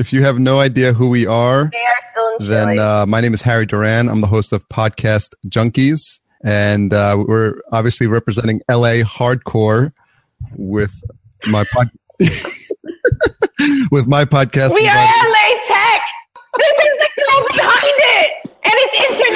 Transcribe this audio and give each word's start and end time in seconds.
If 0.00 0.14
you 0.14 0.22
have 0.22 0.38
no 0.38 0.60
idea 0.60 0.94
who 0.94 1.10
we 1.10 1.26
are, 1.26 1.64
are 1.64 1.70
then 2.38 2.78
uh, 2.78 3.04
my 3.04 3.20
name 3.20 3.34
is 3.34 3.42
Harry 3.42 3.66
Duran. 3.66 4.08
I'm 4.08 4.22
the 4.22 4.26
host 4.26 4.50
of 4.50 4.66
Podcast 4.70 5.34
Junkies, 5.46 6.20
and 6.42 6.94
uh, 6.94 7.22
we're 7.28 7.60
obviously 7.70 8.06
representing 8.06 8.62
LA 8.70 9.04
hardcore 9.04 9.92
with 10.56 11.04
my 11.48 11.64
pod- 11.70 11.90
with 13.90 14.08
my 14.08 14.24
podcast. 14.24 14.72
we 14.74 14.88
are 14.88 15.04
LA 15.04 15.60
Tech. 15.68 16.00
This 16.56 16.78
is 16.78 16.98
the 16.98 17.10
girl 17.18 17.46
behind 17.48 17.94
it, 17.98 18.30
and 18.64 18.72
it's 18.74 18.94
International 18.94 19.30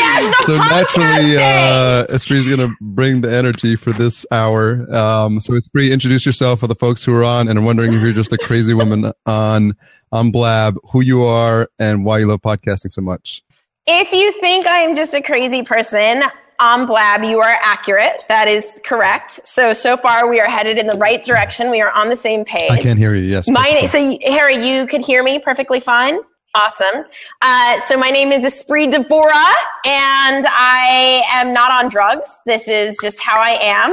so 0.46 0.56
naturally, 0.56 1.36
uh, 1.36 2.06
Espree's 2.06 2.46
going 2.46 2.68
to 2.68 2.74
bring 2.80 3.20
the 3.20 3.34
energy 3.34 3.76
for 3.76 3.92
this 3.92 4.24
hour. 4.30 4.90
Um, 4.94 5.40
so 5.40 5.52
Espree, 5.52 5.90
introduce 5.90 6.24
yourself 6.24 6.60
for 6.60 6.66
the 6.66 6.74
folks 6.74 7.04
who 7.04 7.14
are 7.14 7.24
on 7.24 7.48
and 7.48 7.58
are 7.58 7.62
wondering 7.62 7.92
if 7.92 8.02
you're 8.02 8.12
just 8.12 8.32
a 8.32 8.38
crazy 8.38 8.74
woman 8.74 9.12
on 9.26 9.74
on 10.14 10.30
Blab, 10.30 10.78
who 10.90 11.02
you 11.02 11.24
are, 11.24 11.68
and 11.78 12.04
why 12.04 12.20
you 12.20 12.26
love 12.26 12.40
podcasting 12.40 12.92
so 12.92 13.02
much. 13.02 13.42
If 13.86 14.12
you 14.12 14.32
think 14.40 14.66
I 14.66 14.78
am 14.78 14.96
just 14.96 15.12
a 15.12 15.20
crazy 15.20 15.62
person 15.62 16.22
on 16.60 16.86
Blab, 16.86 17.24
you 17.24 17.40
are 17.40 17.56
accurate. 17.62 18.22
That 18.28 18.46
is 18.48 18.80
correct. 18.84 19.40
So 19.44 19.72
so 19.72 19.96
far 19.96 20.28
we 20.28 20.40
are 20.40 20.48
headed 20.48 20.78
in 20.78 20.86
the 20.86 20.96
right 20.96 21.22
direction. 21.22 21.70
We 21.70 21.82
are 21.82 21.90
on 21.90 22.08
the 22.08 22.16
same 22.16 22.44
page. 22.44 22.70
I 22.70 22.80
can't 22.80 22.98
hear 22.98 23.12
you. 23.12 23.24
Yes. 23.24 23.50
My 23.50 23.64
name, 23.64 23.88
so 23.88 24.16
Harry, 24.32 24.64
you 24.66 24.86
could 24.86 25.02
hear 25.02 25.22
me 25.22 25.40
perfectly 25.40 25.80
fine. 25.80 26.20
Awesome. 26.54 27.04
Uh, 27.42 27.80
so 27.80 27.96
my 27.96 28.10
name 28.10 28.30
is 28.30 28.44
Espree 28.44 28.88
Devora, 28.88 29.54
and 29.84 30.46
I 30.48 31.24
am 31.32 31.52
not 31.52 31.72
on 31.72 31.90
drugs. 31.90 32.30
This 32.46 32.68
is 32.68 32.96
just 33.02 33.18
how 33.18 33.40
I 33.40 33.58
am, 33.60 33.92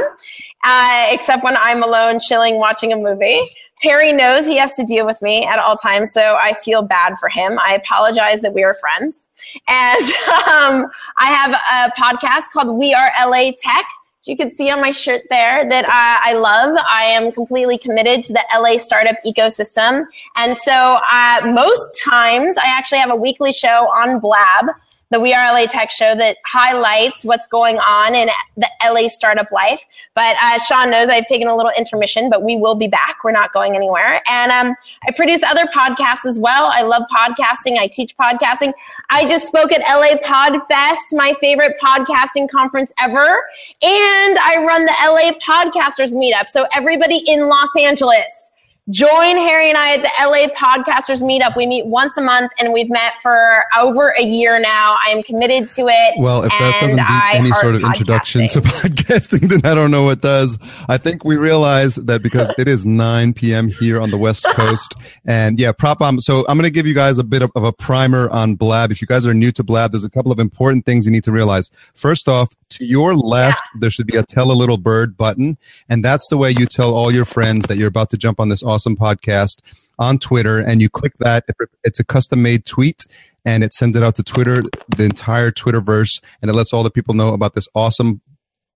uh, 0.63 1.07
except 1.12 1.43
when 1.43 1.57
I'm 1.57 1.81
alone, 1.81 2.20
chilling, 2.20 2.57
watching 2.57 2.93
a 2.93 2.98
movie. 2.98 3.41
Harry 3.81 4.13
knows 4.13 4.45
he 4.45 4.58
has 4.58 4.73
to 4.76 4.84
deal 4.84 5.05
with 5.05 5.21
me 5.21 5.45
at 5.45 5.59
all 5.59 5.76
times, 5.76 6.12
so 6.12 6.38
I 6.40 6.53
feel 6.53 6.81
bad 6.81 7.17
for 7.20 7.30
him. 7.30 7.59
I 7.59 7.73
apologize 7.76 8.41
that 8.41 8.54
we 8.54 8.63
are 8.63 8.76
friends, 8.76 9.26
and 9.67 10.04
um, 10.49 10.88
I 11.18 11.26
have 11.26 11.51
a 11.51 12.01
podcast 12.01 12.51
called 12.51 12.77
We 12.77 12.93
Are 12.93 13.12
LA 13.26 13.51
Tech 13.57 13.85
you 14.26 14.38
can 14.38 14.51
see 14.51 14.70
on 14.70 14.79
my 14.79 14.91
shirt 14.91 15.23
there 15.29 15.68
that 15.68 15.85
I, 15.88 16.32
I 16.32 16.34
love. 16.34 16.77
I 16.90 17.05
am 17.05 17.32
completely 17.32 17.77
committed 17.77 18.23
to 18.26 18.34
the 18.34 18.43
LA 18.55 18.77
startup 18.77 19.15
ecosystem. 19.26 20.05
And 20.35 20.57
so 20.57 20.99
uh, 21.12 21.41
most 21.45 21.99
times 21.99 22.57
I 22.57 22.66
actually 22.66 22.99
have 22.99 23.10
a 23.10 23.16
weekly 23.16 23.51
show 23.51 23.90
on 23.90 24.20
Blab, 24.20 24.76
the 25.12 25.20
We 25.20 25.34
Are 25.34 25.54
LA 25.54 25.67
Tech 25.67 25.91
show 25.91 26.15
that 26.15 26.37
highlights 26.45 27.23
what's 27.23 27.45
going 27.45 27.77
on 27.77 28.15
in 28.15 28.29
the 28.57 28.70
LA 28.84 29.07
startup 29.07 29.51
life. 29.51 29.85
But 30.15 30.35
uh, 30.41 30.57
Sean 30.59 30.90
knows 30.90 31.09
I've 31.09 31.26
taken 31.26 31.48
a 31.48 31.55
little 31.55 31.71
intermission, 31.77 32.29
but 32.29 32.43
we 32.43 32.55
will 32.55 32.76
be 32.76 32.87
back. 32.87 33.17
We're 33.23 33.32
not 33.32 33.54
going 33.54 33.76
anywhere. 33.76 34.21
And 34.27 34.51
um, 34.51 34.76
I 35.07 35.12
produce 35.12 35.43
other 35.43 35.65
podcasts 35.65 36.26
as 36.26 36.39
well. 36.39 36.71
I 36.73 36.82
love 36.82 37.04
podcasting. 37.13 37.77
I 37.77 37.87
teach 37.87 38.15
podcasting. 38.17 38.73
I 39.09 39.26
just 39.27 39.48
spoke 39.48 39.71
at 39.73 39.82
LA 39.82 40.17
Podfest, 40.17 41.12
my 41.12 41.35
favorite 41.41 41.76
podcasting 41.84 42.49
conference 42.49 42.93
ever. 43.01 43.43
And 43.82 44.37
I 44.37 44.63
run 44.65 44.85
the 44.85 44.95
LA 45.04 45.34
Podcasters 45.39 46.13
Meetup. 46.13 46.48
So 46.48 46.65
everybody 46.73 47.21
in 47.27 47.48
Los 47.48 47.70
Angeles, 47.77 48.51
join 48.90 49.37
Harry 49.37 49.70
and 49.70 49.77
I 49.77 49.96
at 49.96 50.01
the 50.01 50.12
LA 50.20 50.48
Podcasters 50.55 51.21
Meetup. 51.21 51.55
We 51.55 51.68
meet 51.68 51.85
once 51.85 52.18
a 52.18 52.21
month 52.21 52.51
and 52.60 52.74
we've 52.74 52.90
met 52.90 53.13
for 53.21 53.63
over 53.77 54.10
a 54.18 54.23
year 54.23 54.60
now. 54.60 54.98
I 55.05 55.12
am 55.12 55.21
committed 55.21 55.70
to 55.70 55.88
it. 55.88 56.13
Well, 56.18 56.43
if 56.43 56.49
that 56.49 56.79
doesn't 56.82 56.98
be 56.98 57.04
I 57.05 57.32
any 57.35 57.51
sort 57.51 57.76
of 57.76 57.84
introduction 57.84 58.48
to 58.49 58.62
podcasting. 58.62 59.49
then 59.49 59.62
I 59.63 59.76
don't 59.76 59.91
know 59.91 60.04
what 60.04 60.21
does. 60.21 60.57
I 60.90 60.98
think 60.98 61.23
we 61.23 61.38
realize 61.38 61.96
that 61.96 62.23
because 62.23 62.51
it 62.57 62.68
is 62.68 62.85
9 62.85 63.34
p.m. 63.34 63.68
here 63.68 64.01
on 64.01 64.09
the 64.09 64.18
West 64.18 64.46
Coast. 64.50 64.95
and 65.25 65.59
yeah, 65.59 65.72
prop 65.72 66.01
on. 66.01 66.19
So 66.19 66.40
I'm 66.50 66.57
going 66.57 66.68
to 66.68 66.73
give 66.73 66.88
you 66.88 66.95
guys 66.95 67.19
a 67.19 67.23
bit 67.23 67.44
of, 67.44 67.51
of 67.56 67.63
a 67.63 67.72
primer 67.72 68.29
on 68.29 68.56
Blab. 68.56 68.91
If 68.91 69.01
you 69.01 69.07
guys 69.07 69.25
are 69.25 69.34
new 69.34 69.51
to 69.53 69.63
Blab, 69.63 69.91
there's 69.91 70.03
a 70.03 70.09
couple 70.09 70.31
of 70.31 70.40
important 70.40 70.85
things 70.85 71.06
you 71.06 71.12
need 71.12 71.23
to 71.25 71.31
realize. 71.31 71.69
First 71.94 72.28
off, 72.28 72.50
to 72.72 72.85
your 72.85 73.16
left, 73.16 73.61
there 73.79 73.89
should 73.89 74.07
be 74.07 74.17
a 74.17 74.23
tell 74.23 74.51
a 74.51 74.53
little 74.53 74.77
bird 74.77 75.17
button. 75.17 75.57
And 75.89 76.03
that's 76.03 76.27
the 76.29 76.37
way 76.37 76.51
you 76.51 76.65
tell 76.65 76.93
all 76.93 77.11
your 77.11 77.25
friends 77.25 77.67
that 77.67 77.77
you're 77.77 77.87
about 77.87 78.09
to 78.11 78.17
jump 78.17 78.39
on 78.39 78.49
this 78.49 78.63
awesome 78.63 78.95
podcast 78.95 79.59
on 79.99 80.17
Twitter. 80.17 80.59
And 80.59 80.81
you 80.81 80.89
click 80.89 81.13
that. 81.19 81.45
It's 81.83 81.99
a 81.99 82.03
custom 82.03 82.41
made 82.41 82.65
tweet 82.65 83.05
and 83.45 83.63
it 83.63 83.73
sends 83.73 83.97
it 83.97 84.03
out 84.03 84.15
to 84.15 84.23
Twitter, 84.23 84.63
the 84.95 85.03
entire 85.03 85.51
Twitterverse, 85.51 86.21
and 86.41 86.51
it 86.51 86.53
lets 86.53 86.73
all 86.73 86.83
the 86.83 86.91
people 86.91 87.13
know 87.13 87.33
about 87.33 87.55
this 87.55 87.67
awesome 87.73 88.21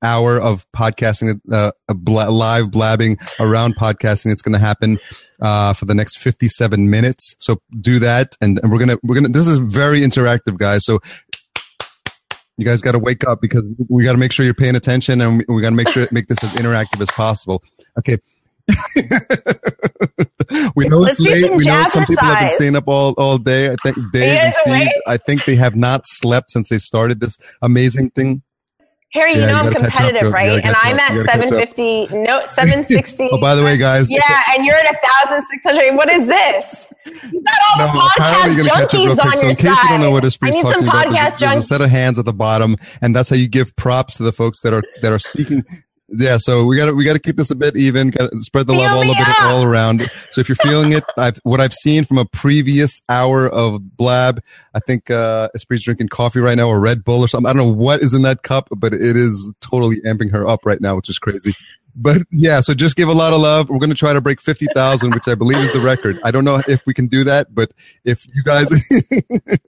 hour 0.03 0.39
of 0.39 0.69
podcasting, 0.71 1.39
uh, 1.51 1.71
bla- 1.89 2.29
live 2.29 2.71
blabbing 2.71 3.17
around 3.39 3.75
podcasting 3.75 4.25
that's 4.25 4.41
going 4.41 4.53
to 4.53 4.59
happen 4.59 4.97
uh, 5.41 5.73
for 5.73 5.85
the 5.85 5.95
next 5.95 6.19
57 6.19 6.89
minutes. 6.89 7.35
So 7.39 7.57
do 7.79 7.99
that, 7.99 8.35
and, 8.41 8.59
and 8.61 8.71
we're 8.71 8.79
gonna 8.79 8.97
we're 9.03 9.15
gonna. 9.15 9.29
This 9.29 9.47
is 9.47 9.57
very 9.57 10.01
interactive, 10.01 10.57
guys. 10.57 10.85
So 10.85 10.99
you 12.57 12.65
guys 12.65 12.81
got 12.81 12.93
to 12.93 12.99
wake 12.99 13.27
up 13.27 13.41
because 13.41 13.73
we 13.89 14.03
got 14.03 14.13
to 14.13 14.17
make 14.17 14.31
sure 14.31 14.45
you're 14.45 14.53
paying 14.53 14.75
attention, 14.75 15.21
and 15.21 15.37
we, 15.37 15.55
we 15.55 15.61
got 15.61 15.71
to 15.71 15.75
make 15.75 15.89
sure 15.89 16.07
make 16.11 16.27
this 16.27 16.43
as 16.43 16.51
interactive 16.53 17.01
as 17.01 17.09
possible. 17.11 17.63
Okay. 17.99 18.17
we 20.75 20.87
know 20.87 20.99
Let's 20.99 21.19
it's 21.19 21.29
late. 21.29 21.53
We 21.53 21.65
know 21.65 21.85
some 21.89 22.05
people 22.05 22.25
have 22.25 22.39
been 22.39 22.55
staying 22.55 22.75
up 22.75 22.87
all, 22.87 23.13
all 23.17 23.37
day. 23.37 23.71
I 23.71 23.75
think 23.83 23.97
Dave 24.11 24.39
and 24.39 24.53
Steve, 24.53 24.73
awake? 24.73 24.89
I 25.07 25.17
think 25.17 25.45
they 25.45 25.55
have 25.55 25.75
not 25.75 26.07
slept 26.07 26.51
since 26.51 26.69
they 26.69 26.79
started 26.79 27.19
this 27.19 27.37
amazing 27.61 28.09
thing. 28.11 28.41
Harry, 29.15 29.31
Yeah, 29.33 29.39
you 29.39 29.45
know 29.47 29.61
you 29.63 29.67
I'm 29.69 29.73
competitive, 29.73 30.31
right? 30.31 30.61
And 30.63 30.75
I'm 30.83 30.99
at 30.99 31.11
You 31.13 31.23
gotta 31.25 31.39
catch 31.39 31.51
up. 31.53 31.75
750, 31.75 32.17
no, 32.17 32.45
760. 32.47 33.29
Oh, 33.31 33.37
by 33.39 33.55
the 33.55 33.63
way, 33.63 33.77
guys. 33.77 34.11
Yeah, 34.11 34.21
and 34.53 34.65
you're 34.65 34.75
at 34.75 34.85
1,600. 34.85 35.95
What 35.95 36.09
is 36.11 36.27
this? 36.27 36.93
You 37.05 37.41
got 37.41 37.55
all 37.79 37.87
No, 37.87 37.93
the 37.93 37.99
podcast 37.99 38.55
you're 38.55 38.65
gonna 38.65 38.69
catch 38.69 38.83
up 38.83 38.93
real 38.93 39.15
junkies 39.15 39.25
on 39.25 39.37
So 39.37 39.41
your 39.41 39.49
in 39.51 39.55
case 39.55 39.83
you 39.83 39.89
don't 39.89 40.01
know 40.01 40.11
what 40.11 40.23
side. 40.29 40.37
I 40.41 40.49
need 40.49 40.61
some 40.61 40.73
talking 40.73 40.87
about, 40.89 41.05
podcast 41.07 41.39
there's, 41.39 41.39
there's 41.39 41.63
a 41.63 41.67
set 41.67 41.81
of 41.81 41.89
hands 41.89 42.19
at 42.19 42.25
the 42.25 42.33
bottom, 42.33 42.75
and 43.01 43.15
that's 43.15 43.29
how 43.29 43.35
you 43.37 43.47
give 43.47 43.75
props 43.77 44.17
to 44.17 44.23
the 44.23 44.31
folks 44.33 44.59
that 44.61 44.73
are 44.73 44.83
that 45.01 45.11
are 45.11 45.19
speaking. 45.19 45.63
Yeah, 46.07 46.37
so 46.39 46.65
we 46.65 46.77
got 46.77 46.85
to 46.85 46.93
we 46.93 47.03
got 47.03 47.13
to 47.13 47.19
keep 47.19 47.35
this 47.35 47.49
a 47.49 47.55
bit 47.55 47.75
even, 47.75 48.09
gotta 48.11 48.29
spread 48.41 48.67
the 48.67 48.73
Feel 48.73 48.83
love 48.83 48.91
all 48.91 49.03
a 49.03 49.15
bit 49.15 49.27
up. 49.27 49.41
all 49.45 49.63
around. 49.63 50.07
So 50.31 50.39
if 50.39 50.47
you're 50.47 50.55
feeling 50.57 50.91
it, 50.91 51.03
I've, 51.17 51.37
what 51.43 51.59
I've 51.59 51.73
seen 51.73 52.03
from 52.05 52.19
a 52.19 52.25
previous 52.25 53.01
hour 53.09 53.49
of 53.49 53.97
Blab, 53.97 54.39
I 54.75 54.79
think 54.81 55.09
uh 55.09 55.49
Espree's 55.57 55.83
drinking 55.83 56.09
coffee 56.09 56.39
right 56.39 56.55
now 56.55 56.67
or 56.67 56.79
Red 56.79 57.03
Bull 57.03 57.21
or 57.21 57.27
something. 57.27 57.49
I 57.49 57.53
don't 57.53 57.65
know 57.65 57.73
what 57.73 58.01
is 58.03 58.13
in 58.13 58.21
that 58.21 58.43
cup, 58.43 58.67
but 58.77 58.93
it 58.93 59.01
is 59.01 59.51
totally 59.61 59.99
amping 60.01 60.31
her 60.31 60.47
up 60.47 60.63
right 60.63 60.79
now, 60.79 60.95
which 60.95 61.09
is 61.09 61.17
crazy. 61.17 61.55
But 61.95 62.21
yeah, 62.29 62.59
so 62.59 62.73
just 62.75 62.97
give 62.97 63.09
a 63.09 63.13
lot 63.13 63.33
of 63.33 63.39
love. 63.39 63.69
We're 63.69 63.79
going 63.79 63.89
to 63.89 63.95
try 63.95 64.11
to 64.13 64.19
break 64.21 64.41
50,000, 64.41 65.11
which 65.15 65.27
I 65.29 65.33
believe 65.33 65.59
is 65.59 65.71
the 65.71 65.79
record. 65.79 66.19
I 66.23 66.29
don't 66.31 66.43
know 66.43 66.61
if 66.67 66.85
we 66.85 66.93
can 66.93 67.07
do 67.07 67.23
that, 67.23 67.55
but 67.55 67.71
if 68.03 68.27
you 68.35 68.43
guys 68.43 68.67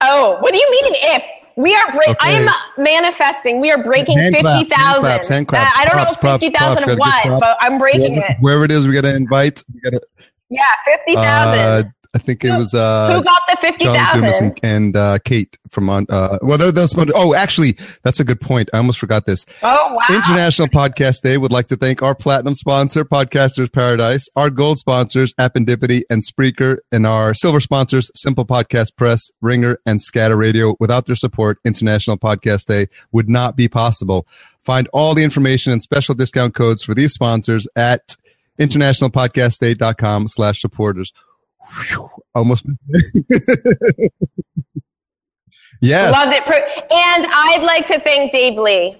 Oh, 0.00 0.38
what 0.40 0.52
do 0.52 0.58
you 0.58 0.70
mean 0.70 0.94
if? 0.96 1.22
We 1.60 1.74
are 1.74 1.92
break. 1.92 2.08
Okay. 2.08 2.16
I 2.20 2.30
am 2.30 2.48
manifesting. 2.78 3.60
We 3.60 3.70
are 3.70 3.82
breaking 3.82 4.18
Hand 4.18 4.36
clap, 4.36 4.54
hand 4.54 4.68
50,000. 4.68 5.00
claps, 5.02 5.28
hand 5.28 5.48
claps, 5.48 5.70
Uh, 5.76 5.80
I 5.80 5.84
don't 5.84 5.92
props, 5.92 6.12
know 6.12 6.20
props, 6.20 6.44
50,000 6.44 6.90
of 6.90 6.98
what, 6.98 7.40
but 7.40 7.56
I'm 7.60 7.78
breaking 7.78 8.16
it. 8.16 8.36
wherever 8.40 8.64
it 8.64 8.70
is, 8.70 8.86
we 8.86 8.94
got 8.94 9.02
to 9.02 9.14
invite. 9.14 9.62
We 9.74 9.80
got 9.80 9.90
to. 9.90 10.00
Yeah, 10.48 10.62
50,000. 10.84 11.58
Uh, 11.58 11.82
I 12.12 12.18
think 12.18 12.44
it 12.44 12.50
was 12.50 12.74
uh, 12.74 13.18
Who 13.18 13.22
got 13.22 13.42
the 13.46 13.76
Dumas 13.78 14.02
50,000? 14.38 14.60
and, 14.64 14.96
uh, 14.96 15.18
Kate 15.24 15.56
from 15.70 15.88
on. 15.88 16.06
Uh, 16.08 16.38
well, 16.42 16.58
they're, 16.58 16.72
they're 16.72 16.88
to- 16.88 17.12
oh, 17.14 17.34
actually, 17.34 17.76
that's 18.02 18.18
a 18.18 18.24
good 18.24 18.40
point. 18.40 18.68
I 18.72 18.78
almost 18.78 18.98
forgot 18.98 19.26
this. 19.26 19.46
Oh, 19.62 19.94
wow. 19.94 20.16
International 20.16 20.66
Podcast 20.66 21.20
Day 21.22 21.36
would 21.36 21.52
like 21.52 21.68
to 21.68 21.76
thank 21.76 22.02
our 22.02 22.16
platinum 22.16 22.54
sponsor, 22.56 23.04
Podcasters 23.04 23.72
Paradise, 23.72 24.28
our 24.34 24.50
gold 24.50 24.78
sponsors, 24.78 25.32
Appendipity 25.34 26.02
and 26.10 26.24
Spreaker, 26.26 26.78
and 26.90 27.06
our 27.06 27.32
silver 27.32 27.60
sponsors, 27.60 28.10
Simple 28.16 28.44
Podcast 28.44 28.96
Press, 28.96 29.30
Ringr, 29.40 29.76
and 29.86 30.02
Scatter 30.02 30.36
Radio. 30.36 30.74
Without 30.80 31.06
their 31.06 31.14
support, 31.14 31.58
International 31.64 32.16
Podcast 32.18 32.66
Day 32.66 32.88
would 33.12 33.28
not 33.30 33.54
be 33.54 33.68
possible. 33.68 34.26
Find 34.58 34.88
all 34.92 35.14
the 35.14 35.22
information 35.22 35.72
and 35.72 35.80
special 35.80 36.16
discount 36.16 36.54
codes 36.56 36.82
for 36.82 36.92
these 36.92 37.12
sponsors 37.12 37.68
at 37.76 38.16
internationalpodcastday.com 38.58 40.28
slash 40.28 40.60
supporters. 40.60 41.12
Whew, 41.88 42.10
almost. 42.34 42.66
yes. 45.80 46.12
Loved 46.12 46.32
it. 46.32 46.42
And 46.90 47.26
I'd 47.28 47.62
like 47.62 47.86
to 47.86 48.00
thank 48.00 48.32
Dave 48.32 48.58
Lee. 48.58 48.96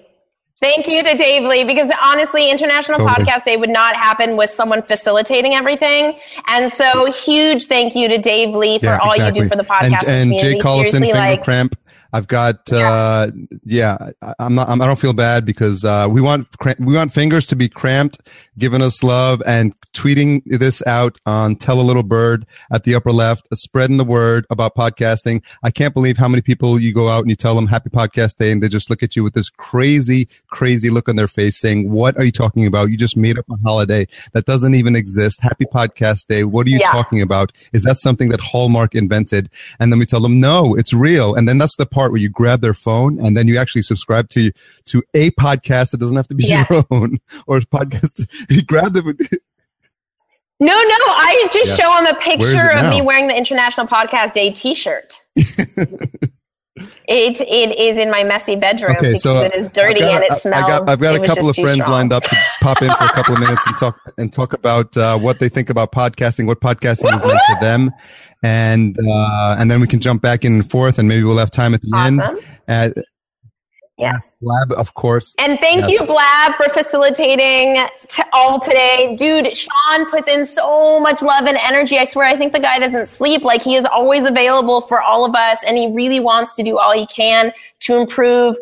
Thank 0.61 0.87
you 0.87 1.03
to 1.03 1.15
Dave 1.17 1.41
Lee 1.43 1.63
because 1.63 1.91
honestly, 2.03 2.51
International 2.51 2.99
Totally. 2.99 3.25
Podcast 3.25 3.45
Day 3.45 3.57
would 3.57 3.71
not 3.71 3.95
happen 3.95 4.37
with 4.37 4.51
someone 4.51 4.83
facilitating 4.83 5.55
everything. 5.55 6.19
And 6.47 6.71
so, 6.71 7.11
huge 7.11 7.65
thank 7.65 7.95
you 7.95 8.07
to 8.07 8.19
Dave 8.19 8.53
Lee 8.55 8.77
for 8.77 8.85
Yeah, 8.85 8.99
all 8.99 9.13
exactly. 9.13 9.41
you 9.41 9.49
do 9.49 9.49
for 9.49 9.55
the 9.55 9.67
podcast 9.67 10.07
And, 10.07 10.31
and. 10.31 10.39
Jay 10.39 10.59
Collison, 10.59 10.99
Finger 10.99 11.15
like, 11.15 11.43
Cramp, 11.43 11.75
I've 12.13 12.27
got 12.27 12.71
uh, 12.71 13.31
yeah. 13.63 13.97
I, 14.21 14.35
I'm 14.39 14.53
not. 14.53 14.69
I'm, 14.69 14.81
I 14.81 14.85
don't 14.85 14.99
feel 14.99 15.13
bad 15.13 15.45
because 15.45 15.85
uh, 15.85 16.07
we 16.09 16.21
want 16.21 16.47
we 16.79 16.93
want 16.93 17.13
fingers 17.13 17.45
to 17.47 17.55
be 17.55 17.69
cramped, 17.69 18.19
giving 18.57 18.81
us 18.81 19.01
love 19.03 19.41
and 19.45 19.73
tweeting 19.93 20.41
this 20.45 20.85
out 20.85 21.17
on 21.25 21.55
Tell 21.55 21.79
a 21.79 21.83
Little 21.83 22.03
Bird 22.03 22.45
at 22.71 22.83
the 22.83 22.95
upper 22.95 23.11
left, 23.11 23.47
spreading 23.53 23.97
the 23.97 24.03
word 24.05 24.45
about 24.49 24.75
podcasting. 24.75 25.43
I 25.63 25.71
can't 25.71 25.93
believe 25.93 26.17
how 26.17 26.27
many 26.27 26.41
people 26.41 26.79
you 26.79 26.93
go 26.93 27.09
out 27.09 27.21
and 27.21 27.29
you 27.29 27.35
tell 27.35 27.55
them 27.55 27.67
Happy 27.67 27.89
Podcast 27.89 28.37
Day, 28.37 28.51
and 28.51 28.61
they 28.61 28.67
just 28.69 28.89
look 28.89 29.03
at 29.03 29.15
you 29.15 29.23
with 29.23 29.33
this 29.33 29.49
crazy, 29.49 30.27
crazy 30.49 30.89
look 30.89 31.07
on 31.09 31.15
their 31.15 31.27
face, 31.27 31.59
saying, 31.59 31.89
"What 31.91 32.17
are 32.17 32.23
you 32.23 32.31
talking 32.31 32.65
about? 32.65 32.89
You 32.89 32.97
just 32.97 33.17
made 33.17 33.37
up 33.37 33.45
a 33.49 33.55
holiday 33.63 34.07
that 34.33 34.45
doesn't 34.45 34.75
even 34.75 34.95
exist. 34.95 35.39
Happy 35.41 35.65
Podcast 35.65 36.27
Day. 36.27 36.43
What 36.43 36.67
are 36.67 36.71
you 36.71 36.79
Yeah. 36.79 36.91
talking 36.91 37.21
about? 37.21 37.51
Is 37.73 37.83
that 37.83 37.97
something 37.97 38.29
that 38.29 38.39
Hallmark 38.41 38.95
invented?" 38.95 39.49
And 39.79 39.91
then 39.91 39.99
we 39.99 40.05
tell 40.05 40.21
them, 40.21 40.39
"No, 40.39 40.75
it's 40.75 40.93
real." 40.93 41.35
And 41.35 41.47
then 41.47 41.57
that's 41.57 41.75
the 41.77 41.85
part 41.85 42.11
where 42.11 42.21
you 42.21 42.29
grab 42.29 42.61
their 42.61 42.73
phone 42.73 43.19
and 43.25 43.35
then 43.35 43.47
you 43.47 43.57
actually 43.57 43.83
subscribe 43.83 44.29
to 44.29 44.51
to 44.85 45.03
a 45.13 45.31
podcast 45.31 45.91
that 45.91 45.99
doesn't 45.99 46.17
have 46.17 46.27
to 46.27 46.35
be 46.35 46.45
your 46.45 46.85
own 46.91 47.17
or 47.47 47.57
a 47.57 47.61
podcast. 48.59 48.67
grabbed 48.67 48.93
grab 48.95 49.03
them. 49.17 49.17
No, 50.63 50.67
no, 50.67 50.73
I 50.77 51.47
just 51.51 51.75
Yes. 51.75 51.79
show 51.79 51.97
him 51.97 52.15
a 52.15 52.19
picture 52.19 52.69
it 52.69 52.77
of 52.77 52.91
me 52.91 53.01
wearing 53.01 53.25
the 53.25 53.35
International 53.35 53.87
Podcast 53.87 54.33
Day 54.33 54.51
T-shirt. 54.51 55.15
it 55.35 56.31
it 57.41 57.77
is 57.79 57.97
in 57.97 58.11
my 58.11 58.23
messy 58.23 58.55
bedroom 58.55 58.91
Okay, 58.97 59.09
because 59.09 59.23
so 59.23 59.43
it 59.43 59.55
is 59.55 59.67
dirty 59.69 60.01
got, 60.01 60.15
and 60.15 60.23
it 60.23 60.31
I- 60.33 60.37
smells. 60.37 60.63
I 60.63 60.67
got, 60.67 60.89
I've 60.89 60.99
got 60.99 61.15
a 61.15 61.25
couple 61.25 61.49
of 61.49 61.55
friends 61.55 61.81
strong. 61.81 61.91
lined 61.91 62.13
up 62.13 62.23
to 62.23 62.35
pop 62.61 62.81
in 62.81 62.91
for 62.93 63.05
a 63.05 63.09
couple 63.09 63.33
of 63.33 63.39
minutes 63.39 63.65
and 63.67 63.77
talk 63.77 63.99
and 64.19 64.31
talk 64.31 64.53
about 64.53 64.95
uh, 64.95 65.17
what 65.17 65.39
they 65.39 65.49
think 65.49 65.69
about 65.71 65.91
podcasting, 65.91 66.45
what 66.45 66.61
podcasting 66.61 67.09
has 67.11 67.23
meant 67.23 67.39
to 67.47 67.57
them, 67.59 67.91
and 68.43 68.97
uh, 68.99 69.55
and 69.59 69.69
then 69.69 69.81
we 69.81 69.87
can 69.87 69.99
jump 69.99 70.21
back 70.21 70.45
in 70.45 70.53
and 70.53 70.69
forth, 70.69 70.99
and 70.99 71.07
maybe 71.07 71.23
we'll 71.23 71.37
have 71.39 71.51
time 71.51 71.73
at 71.73 71.81
the 71.81 71.91
end. 71.97 72.21
Awesome. 72.21 72.37
Uh, 72.67 72.89
Yeah. 72.95 73.01
Yes, 74.01 74.33
Blab, 74.41 74.71
of 74.73 74.93
course. 74.95 75.35
And 75.39 75.59
thank 75.59 75.87
Yes. 75.87 76.01
you, 76.01 76.05
Blab, 76.05 76.55
for 76.55 76.69
facilitating 76.69 77.75
t- 78.07 78.23
all 78.33 78.59
today. 78.59 79.15
Dude, 79.17 79.55
Sean 79.55 80.09
puts 80.09 80.27
in 80.27 80.45
so 80.45 80.99
much 80.99 81.21
love 81.21 81.45
and 81.45 81.57
energy. 81.57 81.97
I 81.97 82.05
swear, 82.05 82.27
I 82.27 82.35
think 82.37 82.53
the 82.53 82.59
guy 82.59 82.79
doesn't 82.79 83.07
sleep. 83.07 83.43
Like, 83.43 83.61
he 83.61 83.75
is 83.75 83.85
always 83.85 84.25
available 84.25 84.81
for 84.81 85.01
all 85.01 85.25
of 85.25 85.35
us, 85.35 85.63
and 85.65 85.77
he 85.77 85.87
really 85.91 86.19
wants 86.19 86.53
to 86.53 86.63
do 86.63 86.77
all 86.77 86.91
he 86.91 87.05
can 87.07 87.53
to 87.81 87.97
improve, 87.97 88.57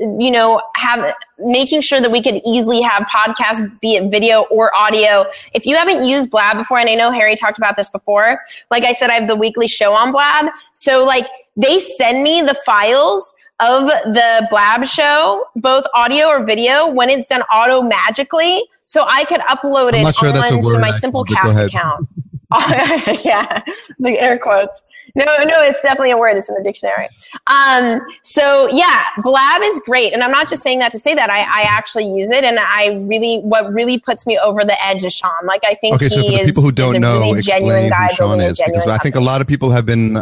you 0.00 0.30
know, 0.30 0.62
have 0.76 1.14
making 1.38 1.82
sure 1.82 2.00
that 2.00 2.10
we 2.10 2.22
could 2.22 2.40
easily 2.46 2.80
have 2.80 3.02
podcasts, 3.04 3.80
be 3.80 3.96
it 3.96 4.10
video 4.10 4.44
or 4.44 4.74
audio. 4.74 5.26
If 5.52 5.66
you 5.66 5.76
haven't 5.76 6.04
used 6.04 6.30
Blab 6.30 6.56
before, 6.56 6.78
and 6.78 6.88
I 6.88 6.94
know 6.94 7.10
Harry 7.10 7.36
talked 7.36 7.58
about 7.58 7.76
this 7.76 7.90
before, 7.90 8.40
like 8.70 8.84
I 8.84 8.94
said, 8.94 9.10
I 9.10 9.14
have 9.14 9.28
the 9.28 9.36
weekly 9.36 9.68
show 9.68 9.92
on 9.92 10.12
Blab. 10.12 10.46
So, 10.72 11.04
like, 11.04 11.26
they 11.58 11.80
send 11.98 12.22
me 12.22 12.40
the 12.40 12.54
files 12.66 13.34
of 13.60 13.86
the 13.86 14.46
Blab 14.50 14.86
show, 14.86 15.46
both 15.56 15.84
audio 15.94 16.26
or 16.26 16.44
video, 16.44 16.88
when 16.88 17.08
it's 17.08 17.26
done 17.26 17.42
auto 17.42 17.82
magically, 17.82 18.62
so 18.84 19.04
I 19.08 19.24
could 19.24 19.40
upload 19.40 19.92
it 19.94 20.14
sure 20.14 20.28
onto 20.28 20.78
my 20.78 20.90
Simplecast 20.92 21.66
account. 21.66 22.08
yeah, 23.24 23.62
the 23.98 24.18
air 24.20 24.38
quotes. 24.38 24.82
No, 25.16 25.24
no, 25.24 25.62
it's 25.62 25.82
definitely 25.82 26.12
a 26.12 26.18
word. 26.18 26.36
It's 26.36 26.48
in 26.48 26.54
the 26.54 26.62
dictionary. 26.62 27.08
Um, 27.46 28.00
so 28.22 28.68
yeah, 28.70 29.04
Blab 29.22 29.62
is 29.64 29.80
great, 29.80 30.12
and 30.12 30.22
I'm 30.22 30.30
not 30.30 30.48
just 30.48 30.62
saying 30.62 30.78
that 30.80 30.92
to 30.92 30.98
say 30.98 31.14
that. 31.14 31.28
I, 31.30 31.40
I 31.40 31.66
actually 31.68 32.04
use 32.04 32.30
it, 32.30 32.44
and 32.44 32.58
I 32.60 33.02
really, 33.08 33.38
what 33.38 33.72
really 33.72 33.98
puts 33.98 34.26
me 34.26 34.38
over 34.38 34.64
the 34.64 34.76
edge 34.84 35.02
is 35.02 35.12
Sean. 35.12 35.30
Like 35.44 35.62
I 35.66 35.74
think 35.74 35.96
Okay, 35.96 36.08
so 36.08 36.20
he 36.20 36.26
for 36.26 36.32
the 36.32 36.40
is, 36.42 36.46
people 36.50 36.62
who 36.62 36.72
don't 36.72 37.00
know, 37.00 37.20
really 37.20 37.40
genuine 37.40 37.88
guy 37.88 38.08
who 38.08 38.14
Sean 38.14 38.40
is, 38.40 38.60
because 38.64 38.86
I 38.86 38.98
think 38.98 39.16
a 39.16 39.20
lot 39.20 39.40
of 39.40 39.46
people 39.46 39.70
have 39.70 39.86
been. 39.86 40.16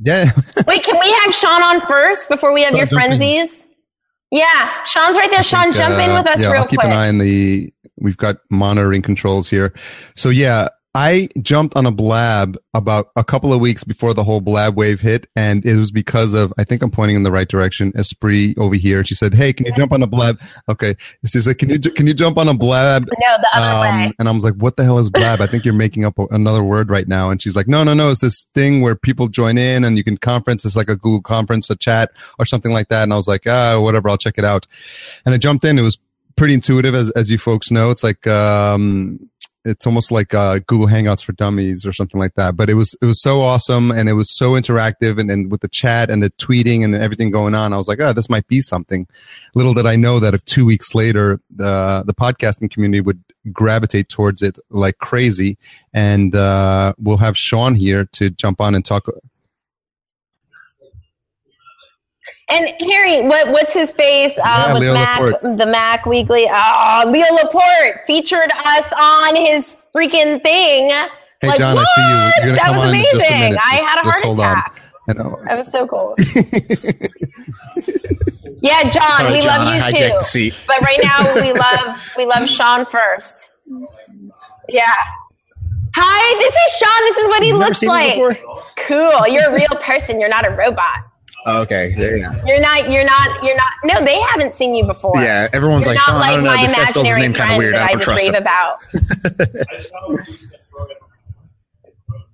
Yeah, 0.00 0.30
Wait, 0.66 0.84
can 0.84 0.98
we 0.98 1.10
have 1.24 1.34
Sean 1.34 1.62
on 1.62 1.80
first 1.86 2.28
before 2.28 2.52
we 2.52 2.62
have 2.62 2.70
Sure, 2.70 2.78
your 2.78 2.88
in. 2.88 2.94
frenzies? 2.94 3.66
Yeah, 4.30 4.82
Sean's 4.84 5.16
right 5.16 5.30
there. 5.30 5.40
I 5.40 5.42
Sean, 5.42 5.62
think, 5.64 5.76
jump 5.76 5.94
in 5.98 6.10
uh, 6.10 6.18
with 6.18 6.26
us 6.30 6.40
yeah, 6.42 6.52
real 6.52 6.62
I'll 6.62 6.68
keep 6.68 6.78
quick. 6.80 6.90
an 6.90 6.96
eye 6.96 7.08
on 7.08 7.18
the. 7.18 7.72
We've 8.00 8.16
got 8.16 8.36
monitoring 8.50 9.02
controls 9.02 9.50
here. 9.50 9.74
So 10.14 10.28
yeah, 10.28 10.68
I 10.98 11.28
jumped 11.40 11.76
on 11.76 11.86
a 11.86 11.92
blab 11.92 12.58
about 12.74 13.10
a 13.14 13.22
couple 13.22 13.52
of 13.52 13.60
weeks 13.60 13.84
before 13.84 14.14
the 14.14 14.24
whole 14.24 14.40
blab 14.40 14.76
wave 14.76 15.00
hit, 15.00 15.28
and 15.36 15.64
it 15.64 15.76
was 15.76 15.92
because 15.92 16.34
of 16.34 16.52
I 16.58 16.64
think 16.64 16.82
I'm 16.82 16.90
pointing 16.90 17.14
in 17.14 17.22
the 17.22 17.30
right 17.30 17.46
direction. 17.46 17.92
Espree 17.92 18.58
over 18.58 18.74
here. 18.74 19.04
She 19.04 19.14
said, 19.14 19.32
"Hey, 19.32 19.52
can 19.52 19.66
you 19.66 19.72
jump 19.76 19.92
on 19.92 20.02
a 20.02 20.08
blab?" 20.08 20.40
Okay, 20.68 20.96
she's 21.24 21.46
like, 21.46 21.58
"Can 21.58 21.70
you 21.70 21.78
can 21.78 22.08
you 22.08 22.14
jump 22.14 22.36
on 22.36 22.48
a 22.48 22.54
blab?" 22.54 23.08
No, 23.20 23.36
the 23.40 23.48
other 23.52 23.80
way. 23.80 24.06
Um, 24.06 24.12
and 24.18 24.28
I 24.28 24.32
was 24.32 24.42
like, 24.42 24.54
"What 24.54 24.76
the 24.76 24.82
hell 24.82 24.98
is 24.98 25.08
blab?" 25.08 25.40
I 25.40 25.46
think 25.46 25.64
you're 25.64 25.72
making 25.72 26.04
up 26.04 26.18
another 26.32 26.64
word 26.64 26.90
right 26.90 27.06
now. 27.06 27.30
And 27.30 27.40
she's 27.40 27.54
like, 27.54 27.68
"No, 27.68 27.84
no, 27.84 27.94
no. 27.94 28.10
It's 28.10 28.22
this 28.22 28.46
thing 28.56 28.80
where 28.80 28.96
people 28.96 29.28
join 29.28 29.56
in 29.56 29.84
and 29.84 29.96
you 29.96 30.02
can 30.02 30.16
conference. 30.16 30.64
It's 30.64 30.74
like 30.74 30.90
a 30.90 30.96
Google 30.96 31.22
conference, 31.22 31.70
a 31.70 31.76
chat, 31.76 32.10
or 32.40 32.44
something 32.44 32.72
like 32.72 32.88
that." 32.88 33.04
And 33.04 33.12
I 33.12 33.16
was 33.16 33.28
like, 33.28 33.42
"Ah, 33.46 33.78
whatever. 33.78 34.08
I'll 34.08 34.18
check 34.18 34.36
it 34.36 34.44
out." 34.44 34.66
And 35.24 35.32
I 35.32 35.38
jumped 35.38 35.64
in. 35.64 35.78
It 35.78 35.82
was 35.82 35.96
pretty 36.38 36.54
intuitive, 36.54 36.94
as 36.94 37.10
as 37.10 37.30
you 37.30 37.38
folks 37.38 37.70
know. 37.70 37.90
It's 37.90 38.02
like 38.02 38.26
um, 38.26 39.28
it's 39.64 39.86
almost 39.86 40.10
like 40.10 40.32
uh, 40.32 40.60
Google 40.66 40.86
Hangouts 40.86 41.22
for 41.22 41.32
Dummies 41.32 41.84
or 41.84 41.92
something 41.92 42.18
like 42.18 42.34
that. 42.34 42.56
But 42.56 42.70
it 42.70 42.74
was 42.74 42.96
it 43.02 43.04
was 43.04 43.20
so 43.20 43.42
awesome 43.42 43.90
and 43.90 44.08
it 44.08 44.14
was 44.14 44.36
so 44.36 44.52
interactive 44.52 45.20
and, 45.20 45.30
and 45.30 45.50
with 45.50 45.60
the 45.60 45.68
chat 45.68 46.10
and 46.10 46.22
the 46.22 46.30
tweeting 46.30 46.84
and 46.84 46.94
everything 46.94 47.30
going 47.30 47.54
on, 47.54 47.72
I 47.72 47.76
was 47.76 47.88
like, 47.88 48.00
oh, 48.00 48.12
this 48.12 48.30
might 48.30 48.46
be 48.46 48.60
something. 48.60 49.06
Little 49.54 49.74
did 49.74 49.86
I 49.86 49.96
know 49.96 50.20
that 50.20 50.34
if 50.34 50.44
two 50.44 50.64
weeks 50.64 50.94
later 50.94 51.40
the 51.54 52.02
the 52.06 52.14
podcasting 52.14 52.70
community 52.70 53.00
would 53.00 53.22
gravitate 53.52 54.08
towards 54.08 54.42
it 54.42 54.58
like 54.70 54.98
crazy, 54.98 55.58
and 55.92 56.34
uh, 56.34 56.94
we'll 56.98 57.18
have 57.18 57.36
Sean 57.36 57.74
here 57.74 58.06
to 58.12 58.30
jump 58.30 58.60
on 58.60 58.74
and 58.74 58.84
talk. 58.84 59.06
And 62.50 62.70
Harry, 62.90 63.20
what 63.22 63.48
what's 63.50 63.74
his 63.74 63.92
face? 63.92 64.38
Uh, 64.38 64.42
Yeah, 64.44 64.72
with 64.72 64.82
Leo 64.82 64.94
Mac, 64.94 65.20
Laporte. 65.20 65.58
the 65.58 65.66
Mac 65.66 66.06
Weekly. 66.06 66.46
Oh, 66.50 67.04
Leo 67.06 67.26
Laporte 67.34 68.06
featured 68.06 68.50
us 68.64 68.92
on 68.98 69.36
his 69.36 69.76
freaking 69.94 70.42
thing. 70.42 70.88
Hey, 71.40 71.48
like, 71.48 71.58
John, 71.58 71.74
what? 71.76 71.86
I 71.86 71.92
see 71.94 72.02
you. 72.02 72.08
You're 72.08 72.32
gonna 72.40 72.52
that 72.52 72.62
come 72.66 72.76
was 72.76 72.84
on 72.86 72.94
in 72.94 73.00
just 73.02 73.12
a 73.12 73.16
amazing. 73.18 73.40
minute. 73.40 73.60
I 73.62 73.70
Just- 73.76 73.84
had 73.86 74.00
a 74.00 74.02
just 74.02 74.12
heart 74.14 74.24
hold 74.24 74.40
on. 74.40 74.52
attack. 74.52 74.80
I 75.08 75.12
know. 75.14 75.40
That 75.46 75.56
was 75.56 75.70
so 75.70 75.86
cool. 75.86 76.14
yeah, 78.60 78.82
John, 78.90 79.02
Sorry, 79.18 79.32
we 79.32 79.40
John, 79.40 79.64
love 79.64 79.74
you 79.76 79.82
I 79.82 79.92
too. 79.92 80.08
the 80.18 80.20
seat. 80.24 80.54
But 80.66 80.80
right 80.80 80.98
now, 81.02 81.34
we 81.34 81.52
love 81.58 82.12
we 82.16 82.26
love 82.26 82.48
Sean 82.48 82.84
first. 82.84 83.50
Yeah. 84.68 84.82
Hi, 85.94 86.38
this 86.38 86.54
is 86.54 86.76
Sean. 86.78 87.08
This 87.08 87.18
is 87.18 87.28
what 87.28 87.42
he 87.42 87.48
You've 87.48 87.58
looks 87.58 87.82
like. 87.82 88.14
Cool. 88.76 89.28
You're 89.28 89.48
a 89.50 89.54
real 89.54 89.80
person. 89.80 90.20
You're 90.20 90.28
not 90.28 90.46
a 90.46 90.50
robot. 90.50 91.00
Oh, 91.46 91.62
okay, 91.62 91.94
there 91.96 92.16
you 92.16 92.24
go. 92.24 92.30
You're 92.46 92.60
not. 92.60 92.90
You're 92.90 93.04
not. 93.04 93.42
You're 93.42 93.56
not. 93.56 93.72
No, 93.84 94.04
they 94.04 94.20
haven't 94.20 94.52
seen 94.54 94.74
you 94.74 94.84
before. 94.84 95.18
Yeah, 95.22 95.48
everyone's 95.52 95.86
You're 95.86 95.94
like, 95.94 96.02
Sean, 96.02 96.16
like 96.16 96.30
I 96.32 96.34
don't 96.34 96.44
know. 96.44 96.56
This 96.56 96.72
guy 96.74 96.84
spells 96.86 97.06
his 97.06 97.16
name 97.18 97.32
kind 97.32 97.52
of 97.52 97.56
weird. 97.58 97.74
I 97.74 97.84
I 97.84 97.86
don't 97.86 97.92
just 97.98 98.04
trust 98.04 98.24
rave 98.24 98.34
him. 98.34 98.42
about. 98.42 98.78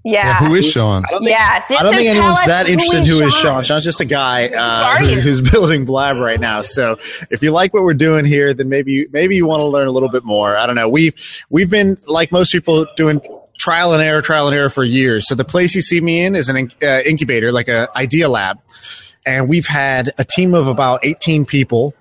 Yeah, 0.07 0.27
Yeah. 0.27 0.49
who 0.49 0.55
is 0.55 0.71
Sean? 0.71 1.03
I 1.09 1.11
don't 1.13 1.25
think, 1.25 1.31
Yeah. 1.31 1.65
So, 1.65 1.77
I 1.77 1.83
don't 1.83 1.93
so 1.93 1.97
think 1.97 2.11
anyone's 2.11 2.45
that 2.45 2.67
who 2.67 2.73
interested 2.73 2.97
in 2.99 3.03
is 3.05 3.09
who 3.09 3.21
is 3.27 3.33
Sean. 3.33 3.43
Sean. 3.43 3.63
Sean's 3.65 3.85
just 3.85 4.01
a 4.03 4.05
guy 4.05 4.49
uh, 4.49 4.97
who, 4.99 5.07
who's 5.15 5.41
building 5.51 5.87
Blab 5.87 6.19
right 6.19 6.39
now. 6.39 6.61
So 6.61 6.99
if 7.31 7.43
you 7.43 7.53
like 7.53 7.73
what 7.73 7.85
we're 7.85 7.95
doing 7.95 8.27
here, 8.27 8.53
then 8.53 8.69
maybe 8.69 9.07
maybe 9.13 9.35
you 9.35 9.47
want 9.47 9.61
to 9.61 9.67
learn 9.67 9.87
a 9.87 9.91
little 9.91 10.11
bit 10.11 10.23
more. 10.23 10.59
I 10.59 10.67
don't 10.67 10.77
know. 10.77 10.91
We've 10.91 11.15
we've 11.49 11.71
been 11.71 11.97
like 12.07 12.33
most 12.33 12.53
people 12.53 12.85
doing 12.97 13.23
trial 13.59 13.93
and 13.93 14.03
error, 14.03 14.23
trial 14.23 14.49
and 14.49 14.57
error 14.57 14.71
for 14.71 14.85
years. 14.85 15.27
So 15.29 15.35
the 15.35 15.45
place 15.45 15.75
you 15.75 15.83
see 15.83 16.01
me 16.01 16.25
in 16.25 16.35
is 16.35 16.49
an 16.49 16.71
uh, 16.83 17.01
incubator, 17.07 17.53
like 17.53 17.69
a 17.69 17.89
idea 17.97 18.29
lab, 18.29 18.61
and 19.27 19.49
we've 19.49 19.67
had 19.67 20.13
a 20.19 20.25
team 20.25 20.55
of 20.55 20.67
about 20.67 21.05
18 21.05 21.47
people. 21.47 21.95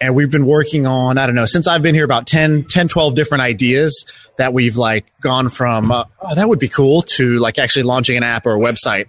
And 0.00 0.14
we've 0.14 0.30
been 0.30 0.44
working 0.44 0.86
on, 0.86 1.18
I 1.18 1.24
don't 1.24 1.36
know, 1.36 1.46
since 1.46 1.68
I've 1.68 1.80
been 1.80 1.94
here 1.94 2.04
about 2.04 2.26
10, 2.26 2.64
10 2.64 2.88
12 2.88 3.14
different 3.14 3.42
ideas 3.42 4.04
that 4.36 4.52
we've 4.52 4.76
like 4.76 5.06
gone 5.20 5.48
from, 5.48 5.92
uh, 5.92 6.04
oh, 6.20 6.34
that 6.34 6.48
would 6.48 6.58
be 6.58 6.68
cool 6.68 7.02
to 7.02 7.38
like 7.38 7.58
actually 7.58 7.84
launching 7.84 8.16
an 8.16 8.24
app 8.24 8.44
or 8.44 8.56
a 8.56 8.58
website. 8.58 9.06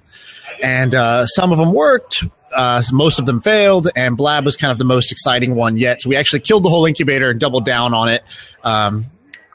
And 0.64 0.94
uh, 0.94 1.26
some 1.26 1.52
of 1.52 1.58
them 1.58 1.74
worked, 1.74 2.24
uh, 2.56 2.82
most 2.94 3.20
of 3.20 3.26
them 3.26 3.42
failed, 3.42 3.90
and 3.96 4.16
Blab 4.16 4.46
was 4.46 4.56
kind 4.56 4.72
of 4.72 4.78
the 4.78 4.86
most 4.86 5.12
exciting 5.12 5.56
one 5.56 5.76
yet. 5.76 6.02
So 6.02 6.10
we 6.10 6.16
actually 6.16 6.42
killed 6.42 6.64
the 6.64 6.70
whole 6.70 6.86
incubator 6.86 7.32
and 7.32 7.40
doubled 7.40 7.66
down 7.66 7.94
on 7.94 8.08
it. 8.08 8.24
Um, 8.64 9.08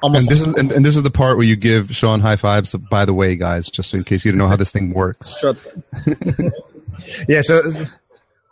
almost 0.03 0.31
And 0.31 0.37
this 0.39 0.47
is 0.47 0.55
and, 0.55 0.73
and 0.73 0.85
this 0.85 0.97
is 0.97 1.03
the 1.03 1.11
part 1.11 1.37
where 1.37 1.47
you 1.47 1.57
give 1.57 1.95
Sean 1.95 2.21
high 2.21 2.37
fives. 2.37 2.75
By 2.75 3.05
the 3.05 3.15
way, 3.15 3.37
guys, 3.37 3.71
just 3.71 3.95
in 3.95 4.05
case 4.05 4.25
you 4.25 4.33
don't 4.33 4.39
know 4.39 4.49
how 4.49 4.57
this 4.57 4.73
thing 4.73 4.93
works. 4.93 5.45
Yeah, 7.29 7.41
so 7.41 7.63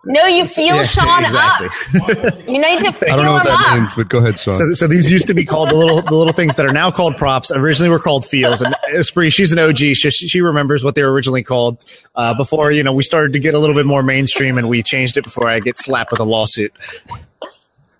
No, 0.05 0.25
you 0.27 0.47
feel 0.47 0.77
yeah, 0.77 0.83
Sean 0.85 1.25
exactly. 1.25 1.69
up. 1.69 2.49
You 2.49 2.59
need 2.59 2.79
to 2.81 2.93
feel 2.93 3.13
I 3.13 3.17
don't 3.17 3.25
know 3.27 3.33
what 3.33 3.45
that 3.45 3.67
up. 3.69 3.77
means, 3.79 3.93
but 3.95 4.09
go 4.09 4.19
ahead, 4.19 4.39
Sean. 4.39 4.55
So, 4.55 4.73
so 4.73 4.87
these 4.87 5.11
used 5.11 5.27
to 5.27 5.35
be 5.35 5.45
called 5.45 5.69
the 5.69 5.75
little 5.75 6.01
the 6.01 6.15
little 6.15 6.33
things 6.33 6.57
that 6.57 6.65
are 6.65 6.73
now 6.73 6.91
called 6.91 7.17
props. 7.17 7.51
Originally 7.51 7.91
were 7.91 7.99
called 7.99 8.25
feels. 8.25 8.63
and 8.63 8.75
Espree, 8.95 9.31
she's 9.33 9.53
an 9.53 9.59
OG. 9.59 9.77
She, 9.77 10.11
she 10.11 10.41
remembers 10.41 10.83
what 10.83 10.95
they 10.95 11.03
were 11.03 11.13
originally 11.13 11.43
called. 11.43 11.85
Uh, 12.15 12.35
before 12.35 12.73
you 12.73 12.83
know, 12.83 12.93
we 12.95 13.03
started 13.03 13.35
to 13.35 13.39
get 13.39 13.55
a 13.55 13.59
little 13.59 13.77
bit 13.77 13.87
more 13.87 14.03
mainstream, 14.03 14.57
and 14.57 14.69
we 14.69 14.83
changed 14.83 15.17
it 15.19 15.25
before 15.25 15.49
I 15.49 15.61
get 15.61 15.77
slapped 15.79 16.11
with 16.11 16.21
a 16.21 16.25
lawsuit. 16.25 16.73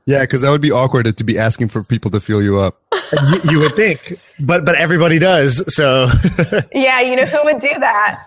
yeah, 0.07 0.21
because 0.21 0.41
that 0.41 0.51
would 0.51 0.63
be 0.63 0.71
awkward 0.73 1.15
to 1.15 1.25
be 1.25 1.39
asking 1.39 1.69
for 1.69 1.85
people 1.85 2.11
to 2.13 2.21
feel 2.21 2.43
you 2.43 2.59
up. 2.59 2.81
You, 3.13 3.51
you 3.53 3.59
would 3.61 3.77
think, 3.77 4.19
but 4.41 4.65
but 4.65 4.75
everybody 4.77 5.19
does. 5.19 5.63
So 5.75 6.09
Yeah, 6.73 7.01
you 7.01 7.17
know 7.17 7.27
who 7.27 7.45
would 7.45 7.61
do 7.61 7.71
that? 7.79 8.27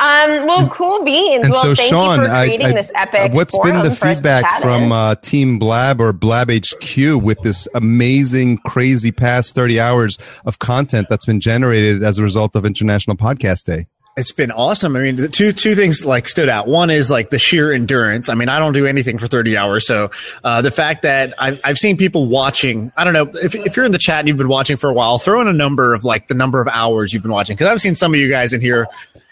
Um, 0.00 0.46
well, 0.46 0.68
cool 0.68 1.02
beans. 1.04 1.44
And 1.44 1.52
well, 1.52 1.62
so, 1.64 1.74
thank 1.74 1.90
Sean, 1.90 2.20
you 2.20 2.26
for 2.26 2.30
I- 2.32 2.46
creating 2.46 2.66
I- 2.68 2.72
this 2.72 2.92
epic. 2.94 3.32
What's 3.32 3.58
been 3.58 3.82
the 3.82 3.90
for 3.90 4.06
us 4.06 4.18
to 4.18 4.22
feedback 4.22 4.62
from 4.62 4.92
uh, 4.92 5.16
Team 5.16 5.58
Blab 5.58 6.00
or 6.00 6.12
Blab 6.12 6.50
HQ 6.52 6.96
with 7.20 7.40
this 7.42 7.66
amazing, 7.74 8.58
crazy 8.58 9.10
past 9.10 9.56
30 9.56 9.80
hours 9.80 10.16
of 10.44 10.60
content 10.60 11.08
that's 11.10 11.24
been 11.26 11.40
generated 11.40 12.04
as 12.04 12.18
a 12.18 12.22
result 12.22 12.54
of 12.54 12.64
International 12.64 13.16
Podcast 13.16 13.64
Day? 13.64 13.88
It's 14.18 14.32
been 14.32 14.50
awesome. 14.50 14.96
I 14.96 15.00
mean, 15.00 15.16
the 15.16 15.28
two 15.28 15.52
two 15.52 15.74
things 15.76 16.04
like 16.04 16.28
stood 16.28 16.48
out. 16.48 16.66
One 16.66 16.90
is 16.90 17.08
like 17.10 17.30
the 17.30 17.38
sheer 17.38 17.72
endurance. 17.72 18.28
I 18.28 18.34
mean, 18.34 18.48
I 18.48 18.58
don't 18.58 18.72
do 18.72 18.84
anything 18.84 19.16
for 19.16 19.28
thirty 19.28 19.56
hours, 19.56 19.86
so 19.86 20.10
uh, 20.42 20.60
the 20.60 20.72
fact 20.72 21.02
that 21.02 21.34
I've 21.38 21.60
I've 21.62 21.78
seen 21.78 21.96
people 21.96 22.26
watching. 22.26 22.90
I 22.96 23.04
don't 23.04 23.12
know 23.12 23.30
if 23.40 23.54
if 23.54 23.76
you're 23.76 23.86
in 23.86 23.92
the 23.92 23.98
chat 23.98 24.18
and 24.18 24.28
you've 24.28 24.36
been 24.36 24.48
watching 24.48 24.76
for 24.76 24.90
a 24.90 24.92
while, 24.92 25.18
throw 25.18 25.40
in 25.40 25.46
a 25.48 25.52
number 25.52 25.94
of 25.94 26.04
like 26.04 26.26
the 26.28 26.34
number 26.34 26.60
of 26.60 26.66
hours 26.68 27.12
you've 27.12 27.22
been 27.22 27.30
watching 27.32 27.54
because 27.56 27.68
I've 27.68 27.80
seen 27.80 27.94
some 27.94 28.12
of 28.12 28.18
you 28.20 28.28
guys 28.28 28.52
in 28.52 28.60
here. 28.60 28.88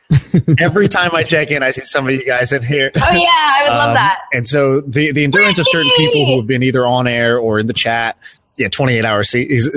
Every 0.60 0.86
time 0.86 1.10
I 1.16 1.24
check 1.24 1.50
in, 1.50 1.64
I 1.64 1.72
see 1.72 1.80
some 1.82 2.06
of 2.06 2.12
you 2.14 2.24
guys 2.24 2.52
in 2.52 2.62
here. 2.62 2.92
Oh 2.94 2.98
yeah, 3.00 3.10
I 3.12 3.62
would 3.64 3.70
love 3.70 3.88
Um, 3.88 3.94
that. 3.94 4.18
And 4.32 4.46
so 4.46 4.80
the 4.80 5.10
the 5.10 5.24
endurance 5.24 5.58
of 5.58 5.66
certain 5.68 5.90
people 5.96 6.26
who 6.26 6.36
have 6.36 6.46
been 6.46 6.62
either 6.62 6.86
on 6.86 7.08
air 7.08 7.38
or 7.38 7.58
in 7.58 7.66
the 7.66 7.72
chat. 7.72 8.16
Yeah, 8.56 8.68
28 8.68 9.04
hours. 9.04 9.34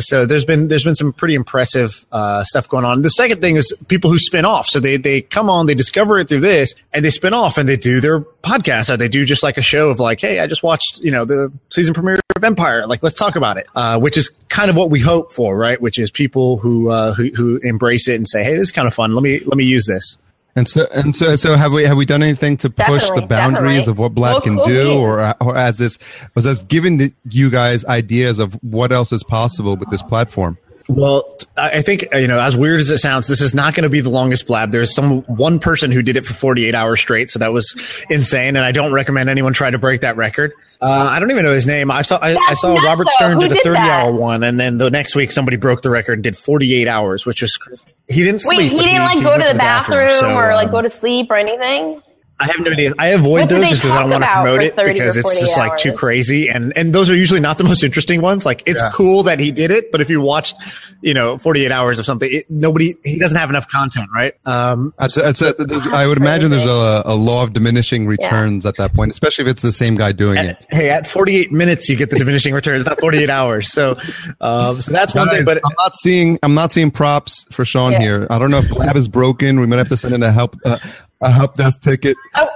So 0.07 0.25
there's 0.25 0.45
been 0.45 0.69
there's 0.69 0.85
been 0.85 0.95
some 0.95 1.11
pretty 1.11 1.35
impressive 1.35 2.05
uh, 2.13 2.45
stuff 2.45 2.69
going 2.69 2.85
on. 2.85 3.01
The 3.01 3.09
second 3.09 3.41
thing 3.41 3.57
is 3.57 3.73
people 3.89 4.09
who 4.09 4.17
spin 4.17 4.45
off. 4.45 4.67
So 4.67 4.79
they 4.79 4.95
they 4.95 5.21
come 5.21 5.49
on, 5.49 5.65
they 5.65 5.73
discover 5.73 6.17
it 6.17 6.29
through 6.29 6.39
this, 6.39 6.75
and 6.93 7.03
they 7.03 7.09
spin 7.09 7.33
off 7.33 7.57
and 7.57 7.67
they 7.67 7.75
do 7.75 7.99
their 7.99 8.21
podcast. 8.21 8.97
They 8.97 9.09
do 9.09 9.25
just 9.25 9.43
like 9.43 9.57
a 9.57 9.61
show 9.61 9.89
of 9.89 9.99
like, 9.99 10.21
hey, 10.21 10.39
I 10.39 10.47
just 10.47 10.63
watched 10.63 10.99
you 10.99 11.11
know 11.11 11.25
the 11.25 11.51
season 11.69 11.93
premiere 11.93 12.19
of 12.37 12.43
Empire. 12.45 12.87
Like, 12.87 13.03
let's 13.03 13.15
talk 13.15 13.35
about 13.35 13.57
it. 13.57 13.67
Uh, 13.75 13.99
which 13.99 14.15
is 14.17 14.29
kind 14.47 14.69
of 14.69 14.77
what 14.77 14.89
we 14.89 15.01
hope 15.01 15.33
for, 15.33 15.57
right? 15.57 15.79
Which 15.81 15.99
is 15.99 16.09
people 16.09 16.57
who 16.57 16.89
uh, 16.89 17.13
who 17.13 17.31
who 17.35 17.57
embrace 17.57 18.07
it 18.07 18.15
and 18.15 18.25
say, 18.25 18.45
hey, 18.45 18.53
this 18.53 18.69
is 18.69 18.71
kind 18.71 18.87
of 18.87 18.93
fun. 18.93 19.13
Let 19.13 19.23
me 19.23 19.41
let 19.41 19.57
me 19.57 19.65
use 19.65 19.85
this. 19.87 20.17
And 20.59 20.67
so, 20.67 20.85
and 20.93 21.15
so, 21.15 21.37
so 21.37 21.55
have 21.55 21.71
we 21.71 21.83
have 21.83 21.95
we 21.95 22.05
done 22.05 22.21
anything 22.21 22.57
to 22.57 22.69
push 22.69 22.87
Definitely, 22.87 23.21
the 23.21 23.27
boundaries 23.27 23.85
definitely. 23.85 23.91
of 23.91 23.99
what 23.99 24.13
Black 24.13 24.33
Well, 24.33 24.41
can 24.41 24.55
cool 24.57 24.65
do, 24.65 24.99
or 24.99 25.33
or 25.41 25.55
as 25.55 25.77
this 25.77 25.97
was 26.35 26.45
us 26.45 26.61
giving 26.63 26.97
the, 26.97 27.13
you 27.29 27.49
guys 27.49 27.85
ideas 27.85 28.39
of 28.39 28.53
what 28.61 28.91
else 28.91 29.13
is 29.13 29.23
possible 29.23 29.77
with 29.77 29.89
this 29.89 30.03
platform? 30.03 30.57
Well, 30.89 31.37
I 31.55 31.69
I 31.69 31.81
think 31.81 32.07
uh, 32.13 32.17
you 32.17 32.27
know, 32.27 32.39
as 32.39 32.57
weird 32.57 32.79
as 32.79 32.89
it 32.89 32.97
sounds, 32.97 33.27
this 33.27 33.41
is 33.41 33.53
not 33.53 33.75
going 33.75 33.83
to 33.83 33.89
be 33.89 34.01
the 34.01 34.09
longest 34.09 34.47
blab. 34.47 34.71
There's 34.71 34.93
some 34.93 35.21
one 35.23 35.59
person 35.59 35.91
who 35.91 36.01
did 36.01 36.15
it 36.17 36.25
for 36.25 36.33
48 36.33 36.73
hours 36.73 36.99
straight, 36.99 37.29
so 37.29 37.39
that 37.39 37.53
was 37.53 38.03
insane, 38.09 38.55
and 38.55 38.65
I 38.65 38.71
don't 38.71 38.91
recommend 38.91 39.29
anyone 39.29 39.53
try 39.53 39.69
to 39.69 39.77
break 39.77 40.01
that 40.01 40.17
record. 40.17 40.51
Uh, 40.81 41.09
I 41.11 41.19
don't 41.19 41.29
even 41.29 41.43
know 41.43 41.53
his 41.53 41.67
name. 41.67 41.91
I 41.91 42.01
saw 42.01 42.17
I, 42.17 42.35
I 42.35 42.53
saw 42.55 42.75
Robert 42.75 43.03
though. 43.05 43.11
Stern 43.11 43.39
Who 43.39 43.49
did 43.49 43.57
a 43.57 43.63
30 43.63 43.73
that? 43.75 44.03
hour 44.03 44.11
one, 44.11 44.43
and 44.43 44.59
then 44.59 44.79
the 44.79 44.89
next 44.89 45.15
week 45.15 45.31
somebody 45.31 45.57
broke 45.57 45.83
the 45.83 45.91
record 45.91 46.13
and 46.13 46.23
did 46.23 46.35
48 46.35 46.87
hours, 46.87 47.25
which 47.25 47.43
was 47.43 47.55
crazy. 47.57 47.83
he 48.07 48.23
didn't 48.23 48.41
sleep. 48.41 48.57
Wait, 48.57 48.71
he 48.71 48.79
didn't 48.79 49.03
like 49.03 49.17
he 49.17 49.23
go 49.23 49.37
to 49.37 49.47
the 49.47 49.57
bathroom, 49.59 50.09
so, 50.09 50.33
or 50.35 50.53
like 50.55 50.67
um, 50.67 50.73
go 50.73 50.81
to 50.81 50.89
sleep 50.89 51.29
or 51.29 51.35
anything. 51.35 52.01
I 52.39 52.45
have 52.47 52.59
no 52.59 52.71
idea. 52.71 52.93
I 52.97 53.07
avoid 53.09 53.41
What 53.41 53.49
those 53.49 53.69
just 53.69 53.81
because 53.83 53.97
I 53.97 53.99
don't 54.01 54.09
want 54.11 54.23
to 54.23 54.29
promote 54.31 54.61
it 54.61 54.75
because 54.75 55.17
it's 55.17 55.39
just 55.39 55.55
48 55.55 55.69
like 55.69 55.77
too 55.79 55.93
crazy, 55.93 56.49
and 56.49 56.71
and 56.77 56.93
those 56.93 57.11
are 57.11 57.15
usually 57.15 57.39
not 57.41 57.57
the 57.57 57.63
most 57.65 57.83
interesting 57.83 58.21
ones. 58.21 58.45
Like 58.45 58.63
it's 58.65 58.81
Yeah. 58.81 58.91
cool 58.93 59.23
that 59.23 59.39
he 59.39 59.51
did 59.51 59.71
it, 59.71 59.91
but 59.91 59.99
if 60.01 60.09
you 60.09 60.21
watched, 60.21 60.55
you 61.01 61.13
know, 61.13 61.37
forty 61.37 61.65
eight 61.65 61.71
hours 61.71 61.99
of 61.99 62.05
something, 62.05 62.29
it, 62.31 62.45
nobody 62.49 62.95
he 63.03 63.19
doesn't 63.19 63.37
have 63.37 63.49
enough 63.49 63.67
content, 63.67 64.09
right? 64.13 64.33
Um, 64.45 64.93
That's, 64.97 65.15
that's, 65.15 65.39
there's- 65.39 65.87
I 65.87 66.07
would 66.07 66.17
imagine 66.17 66.49
there's 66.49 66.65
a, 66.65 67.01
a 67.05 67.15
law 67.15 67.43
of 67.43 67.53
diminishing 67.53 68.07
returns 68.07 68.65
at 68.65 68.77
that 68.77 68.93
point, 68.93 69.11
especially 69.11 69.45
if 69.45 69.51
it's 69.51 69.61
the 69.61 69.71
same 69.71 69.95
guy 69.95 70.11
doing 70.13 70.37
it. 70.37 70.65
hey, 70.69 70.89
at 70.89 71.05
forty 71.07 71.35
eight 71.35 71.51
minutes, 71.51 71.89
you 71.89 71.97
get 71.97 72.09
the 72.09 72.17
diminishing 72.17 72.53
returns, 72.53 72.85
not 72.85 72.99
forty 72.99 73.17
eight 73.23 73.29
hours. 73.29 73.71
So, 73.71 73.97
um, 74.41 74.79
so 74.81 74.91
that's 74.93 75.13
one 75.13 75.27
Guys, 75.27 75.37
thing. 75.37 75.45
But 75.45 75.57
I'm 75.57 75.75
not 75.77 75.95
seeing 75.95 76.39
I'm 76.41 76.53
not 76.53 76.71
seeing 76.71 76.91
props 76.91 77.45
for 77.51 77.65
Sean 77.65 77.91
Yeah. 77.93 77.99
here. 78.01 78.27
I 78.29 78.39
don't 78.39 78.51
know 78.51 78.59
if 78.59 78.69
Blab 78.69 78.95
is 78.95 79.07
broken. 79.09 79.59
We 79.59 79.67
might 79.67 79.77
have 79.79 79.89
to 79.89 79.97
send 79.97 80.13
in 80.13 80.23
a 80.23 80.31
help 80.31 80.55
uh, 80.65 80.77
a 81.21 81.31
help 81.31 81.55
desk 81.55 81.81
ticket. 81.81 82.15
Oh. 82.35 82.47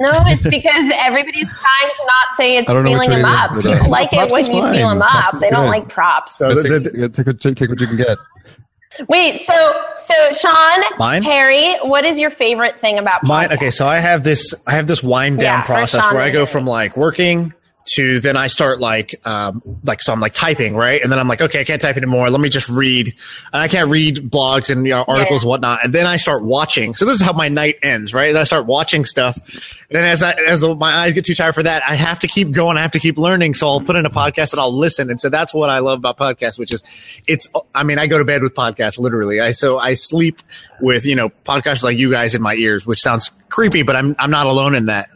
No, 0.00 0.10
it's 0.26 0.42
because 0.44 0.92
everybody's 0.94 1.48
trying 1.48 1.90
to 1.96 2.02
not 2.04 2.36
say 2.36 2.56
it's 2.56 2.70
I 2.70 2.72
don't 2.74 2.84
know 2.84 2.90
feeling 2.90 3.08
which 3.10 3.18
him 3.18 3.24
up. 3.24 3.50
is, 3.56 3.64
but, 3.64 3.72
People 3.74 3.90
like 3.90 4.12
it 4.12 4.30
when 4.30 4.46
you 4.46 4.52
fine. 4.62 4.74
feel 4.76 4.88
them 4.90 4.98
Props 4.98 5.28
up. 5.28 5.34
is 5.34 5.40
They 5.40 5.50
don't 5.50 5.66
like 5.66 5.88
props. 5.88 6.38
So 6.38 6.50
Just 6.54 6.62
the- 6.68 6.80
take, 6.80 6.92
the- 6.92 7.08
take, 7.08 7.26
what- 7.26 7.40
take 7.40 7.68
what 7.68 7.80
you 7.80 7.86
can 7.88 7.96
get. 7.96 8.18
Wait, 9.08 9.44
so 9.44 9.82
so 9.96 10.14
Sean, 10.32 10.84
Mine? 10.98 11.22
Harry, 11.22 11.74
what 11.82 12.04
is 12.04 12.16
your 12.18 12.30
favorite 12.30 12.78
thing 12.78 12.98
about 12.98 13.22
Mine. 13.22 13.52
Okay, 13.52 13.70
so 13.70 13.86
I 13.86 13.96
have 13.96 14.22
this. 14.24 14.54
I 14.66 14.72
have 14.72 14.86
this 14.86 15.02
wind 15.02 15.40
down 15.40 15.58
Yeah, 15.60 15.62
process 15.64 16.04
where 16.12 16.20
I 16.20 16.30
go 16.30 16.46
from 16.46 16.64
like 16.66 16.96
working 16.96 17.52
to 17.94 18.20
then 18.20 18.36
I 18.36 18.48
start 18.48 18.80
like 18.80 19.14
um 19.26 19.62
like 19.84 20.02
so 20.02 20.12
I'm 20.12 20.20
like 20.20 20.34
typing 20.34 20.74
right, 20.74 21.02
and 21.02 21.10
then 21.10 21.18
I'm 21.18 21.28
like 21.28 21.40
okay 21.40 21.60
I 21.60 21.64
can't 21.64 21.80
type 21.80 21.96
anymore. 21.96 22.30
Let 22.30 22.40
me 22.40 22.48
just 22.48 22.68
read. 22.68 23.08
And 23.52 23.62
I 23.62 23.68
can't 23.68 23.90
read 23.90 24.16
blogs 24.16 24.70
and 24.70 24.86
you 24.86 24.92
know, 24.92 25.04
articles 25.06 25.42
and 25.42 25.50
whatnot, 25.50 25.84
and 25.84 25.92
then 25.92 26.06
I 26.06 26.16
start 26.16 26.44
watching. 26.44 26.94
So 26.94 27.04
this 27.04 27.16
is 27.16 27.22
how 27.22 27.32
my 27.32 27.48
night 27.48 27.76
ends, 27.82 28.14
right? 28.14 28.34
I 28.34 28.44
start 28.44 28.66
watching 28.66 29.04
stuff, 29.04 29.36
and 29.90 29.96
then 29.96 30.04
as 30.04 30.22
I, 30.22 30.32
as 30.32 30.60
the, 30.60 30.74
my 30.74 30.94
eyes 30.94 31.14
get 31.14 31.24
too 31.24 31.34
tired 31.34 31.54
for 31.54 31.62
that, 31.62 31.82
I 31.88 31.94
have 31.94 32.20
to 32.20 32.28
keep 32.28 32.50
going. 32.50 32.76
I 32.76 32.82
have 32.82 32.92
to 32.92 32.98
keep 32.98 33.16
learning. 33.16 33.54
So 33.54 33.68
I'll 33.68 33.80
put 33.80 33.96
in 33.96 34.04
a 34.04 34.10
podcast 34.10 34.52
and 34.52 34.60
I'll 34.60 34.76
listen. 34.76 35.10
And 35.10 35.18
so 35.18 35.30
that's 35.30 35.54
what 35.54 35.70
I 35.70 35.78
love 35.78 35.98
about 35.98 36.18
podcasts, 36.18 36.58
which 36.58 36.72
is 36.72 36.82
it's. 37.26 37.48
I 37.74 37.84
mean, 37.84 37.98
I 37.98 38.06
go 38.06 38.18
to 38.18 38.24
bed 38.24 38.42
with 38.42 38.54
podcasts 38.54 38.98
literally. 38.98 39.40
I 39.40 39.52
so 39.52 39.78
I 39.78 39.94
sleep 39.94 40.40
with 40.80 41.06
you 41.06 41.14
know 41.14 41.30
podcasts 41.30 41.82
like 41.82 41.96
you 41.96 42.10
guys 42.10 42.34
in 42.34 42.42
my 42.42 42.54
ears, 42.54 42.86
which 42.86 43.00
sounds 43.00 43.30
creepy, 43.48 43.82
but 43.82 43.96
I'm 43.96 44.14
I'm 44.18 44.30
not 44.30 44.46
alone 44.46 44.74
in 44.74 44.86
that. 44.86 45.08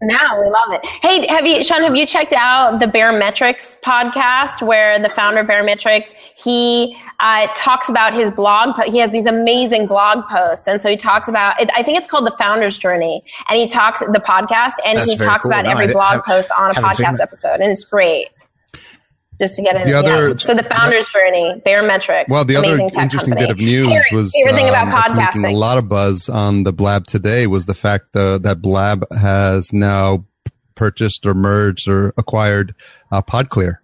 No, 0.00 0.40
we 0.40 0.48
love 0.48 0.72
it. 0.72 0.86
Hey, 1.02 1.26
have 1.26 1.44
you, 1.44 1.64
Sean? 1.64 1.82
Have 1.82 1.96
you 1.96 2.06
checked 2.06 2.32
out 2.32 2.78
the 2.78 2.86
Baremetrics 2.86 3.80
podcast, 3.80 4.64
where 4.64 5.00
the 5.00 5.08
founder 5.08 5.40
of 5.40 5.48
Baremetrics 5.48 6.14
he 6.36 6.96
uh, 7.20 7.48
talks 7.56 7.88
about 7.88 8.14
his 8.14 8.30
blog. 8.30 8.80
He 8.84 8.98
has 8.98 9.10
these 9.10 9.26
amazing 9.26 9.88
blog 9.88 10.24
posts, 10.28 10.68
and 10.68 10.80
so 10.80 10.88
he 10.88 10.96
talks 10.96 11.26
about. 11.26 11.60
It, 11.60 11.68
I 11.74 11.82
think 11.82 11.98
it's 11.98 12.06
called 12.06 12.26
the 12.26 12.36
Founder's 12.38 12.78
Journey, 12.78 13.24
and 13.48 13.58
he 13.58 13.66
talks 13.66 13.98
the 13.98 14.22
podcast, 14.24 14.74
and 14.84 14.98
That's 14.98 15.10
he 15.10 15.16
talks 15.16 15.42
cool. 15.42 15.50
about 15.50 15.64
No, 15.64 15.72
every 15.72 15.92
blog 15.92 16.22
post 16.24 16.50
on 16.56 16.70
a 16.70 16.74
podcast 16.74 17.20
episode, 17.20 17.54
and 17.60 17.64
it's 17.64 17.84
great. 17.84 18.28
Just 19.40 19.56
to 19.56 19.62
get 19.62 19.76
in. 19.76 19.82
The 19.82 19.94
other- 19.94 20.30
yeah. 20.30 20.36
So 20.36 20.54
the 20.54 20.64
Founder's 20.64 21.08
Journey, 21.08 21.62
Baremetrics. 21.64 22.24
Well, 22.28 22.44
the 22.44 22.56
other 22.56 22.76
interesting 22.78 23.08
company. 23.34 23.40
bit 23.40 23.50
of 23.50 23.58
news 23.58 24.04
was 24.12 24.32
favorite 24.44 24.68
about 24.68 25.10
um, 25.10 25.16
that's 25.16 25.36
making 25.36 25.54
a 25.54 25.58
lot 25.58 25.78
of 25.78 25.88
buzz 25.88 26.28
on 26.28 26.64
the 26.64 26.72
Blab 26.72 27.06
today 27.06 27.46
was 27.46 27.66
the 27.66 27.74
fact 27.74 28.16
uh, 28.16 28.38
that 28.38 28.60
Blab 28.60 29.04
has 29.12 29.72
now 29.72 30.24
purchased 30.74 31.24
or 31.26 31.34
merged 31.34 31.88
or 31.88 32.12
acquired 32.16 32.74
uh, 33.12 33.22
PodClear. 33.22 33.78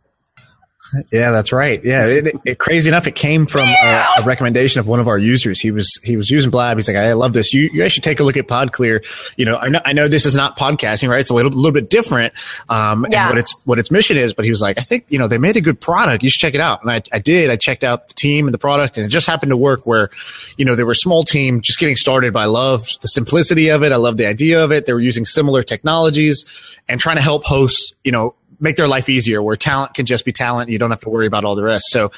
Yeah, 1.10 1.32
that's 1.32 1.50
right. 1.52 1.80
Yeah, 1.82 2.06
it, 2.06 2.34
it, 2.44 2.58
crazy 2.58 2.88
enough, 2.88 3.06
it 3.06 3.14
came 3.16 3.46
from 3.46 3.62
a, 3.68 4.06
a 4.18 4.22
recommendation 4.24 4.78
of 4.80 4.86
one 4.86 5.00
of 5.00 5.08
our 5.08 5.18
users. 5.18 5.58
He 5.60 5.70
was 5.70 5.98
he 6.04 6.16
was 6.16 6.30
using 6.30 6.50
Blab. 6.50 6.76
He's 6.76 6.86
like, 6.86 6.96
I 6.96 7.14
love 7.14 7.32
this. 7.32 7.52
You 7.52 7.62
you 7.72 7.82
guys 7.82 7.92
should 7.92 8.04
take 8.04 8.20
a 8.20 8.22
look 8.24 8.36
at 8.36 8.46
PodClear. 8.46 9.04
You 9.36 9.44
know, 9.46 9.56
I 9.56 9.70
know 9.70 9.80
I 9.84 9.92
know 9.92 10.06
this 10.08 10.24
is 10.26 10.36
not 10.36 10.56
podcasting, 10.58 11.08
right? 11.08 11.18
It's 11.20 11.30
a 11.30 11.34
little 11.34 11.50
little 11.50 11.72
bit 11.72 11.90
different. 11.90 12.32
Um, 12.68 13.06
Yeah. 13.10 13.22
and 13.22 13.30
what 13.30 13.38
its 13.38 13.54
what 13.64 13.78
its 13.78 13.90
mission 13.90 14.16
is. 14.16 14.34
But 14.34 14.44
he 14.44 14.50
was 14.50 14.60
like, 14.60 14.78
I 14.78 14.82
think 14.82 15.06
you 15.08 15.18
know 15.18 15.26
they 15.26 15.38
made 15.38 15.56
a 15.56 15.60
good 15.60 15.80
product. 15.80 16.22
You 16.22 16.30
should 16.30 16.40
check 16.40 16.54
it 16.54 16.60
out. 16.60 16.82
And 16.82 16.90
I 16.92 17.02
I 17.12 17.18
did. 17.18 17.50
I 17.50 17.56
checked 17.56 17.82
out 17.82 18.08
the 18.08 18.14
team 18.14 18.46
and 18.46 18.54
the 18.54 18.58
product, 18.58 18.96
and 18.96 19.04
it 19.04 19.08
just 19.08 19.26
happened 19.26 19.50
to 19.50 19.56
work. 19.56 19.86
Where, 19.86 20.10
you 20.56 20.64
know, 20.64 20.74
they 20.76 20.84
were 20.84 20.92
a 20.92 20.96
small 20.96 21.24
team 21.24 21.60
just 21.60 21.78
getting 21.80 21.96
started. 21.96 22.32
But 22.34 22.40
I 22.40 22.44
loved 22.46 23.00
the 23.02 23.08
simplicity 23.08 23.68
of 23.70 23.82
it. 23.82 23.90
I 23.90 23.96
loved 23.96 24.18
the 24.18 24.26
idea 24.26 24.62
of 24.62 24.70
it. 24.70 24.86
They 24.86 24.92
were 24.92 25.00
using 25.00 25.24
similar 25.24 25.62
technologies 25.62 26.44
and 26.88 27.00
trying 27.00 27.16
to 27.16 27.22
help 27.22 27.44
hosts. 27.44 27.92
You 28.04 28.12
know 28.12 28.34
make 28.64 28.74
their 28.76 28.88
life 28.88 29.08
easier 29.08 29.40
where 29.40 29.54
talent 29.54 29.94
can 29.94 30.06
just 30.06 30.24
be 30.24 30.32
talent. 30.32 30.70
You 30.70 30.78
don't 30.78 30.90
have 30.90 31.02
to 31.02 31.08
worry 31.08 31.28
about 31.28 31.44
all 31.44 31.54
the 31.54 31.62
rest. 31.62 31.84
So 31.90 32.10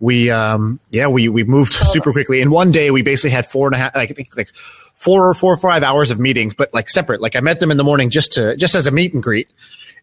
we, 0.00 0.30
um, 0.30 0.80
yeah, 0.90 1.08
we, 1.08 1.28
we 1.28 1.44
moved 1.44 1.74
super 1.74 2.12
quickly. 2.12 2.40
In 2.40 2.50
one 2.50 2.70
day, 2.70 2.90
we 2.90 3.02
basically 3.02 3.30
had 3.30 3.44
four 3.44 3.66
and 3.66 3.74
a 3.74 3.78
half, 3.78 3.94
like, 3.94 4.10
I 4.10 4.14
think 4.14 4.34
like 4.36 4.48
four 4.94 5.28
or 5.28 5.34
four 5.34 5.52
or 5.52 5.58
five 5.58 5.82
hours 5.82 6.10
of 6.10 6.18
meetings, 6.18 6.54
but 6.54 6.72
like 6.72 6.88
separate. 6.88 7.20
Like 7.20 7.36
I 7.36 7.40
met 7.40 7.60
them 7.60 7.70
in 7.70 7.76
the 7.76 7.84
morning 7.84 8.08
just 8.08 8.32
to, 8.34 8.56
just 8.56 8.74
as 8.74 8.86
a 8.86 8.90
meet 8.90 9.12
and 9.12 9.22
greet. 9.22 9.48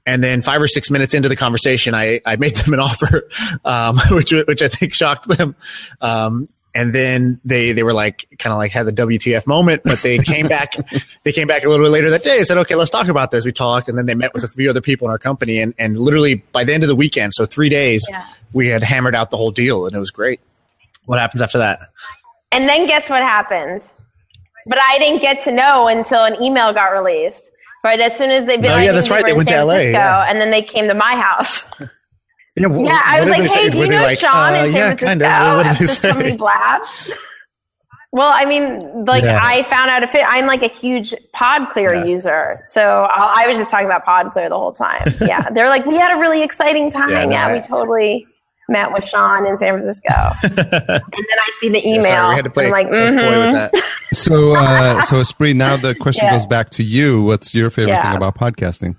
And 0.06 0.24
then 0.24 0.44
five 0.44 0.62
or 0.62 0.68
six 0.68 0.92
minutes 0.92 1.16
into 1.16 1.30
the 1.30 1.36
conversation, 1.36 1.96
I, 1.96 2.22
I 2.26 2.36
made 2.36 2.56
them 2.56 2.74
an 2.74 2.80
offer, 2.82 3.28
um, 3.64 3.98
which, 4.12 4.32
which 4.32 4.62
I 4.62 4.68
think 4.68 4.94
shocked 4.94 5.28
them. 5.28 5.56
Um, 6.00 6.46
and 6.76 6.94
then 6.94 7.40
they, 7.46 7.72
they 7.72 7.82
were 7.84 7.94
like, 7.94 8.28
kind 8.38 8.52
of 8.52 8.58
like 8.58 8.72
had 8.72 8.86
the 8.86 8.92
WTF 8.94 9.48
moment, 9.48 9.82
but 9.84 10.00
they 10.04 10.18
came 10.20 10.48
back, 10.48 10.74
they 11.24 11.32
came 11.32 11.48
back 11.48 11.64
a 11.64 11.70
little 11.70 11.86
bit 11.86 11.90
later 11.92 12.10
that 12.12 12.22
day 12.24 12.38
and 12.38 12.46
said, 12.46 12.58
okay, 12.60 12.76
let's 12.76 12.92
talk 12.92 13.08
about 13.08 13.32
this. 13.32 13.46
We 13.46 13.52
talked 13.52 13.88
and 13.90 13.98
then 13.98 14.06
they 14.06 14.14
met 14.16 14.34
with 14.34 14.44
a 14.44 14.48
few 14.50 14.70
other 14.70 14.82
people 14.82 15.08
in 15.08 15.12
our 15.12 15.18
company 15.18 15.60
and, 15.60 15.74
and 15.80 15.98
literally 15.98 16.36
by 16.52 16.64
the 16.66 16.74
end 16.74 16.84
of 16.84 16.90
the 16.90 16.96
weekend, 16.96 17.34
so 17.34 17.46
three 17.46 17.70
days, 17.70 18.06
Yeah. 18.10 18.24
we 18.54 18.68
had 18.68 18.84
hammered 18.84 19.16
out 19.16 19.32
the 19.32 19.38
whole 19.38 19.52
deal 19.52 19.88
and 19.88 19.96
it 19.96 20.00
was 20.00 20.12
great. 20.12 20.40
What 21.06 21.20
happens 21.20 21.42
after 21.42 21.58
that? 21.60 21.80
And 22.52 22.68
then 22.70 22.86
guess 22.88 23.10
what 23.10 23.24
happened? 23.24 23.82
But 24.68 24.80
I 24.82 24.98
didn't 25.00 25.22
get 25.22 25.44
to 25.46 25.52
know 25.52 25.88
until 25.88 26.24
an 26.24 26.42
email 26.42 26.74
got 26.74 26.90
released. 26.92 27.52
Right 27.84 28.00
as 28.00 28.18
soon 28.18 28.32
as 28.32 28.46
they 28.48 28.56
Oh, 28.58 28.62
realized 28.62 28.86
yeah, 28.86 28.92
that's 28.94 29.10
right. 29.12 29.24
They 29.24 29.34
went 29.34 29.48
to 29.50 29.54
San 29.54 29.68
LA, 29.68 29.74
Francisco, 29.74 29.98
yeah. 30.00 30.26
and 30.28 30.42
then 30.42 30.50
they 30.50 30.64
came 30.64 30.88
to 30.88 30.96
my 30.96 31.16
house. 31.16 31.72
Yeah, 32.58 32.68
wh- 32.70 32.86
Yeah, 32.86 33.02
I 33.06 33.22
was 33.22 33.30
like, 33.30 33.42
"Hey, 33.42 33.48
say? 33.48 33.70
do 33.70 33.78
you 33.80 33.88
they 33.88 33.96
know 33.96 34.02
like, 34.04 34.18
Sean 34.20 34.54
uh, 34.54 34.64
in 34.66 34.72
San 34.72 34.80
yeah, 34.82 34.96
Francisco 34.96 35.06
kind 35.08 35.22
of. 35.24 35.58
What 35.58 35.64
did 35.64 35.70
at 35.72 35.80
they 35.80 35.86
this 35.86 35.98
say? 35.98 36.10
company 36.10 36.38
Blab?" 36.38 36.82
Well, 38.12 38.32
I 38.34 38.46
mean, 38.46 39.04
like 39.06 39.24
Yeah. 39.24 39.40
I 39.44 39.64
found 39.64 39.90
out 39.90 40.04
if 40.04 40.16
it, 40.16 40.24
I'm 40.26 40.46
like 40.46 40.64
a 40.64 40.68
huge 40.70 41.14
PodClear 41.36 41.96
Yeah. 41.96 42.06
user, 42.06 42.62
so 42.66 42.82
I, 43.12 43.44
I 43.44 43.48
was 43.50 43.58
just 43.58 43.70
talking 43.72 43.88
about 43.88 44.06
PodClear 44.06 44.48
the 44.50 44.58
whole 44.58 44.72
time. 44.72 45.04
Yeah, 45.22 45.50
they're 45.50 45.68
like, 45.68 45.86
we 45.86 45.96
had 45.96 46.16
a 46.16 46.20
really 46.20 46.42
exciting 46.42 46.90
time. 46.90 47.10
Yeah, 47.10 47.30
Yeah, 47.30 47.48
no, 47.50 47.54
we 47.56 47.62
totally 47.62 48.26
met 48.70 48.94
with 48.94 49.04
Sean 49.04 49.46
in 49.46 49.58
San 49.58 49.74
Francisco, 49.74 50.14
and 50.44 50.58
then 50.58 50.70
I 51.12 51.50
see 51.60 51.70
the 51.70 51.86
email. 51.86 51.96
Yeah, 51.96 52.02
sorry, 52.04 52.30
we 52.30 52.36
had 52.36 52.46
to 52.46 52.50
play, 52.52 52.66
and 52.66 52.74
I'm 52.74 52.80
like, 52.80 52.88
play 52.88 53.00
coy 53.10 53.40
with 53.40 53.50
mhm. 53.50 53.52
that. 53.72 53.72
So, 54.14 54.56
uh, 54.56 55.02
so 55.02 55.18
Espree, 55.18 55.54
now 55.54 55.76
the 55.76 55.94
question 55.94 56.26
Yeah. 56.26 56.32
goes 56.32 56.46
back 56.46 56.70
to 56.72 56.84
you. 56.84 57.22
What's 57.24 57.54
your 57.54 57.70
favorite 57.70 57.96
Yeah. 57.96 58.02
thing 58.04 58.16
about 58.16 58.38
podcasting? 58.38 58.96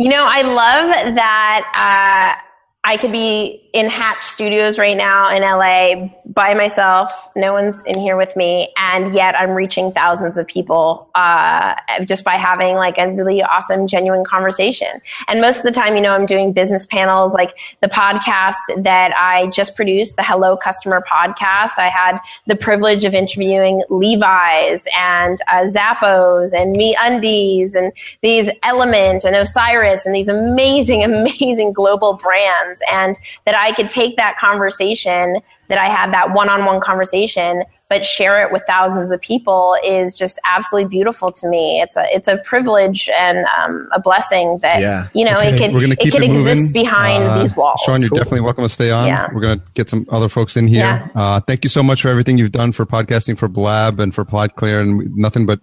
You 0.00 0.08
know, 0.08 0.24
I 0.26 0.42
love 0.42 1.14
that 1.14 2.34
uh, 2.36 2.42
I 2.84 2.96
could 2.96 3.12
be 3.12 3.62
in 3.72 3.88
Hatch 3.88 4.22
Studios 4.22 4.78
right 4.78 4.96
now 4.96 5.34
in 5.34 5.42
LA 5.42 6.14
by 6.26 6.54
myself. 6.54 7.12
No 7.34 7.52
one's 7.52 7.80
in 7.86 7.98
here 7.98 8.16
with 8.16 8.34
me, 8.36 8.72
and 8.76 9.14
yet 9.14 9.38
I'm 9.38 9.50
reaching 9.50 9.92
thousands 9.92 10.36
of 10.36 10.46
people 10.46 11.08
uh, 11.14 11.74
just 12.04 12.24
by 12.24 12.36
having 12.36 12.76
like 12.76 12.98
a 12.98 13.10
really 13.10 13.42
awesome, 13.42 13.86
genuine 13.86 14.24
conversation. 14.24 15.00
And 15.28 15.40
most 15.40 15.58
of 15.58 15.62
the 15.62 15.72
time, 15.72 15.94
you 15.94 16.00
know, 16.00 16.12
I'm 16.12 16.26
doing 16.26 16.52
business 16.52 16.86
panels, 16.86 17.32
like 17.32 17.56
the 17.80 17.88
podcast 17.88 18.56
that 18.82 19.12
I 19.16 19.46
just 19.48 19.74
produced, 19.74 20.16
the 20.16 20.22
Hello 20.22 20.56
Customer 20.56 21.04
podcast. 21.10 21.78
I 21.78 21.88
had 21.88 22.18
the 22.46 22.56
privilege 22.56 23.04
of 23.04 23.14
interviewing 23.14 23.82
Levi's 23.88 24.86
and 24.96 25.40
uh, 25.48 25.64
Zappos 25.64 26.52
and 26.52 26.76
MeUndies 26.76 27.74
and 27.74 27.92
these 28.22 28.50
Element 28.62 29.24
and 29.24 29.34
Osiris 29.36 30.04
and 30.04 30.14
these 30.14 30.28
amazing, 30.28 31.04
amazing 31.12 31.72
global 31.72 32.14
brands, 32.14 32.71
and 32.90 33.18
that 33.44 33.56
I 33.56 33.72
could 33.72 33.88
take 33.88 34.16
that 34.16 34.38
conversation 34.38 35.36
that 35.68 35.78
I 35.78 35.86
had 35.86 36.12
that 36.12 36.34
one-on-one 36.34 36.80
conversation, 36.82 37.62
but 37.88 38.04
share 38.04 38.42
it 38.44 38.52
with 38.52 38.62
thousands 38.66 39.10
of 39.10 39.20
people 39.22 39.76
is 39.84 40.14
just 40.14 40.38
absolutely 40.48 40.88
beautiful 40.90 41.32
to 41.32 41.48
me. 41.48 41.80
It's 41.80 41.96
a 41.96 42.04
it's 42.14 42.28
a 42.28 42.36
privilege 42.44 43.08
and 43.18 43.46
um, 43.58 43.88
a 43.92 44.00
blessing 44.00 44.58
that 44.60 44.80
Yeah. 44.80 45.06
you 45.14 45.24
know 45.24 45.36
Okay, 45.36 45.54
it 45.54 45.58
can 45.58 45.72
gonna 45.72 45.94
it 45.98 45.98
could 46.12 46.22
it 46.22 46.30
exist 46.30 46.72
behind 46.72 47.24
Uh, 47.24 47.38
these 47.42 47.56
walls. 47.56 47.80
Sean, 47.86 48.00
you're 48.00 48.10
Cool. 48.10 48.18
definitely 48.18 48.42
welcome 48.42 48.64
to 48.64 48.68
stay 48.68 48.90
on. 48.90 49.06
Yeah. 49.06 49.28
We're 49.32 49.40
going 49.40 49.60
to 49.60 49.64
get 49.74 49.88
some 49.88 50.04
other 50.10 50.28
folks 50.28 50.56
in 50.56 50.66
here. 50.66 50.80
Yeah. 50.80 51.08
Uh, 51.14 51.40
thank 51.40 51.64
you 51.64 51.70
so 51.70 51.82
much 51.82 52.02
for 52.02 52.08
everything 52.08 52.36
you've 52.36 52.52
done 52.52 52.72
for 52.72 52.84
podcasting 52.84 53.38
for 53.38 53.48
Blab 53.48 53.98
and 53.98 54.14
for 54.14 54.24
PodClear 54.26 54.80
and 54.82 55.14
nothing 55.16 55.46
but 55.46 55.60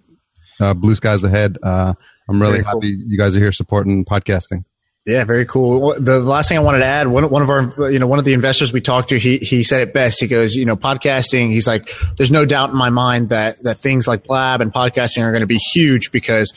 uh, 0.60 0.74
blue 0.74 0.94
skies 0.96 1.22
ahead. 1.24 1.56
Uh, 1.62 1.92
I'm 2.28 2.40
really 2.40 2.54
Very 2.62 2.64
cool. 2.64 2.80
happy 2.80 2.96
you 3.06 3.16
guys 3.18 3.36
are 3.36 3.40
here 3.40 3.52
supporting 3.52 4.04
podcasting. 4.04 4.64
Yeah, 5.10 5.24
very 5.24 5.44
cool. 5.44 5.94
The 5.98 6.20
last 6.20 6.48
thing 6.48 6.58
I 6.58 6.60
wanted 6.62 6.78
to 6.80 6.84
add, 6.84 7.08
one, 7.08 7.28
one 7.30 7.42
of 7.42 7.50
our, 7.50 7.90
you 7.90 7.98
know, 7.98 8.06
one 8.06 8.18
of 8.20 8.24
the 8.24 8.32
investors 8.32 8.72
we 8.72 8.80
talked 8.80 9.08
to, 9.08 9.18
he, 9.18 9.38
he 9.38 9.64
said 9.64 9.80
it 9.80 9.92
best. 9.92 10.20
He 10.20 10.28
goes, 10.28 10.54
you 10.54 10.64
know, 10.64 10.76
podcasting, 10.76 11.48
he's 11.48 11.66
like, 11.66 11.90
there's 12.16 12.30
no 12.30 12.44
doubt 12.46 12.70
in 12.70 12.76
my 12.76 12.90
mind 12.90 13.30
that, 13.30 13.60
that 13.64 13.78
things 13.78 14.06
like 14.06 14.22
Blab 14.24 14.60
and 14.60 14.72
podcasting 14.72 15.22
are 15.24 15.32
going 15.32 15.40
to 15.40 15.46
be 15.48 15.58
huge 15.72 16.12
because 16.12 16.52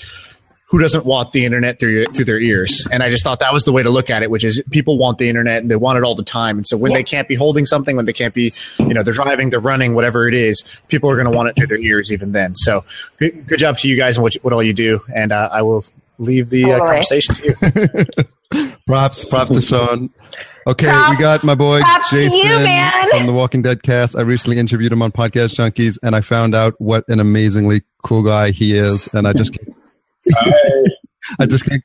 who 0.65 0.79
doesn't 0.79 1.05
want 1.05 1.31
the 1.33 1.45
internet 1.45 1.79
through 1.79 2.05
through 2.07 2.25
their 2.25 2.39
ears? 2.39 2.87
And 2.91 3.03
I 3.03 3.09
just 3.11 3.23
thought 3.23 3.39
that 3.41 3.53
was 3.53 3.63
the 3.63 3.71
way 3.71 3.83
to 3.83 3.89
look 3.91 4.09
at 4.09 4.23
it, 4.23 4.31
which 4.31 4.43
is 4.43 4.61
people 4.71 4.97
want 4.97 5.19
the 5.19 5.29
internet 5.29 5.61
and 5.61 5.69
they 5.69 5.75
want 5.75 5.97
it 5.97 6.03
all 6.03 6.15
the 6.15 6.23
time. 6.23 6.57
And 6.57 6.67
so 6.67 6.77
when 6.77 6.91
Yeah. 6.91 6.97
they 6.97 7.03
can't 7.03 7.27
be 7.27 7.35
holding 7.35 7.65
something, 7.65 7.95
when 7.95 8.05
they 8.05 8.13
can't 8.13 8.33
be, 8.33 8.51
you 8.79 8.93
know, 8.93 9.03
they're 9.03 9.13
driving, 9.13 9.49
they're 9.51 9.59
running, 9.59 9.93
whatever 9.93 10.27
it 10.27 10.33
is, 10.33 10.63
people 10.87 11.09
are 11.11 11.15
going 11.15 11.29
to 11.31 11.35
want 11.35 11.49
it 11.49 11.55
through 11.55 11.67
their 11.67 11.77
ears 11.77 12.11
even 12.11 12.31
then. 12.31 12.55
So 12.55 12.85
good, 13.17 13.45
good 13.47 13.59
job 13.59 13.77
to 13.79 13.87
you 13.87 13.95
guys 13.95 14.17
and 14.17 14.23
what, 14.23 14.33
what 14.41 14.51
all 14.51 14.63
you 14.63 14.73
do. 14.73 15.01
And, 15.13 15.31
uh, 15.31 15.49
I 15.51 15.61
will 15.61 15.85
leave 16.17 16.49
the 16.49 16.71
uh, 16.73 16.79
conversation 16.79 17.35
to 17.35 17.47
you. 18.17 18.23
Props, 18.87 19.25
props 19.25 19.51
to 19.51 19.61
Sean. 19.61 20.09
Okay, 20.67 20.87
Props- 20.87 21.09
we 21.09 21.17
got 21.17 21.43
my 21.43 21.55
boy 21.55 21.81
props 21.81 22.09
to 22.11 22.23
you, 22.23 22.29
Jason 22.29 23.09
from 23.09 23.25
the 23.25 23.33
Walking 23.33 23.61
Dead 23.61 23.83
cast. 23.83 24.15
I 24.15 24.21
recently 24.21 24.57
interviewed 24.59 24.91
him 24.91 25.01
on 25.01 25.11
Podcast 25.11 25.55
Junkies, 25.55 25.97
and 26.03 26.15
I 26.15 26.21
found 26.21 26.55
out 26.55 26.73
what 26.79 27.03
an 27.09 27.19
amazingly 27.19 27.81
cool 28.03 28.23
guy 28.23 28.51
he 28.51 28.73
is. 28.77 29.07
And 29.13 29.27
I 29.27 29.33
just, 29.33 29.53
can't, 29.57 29.77
I 31.39 31.45
just 31.45 31.65
can't. 31.65 31.83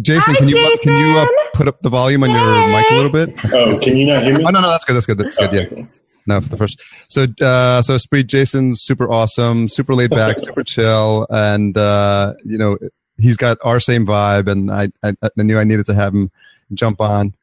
Jason, 0.00 0.34
Hi, 0.34 0.38
can 0.38 0.48
you 0.48 0.78
can 0.84 0.96
you 0.96 1.18
uh, 1.18 1.26
put 1.52 1.66
up 1.66 1.80
the 1.82 1.88
volume 1.88 2.22
on 2.22 2.30
your 2.30 2.68
mic 2.68 2.86
a 2.88 2.94
little 2.94 3.10
bit? 3.10 3.30
Oh, 3.52 3.76
can 3.80 3.96
you 3.96 4.06
not 4.06 4.22
hear 4.22 4.38
me? 4.38 4.44
Oh 4.46 4.50
no, 4.50 4.60
no, 4.60 4.68
that's 4.70 4.84
good. 4.84 4.94
That's 4.94 5.06
good. 5.06 5.18
That's 5.18 5.36
good. 5.36 5.48
Okay, 5.48 5.62
Yeah. 5.62 5.66
cool. 5.68 5.88
No, 6.28 6.40
for 6.40 6.48
the 6.48 6.56
first. 6.56 6.80
So, 7.08 7.26
uh, 7.40 7.82
so 7.82 7.98
Spree 7.98 8.22
Jason's 8.24 8.80
super 8.82 9.08
awesome, 9.10 9.68
super 9.68 9.94
laid 9.94 10.10
back, 10.10 10.38
super 10.40 10.62
chill, 10.64 11.26
and 11.30 11.76
uh, 11.76 12.34
you 12.44 12.58
know 12.58 12.78
he's 13.18 13.36
got 13.36 13.58
our 13.62 13.80
same 13.80 14.06
vibe, 14.06 14.48
and 14.48 14.70
I, 14.70 14.88
I, 15.02 15.14
I 15.22 15.42
knew 15.42 15.58
I 15.58 15.64
needed 15.64 15.86
to 15.86 15.94
have 15.94 16.14
him 16.14 16.30
jump 16.74 17.00
on. 17.00 17.34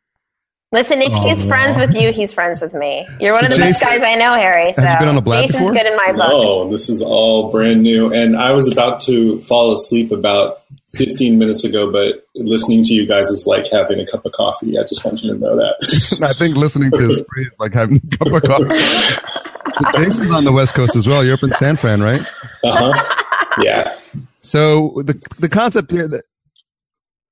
Listen, 0.71 1.01
if 1.03 1.13
Oh, 1.13 1.21
he's 1.29 1.43
no. 1.43 1.49
friends 1.49 1.77
with 1.77 1.93
you, 1.93 2.11
he's 2.11 2.33
friends 2.33 2.59
with 2.59 2.73
me. 2.73 3.07
You're 3.19 3.33
one 3.33 3.41
So 3.41 3.45
of 3.47 3.51
the 3.53 3.59
best 3.59 3.79
guys 3.83 4.01
I 4.01 4.15
know, 4.15 4.33
Harry. 4.33 4.73
So 4.73 4.81
Have 4.81 4.93
you 4.93 5.05
been 5.05 5.09
on 5.09 5.17
a 5.17 5.21
blab 5.21 5.43
Jason's 5.43 5.59
before? 5.59 5.73
good 5.73 5.85
in 5.85 5.95
my 5.95 6.07
book. 6.13 6.17
No, 6.17 6.71
this 6.71 6.89
is 6.89 6.99
all 6.99 7.51
brand 7.51 7.83
new. 7.83 8.11
And 8.11 8.35
I 8.35 8.53
was 8.53 8.67
about 8.71 8.99
to 9.01 9.39
fall 9.41 9.71
asleep 9.71 10.11
about 10.11 10.63
15 10.95 11.37
minutes 11.37 11.63
ago, 11.63 11.91
but 11.91 12.25
listening 12.33 12.83
to 12.85 12.93
you 12.93 13.05
guys 13.05 13.27
is 13.27 13.45
like 13.45 13.69
having 13.71 13.99
a 13.99 14.05
cup 14.07 14.25
of 14.25 14.31
coffee. 14.31 14.79
I 14.79 14.81
just 14.81 15.05
want 15.05 15.21
you 15.21 15.33
to 15.33 15.39
know 15.39 15.55
that. 15.57 16.19
I 16.23 16.33
think 16.33 16.55
listening 16.57 16.89
to 16.89 17.13
Spree 17.13 17.43
is 17.45 17.51
like 17.59 17.73
having 17.73 17.97
a 18.11 18.17
cup 18.17 18.33
of 18.33 18.41
coffee. 18.41 19.93
Jason's 20.03 20.31
on 20.31 20.43
the 20.43 20.51
West 20.51 20.73
Coast 20.73 20.95
as 20.95 21.05
well. 21.07 21.23
You're 21.23 21.35
up 21.35 21.43
in 21.43 21.51
San 21.53 21.77
Fran, 21.77 22.01
right? 22.01 22.21
Uh 22.63 22.93
huh. 22.93 23.59
Yeah. 23.61 23.95
So 24.43 24.93
the 24.97 25.19
the 25.39 25.49
concept 25.49 25.91
here 25.91 26.07
that. 26.07 26.25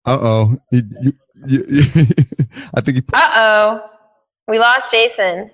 Uh 0.05 0.17
oh, 0.19 0.57
you, 0.71 0.81
you, 1.01 1.13
you, 1.47 1.83
I 2.73 2.81
think. 2.81 3.03
Uh 3.13 3.31
oh, 3.35 3.81
we 4.47 4.57
lost 4.57 4.89
Jason. 4.91 5.51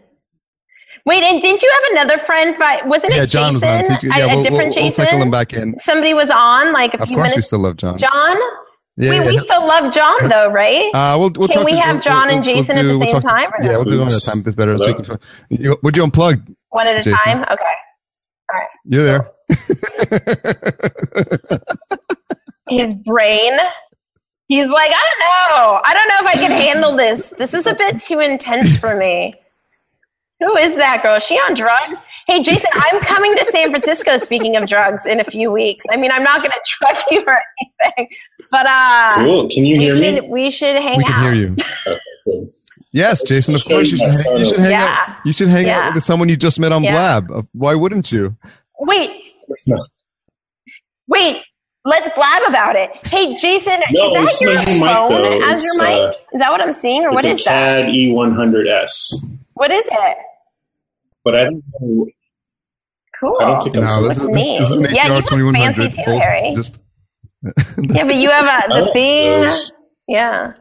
Wait, 1.05 1.23
and 1.23 1.41
didn't 1.41 1.61
you 1.61 1.71
have 1.73 1.91
another 2.05 2.17
friend? 2.25 2.55
Fi- 2.57 2.85
wasn't 2.85 3.13
it 3.13 3.17
Yeah, 3.17 3.25
John 3.25 3.53
was 3.55 3.63
Jason? 3.63 3.93
on. 3.93 3.99
So 3.99 4.07
yeah, 4.07 4.25
a, 4.25 4.27
we'll, 4.27 4.43
different 4.43 4.51
we'll, 4.51 4.65
we'll 4.67 4.73
Jason. 4.73 5.05
cycle 5.05 5.21
him 5.21 5.31
back 5.31 5.53
in. 5.53 5.75
Somebody 5.83 6.13
was 6.13 6.29
on 6.29 6.73
like 6.73 6.93
a 6.93 7.01
Of 7.01 7.07
few 7.07 7.15
course, 7.17 7.27
we 7.27 7.31
minutes. 7.31 7.47
still 7.47 7.59
love 7.59 7.75
John. 7.77 7.97
John, 7.97 8.37
Yeah, 8.97 9.09
we, 9.11 9.15
yeah, 9.17 9.25
we 9.27 9.35
yeah. 9.35 9.41
still 9.41 9.65
love 9.67 9.93
John 9.93 10.29
though, 10.29 10.49
right? 10.51 10.89
Uh, 10.93 11.15
we'll, 11.19 11.29
we'll 11.35 11.47
Can 11.47 11.57
talk 11.57 11.65
we 11.65 11.71
to, 11.73 11.79
have 11.81 11.95
we'll- 11.95 12.01
John 12.03 12.29
and 12.29 12.45
we'll- 12.45 12.55
we'll 12.55 12.63
Jason 12.63 12.77
at 12.77 12.83
the 12.83 12.89
do- 12.89 12.99
we'll 12.99 13.07
same 13.09 13.21
talk- 13.21 13.31
time 13.31 13.49
or 13.53 13.63
Yeah, 13.65 13.71
no? 13.71 13.75
we'll 13.79 13.83
do 13.85 13.93
it 13.95 13.99
one 13.99 14.07
at 14.07 14.13
a 14.13 14.15
Oops. 14.17 14.25
time. 14.25 14.43
It's 14.45 14.55
better. 14.55 14.77
So 14.77 14.87
you 14.87 14.95
can, 14.95 15.19
you, 15.49 15.77
would 15.83 15.95
you 15.97 16.03
unplug? 16.05 16.55
One 16.69 16.87
at 16.87 16.95
a 16.95 16.99
Jason. 16.99 17.13
time. 17.19 17.41
Okay. 17.43 17.53
All 17.53 18.59
right. 18.59 18.67
You're 18.85 19.03
there. 19.03 19.31
His 22.69 22.93
brain. 23.05 23.57
He's 24.47 24.67
like, 24.67 24.89
I 24.91 25.03
don't 25.03 25.19
know. 25.59 25.81
I 25.83 25.93
don't 25.93 26.07
know 26.07 26.29
if 26.29 26.35
I 26.35 26.39
can 26.39 26.51
handle 26.51 26.95
this. 26.95 27.25
This 27.37 27.53
is 27.53 27.65
a 27.65 27.75
bit 27.75 28.01
too 28.01 28.19
intense 28.19 28.77
for 28.77 28.95
me. 28.95 29.33
Who 30.39 30.55
is 30.57 30.75
that 30.77 31.01
girl? 31.01 31.15
Is 31.15 31.23
she 31.23 31.35
on 31.35 31.55
drugs? 31.55 31.99
Hey, 32.27 32.43
Jason, 32.43 32.69
I'm 32.75 32.99
coming 33.01 33.33
to 33.35 33.45
San 33.51 33.71
Francisco. 33.71 34.17
Speaking 34.19 34.55
of 34.55 34.67
drugs, 34.67 35.01
in 35.05 35.19
a 35.19 35.23
few 35.23 35.51
weeks. 35.51 35.83
I 35.91 35.97
mean, 35.97 36.11
I'm 36.11 36.23
not 36.23 36.39
going 36.39 36.51
to 36.51 36.59
drug 36.79 36.95
you 37.09 37.23
or 37.25 37.39
anything, 37.87 38.07
but 38.51 38.65
uh, 38.67 39.15
Cool. 39.15 39.49
Can 39.49 39.65
you 39.65 39.79
hear 39.79 39.95
should 39.95 40.23
me? 40.23 40.29
we 40.29 40.51
should 40.51 40.75
hang 40.75 40.97
we 40.97 41.03
out. 41.05 41.09
can 41.09 41.23
hear 41.23 41.33
you. 41.33 41.55
Okay, 41.87 41.99
cool. 42.25 42.47
Yes, 42.91 43.23
Jason. 43.23 43.55
Of 43.55 43.63
course, 43.65 43.91
you 43.91 43.97
you 43.97 44.11
should, 44.11 44.25
hang, 44.25 44.37
you 44.37 44.45
should 44.45 44.59
hang 44.59 44.71
Yeah. 44.71 44.97
out. 45.09 45.15
You 45.25 45.33
should 45.33 45.47
hang 45.49 45.65
Yeah. 45.65 45.79
out 45.89 45.95
with 45.95 46.03
someone 46.03 46.29
you 46.29 46.37
just 46.37 46.59
met 46.59 46.71
on 46.71 46.83
Yeah. 46.83 47.19
Blab. 47.21 47.47
Why 47.53 47.73
wouldn't 47.75 48.11
you? 48.11 48.35
Wait, 48.79 49.26
No. 49.67 49.85
wait. 51.07 51.41
Let's 51.85 52.09
blab 52.15 52.41
about 52.49 52.75
it. 52.75 52.89
Hey, 53.07 53.33
Jason, 53.37 53.79
No, 53.91 54.13
is 54.17 54.39
that 54.39 54.41
your 54.41 54.55
my 54.55 54.65
new 54.65 54.79
mic, 54.81 54.89
phone 54.89 55.43
as 55.43 55.59
It's, 55.59 55.77
your 55.77 55.87
mic? 55.87 55.99
uh, 55.99 56.13
is 56.33 56.39
that 56.41 56.51
what 56.51 56.59
I'm 56.59 56.73
seeing, 56.73 57.05
or 57.05 57.11
what 57.11 57.23
it's 57.23 57.41
a 57.43 57.45
that? 57.45 57.85
CAD 57.85 57.93
E100S. 57.95 58.91
What 59.53 59.71
is 59.71 59.85
it? 59.89 60.17
But 61.23 61.35
I 61.39 61.43
don't 61.45 61.63
know. 61.79 62.07
Cool. 63.21 63.37
I 63.39 63.45
don't 63.45 63.63
think 63.63 63.77
I'm 63.77 63.83
No, 63.85 64.07
this, 64.09 64.17
What's 64.19 64.19
is, 64.19 64.27
this, 64.35 64.59
this 64.59 64.69
is 64.69 64.75
an 64.75 64.81
neat? 64.83 64.91
Yeah, 64.91 65.05
you 65.07 65.13
ATR 65.13 65.45
look 65.45 65.55
fancy 65.55 65.89
too, 65.89 66.03
Both 66.05 66.21
Harry. 66.21 66.53
Just, 66.55 66.79
Yeah, 67.77 68.03
but 68.05 68.15
you 68.17 68.29
have 68.31 68.45
a, 68.45 68.67
the 68.85 68.91
thing. 68.91 69.41
those. 69.41 69.71
Yeah. 70.09 70.53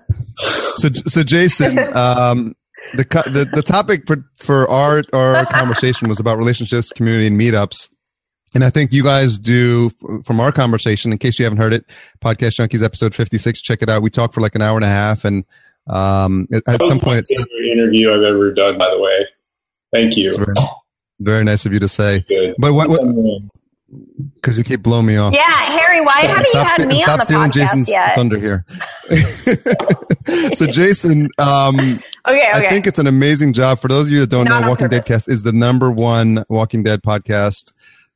so, 0.76 0.88
so 0.90 1.22
Jason, 1.24 1.78
um, 1.96 2.54
the, 2.94 3.02
the 3.04 3.48
the 3.52 3.62
topic 3.62 4.06
for 4.06 4.24
for 4.36 4.70
our 4.70 5.02
our 5.12 5.44
conversation 5.46 6.08
was 6.08 6.20
about 6.20 6.38
relationships, 6.38 6.90
community, 6.92 7.26
and 7.26 7.38
meetups. 7.40 7.88
And 8.54 8.64
I 8.64 8.70
think 8.70 8.92
you 8.92 9.02
guys 9.02 9.38
do 9.38 9.90
from 10.24 10.40
our 10.40 10.52
conversation. 10.52 11.12
In 11.12 11.18
case 11.18 11.38
you 11.38 11.44
haven't 11.44 11.58
heard 11.58 11.74
it, 11.74 11.84
Podcast 12.20 12.58
Junkies 12.58 12.82
episode 12.82 13.14
fifty 13.14 13.38
six. 13.38 13.60
Check 13.60 13.82
it 13.82 13.88
out. 13.88 14.02
We 14.02 14.10
talked 14.10 14.34
for 14.34 14.40
like 14.40 14.54
an 14.54 14.62
hour 14.62 14.76
and 14.76 14.84
a 14.84 14.88
half, 14.88 15.24
and 15.24 15.44
um, 15.88 16.48
at, 16.52 16.58
at 16.58 16.64
That 16.64 16.80
was 16.80 16.88
some 16.88 17.00
point, 17.00 17.18
it's, 17.18 17.34
favorite 17.34 17.72
interview 17.72 18.12
I've 18.12 18.22
ever 18.22 18.52
done, 18.52 18.78
by 18.78 18.90
the 18.90 19.00
way. 19.00 19.26
Thank 19.92 20.16
you. 20.16 20.34
very, 20.34 20.46
very 21.20 21.44
nice 21.44 21.66
of 21.66 21.72
you 21.72 21.80
to 21.80 21.88
say. 21.88 22.24
Good. 22.28 22.54
But 22.58 22.72
what? 22.74 22.88
Because 24.34 24.58
you 24.58 24.64
keep 24.64 24.82
blowing 24.82 25.06
me 25.06 25.16
off. 25.16 25.32
Yeah, 25.32 25.42
Harry, 25.42 26.00
why 26.00 26.20
haven't 26.22 26.44
you 26.44 26.50
Stop, 26.50 26.66
had 26.66 26.76
st- 26.76 26.88
me 26.88 27.00
stop 27.02 27.12
on 27.12 27.18
the 27.18 27.24
stealing 27.24 27.50
podcast 27.50 27.52
Jason's 27.52 27.88
yet? 27.88 28.14
thunder 28.16 28.38
here. 28.38 28.64
so, 30.54 30.66
Jason, 30.66 31.28
um, 31.38 32.02
Okay, 32.26 32.48
okay. 32.54 32.66
I 32.66 32.68
think 32.68 32.86
it's 32.86 32.98
an 32.98 33.06
amazing 33.06 33.52
job. 33.52 33.78
For 33.78 33.88
those 33.88 34.06
of 34.06 34.12
you 34.12 34.20
that 34.20 34.30
don't 34.30 34.44
Not 34.44 34.60
know, 34.60 34.64
on 34.64 34.68
Walking 34.70 34.88
Dead. 34.88 35.06
Cast 35.06 35.28
is 35.28 35.42
the 35.42 35.52
number 35.52 35.90
one 35.90 36.44
Walking 36.48 36.82
Dead 36.82 37.02
podcast 37.02 37.72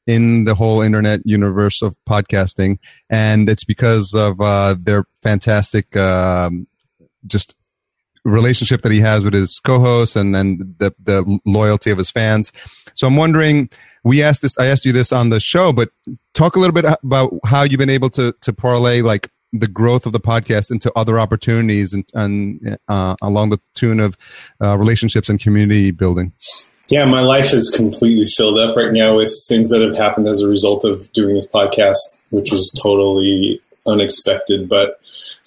in 0.07 0.45
the 0.45 0.55
whole 0.55 0.81
internet 0.81 1.21
universe 1.25 1.83
of 1.83 1.97
podcasting, 2.09 2.79
and 3.09 3.49
it's 3.49 3.65
because 3.65 4.15
of 4.15 4.41
uh, 4.41 4.75
their 4.79 5.05
fantastic, 5.23 5.97
um, 5.97 6.67
just 7.27 7.55
relationship 8.25 8.83
that 8.83 8.93
he 8.93 9.01
has 9.01 9.25
with 9.25 9.33
his 9.33 9.59
co-hosts 9.61 10.17
and 10.17 10.37
and 10.37 10.75
the 10.79 10.95
the 11.03 11.41
loyalty 11.45 11.91
of 11.91 11.99
his 11.99 12.11
fans. 12.11 12.53
So 12.95 13.07
I'm 13.07 13.17
wondering. 13.17 13.71
We 14.03 14.23
asked 14.23 14.41
this. 14.41 14.57
I 14.59 14.67
asked 14.67 14.87
you 14.87 14.93
this 14.93 15.13
on 15.13 15.29
the 15.29 15.41
show, 15.41 15.75
but 15.75 15.91
talk 16.33 16.57
a 16.57 16.59
little 16.59 16.73
bit 16.73 16.87
about 17.03 17.35
how 17.45 17.65
you've 17.65 17.79
been 17.79 17.91
able 17.91 18.09
to 18.11 18.33
to 18.41 18.53
parlay 18.53 19.03
like 19.03 19.29
the 19.53 19.69
growth 19.69 20.07
of 20.07 20.13
the 20.13 20.21
podcast 20.21 20.71
into 20.71 20.93
other 20.97 21.19
opportunities 21.19 21.93
and, 21.93 22.05
and 22.15 22.79
uh, 22.89 23.17
along 23.21 23.51
the 23.51 23.61
tune 23.75 24.01
of 24.01 24.17
uh, 24.63 24.77
relationships 24.79 25.29
and 25.29 25.41
community 25.41 25.91
building. 25.91 26.33
Yeah, 26.91 27.05
my 27.05 27.21
life 27.21 27.53
is 27.53 27.71
completely 27.71 28.27
filled 28.27 28.59
up 28.59 28.77
right 28.77 28.93
now 28.93 29.15
with 29.17 29.33
things 29.47 29.71
that 29.71 29.81
have 29.81 29.97
happened 29.97 30.27
as 30.27 30.41
a 30.41 30.49
result 30.49 30.85
of 30.85 31.11
doing 31.13 31.37
this 31.37 31.47
podcast, 31.47 32.25
which 32.31 32.51
was 32.51 32.69
totally 32.83 33.63
unexpected. 33.87 34.69
But 34.69 35.01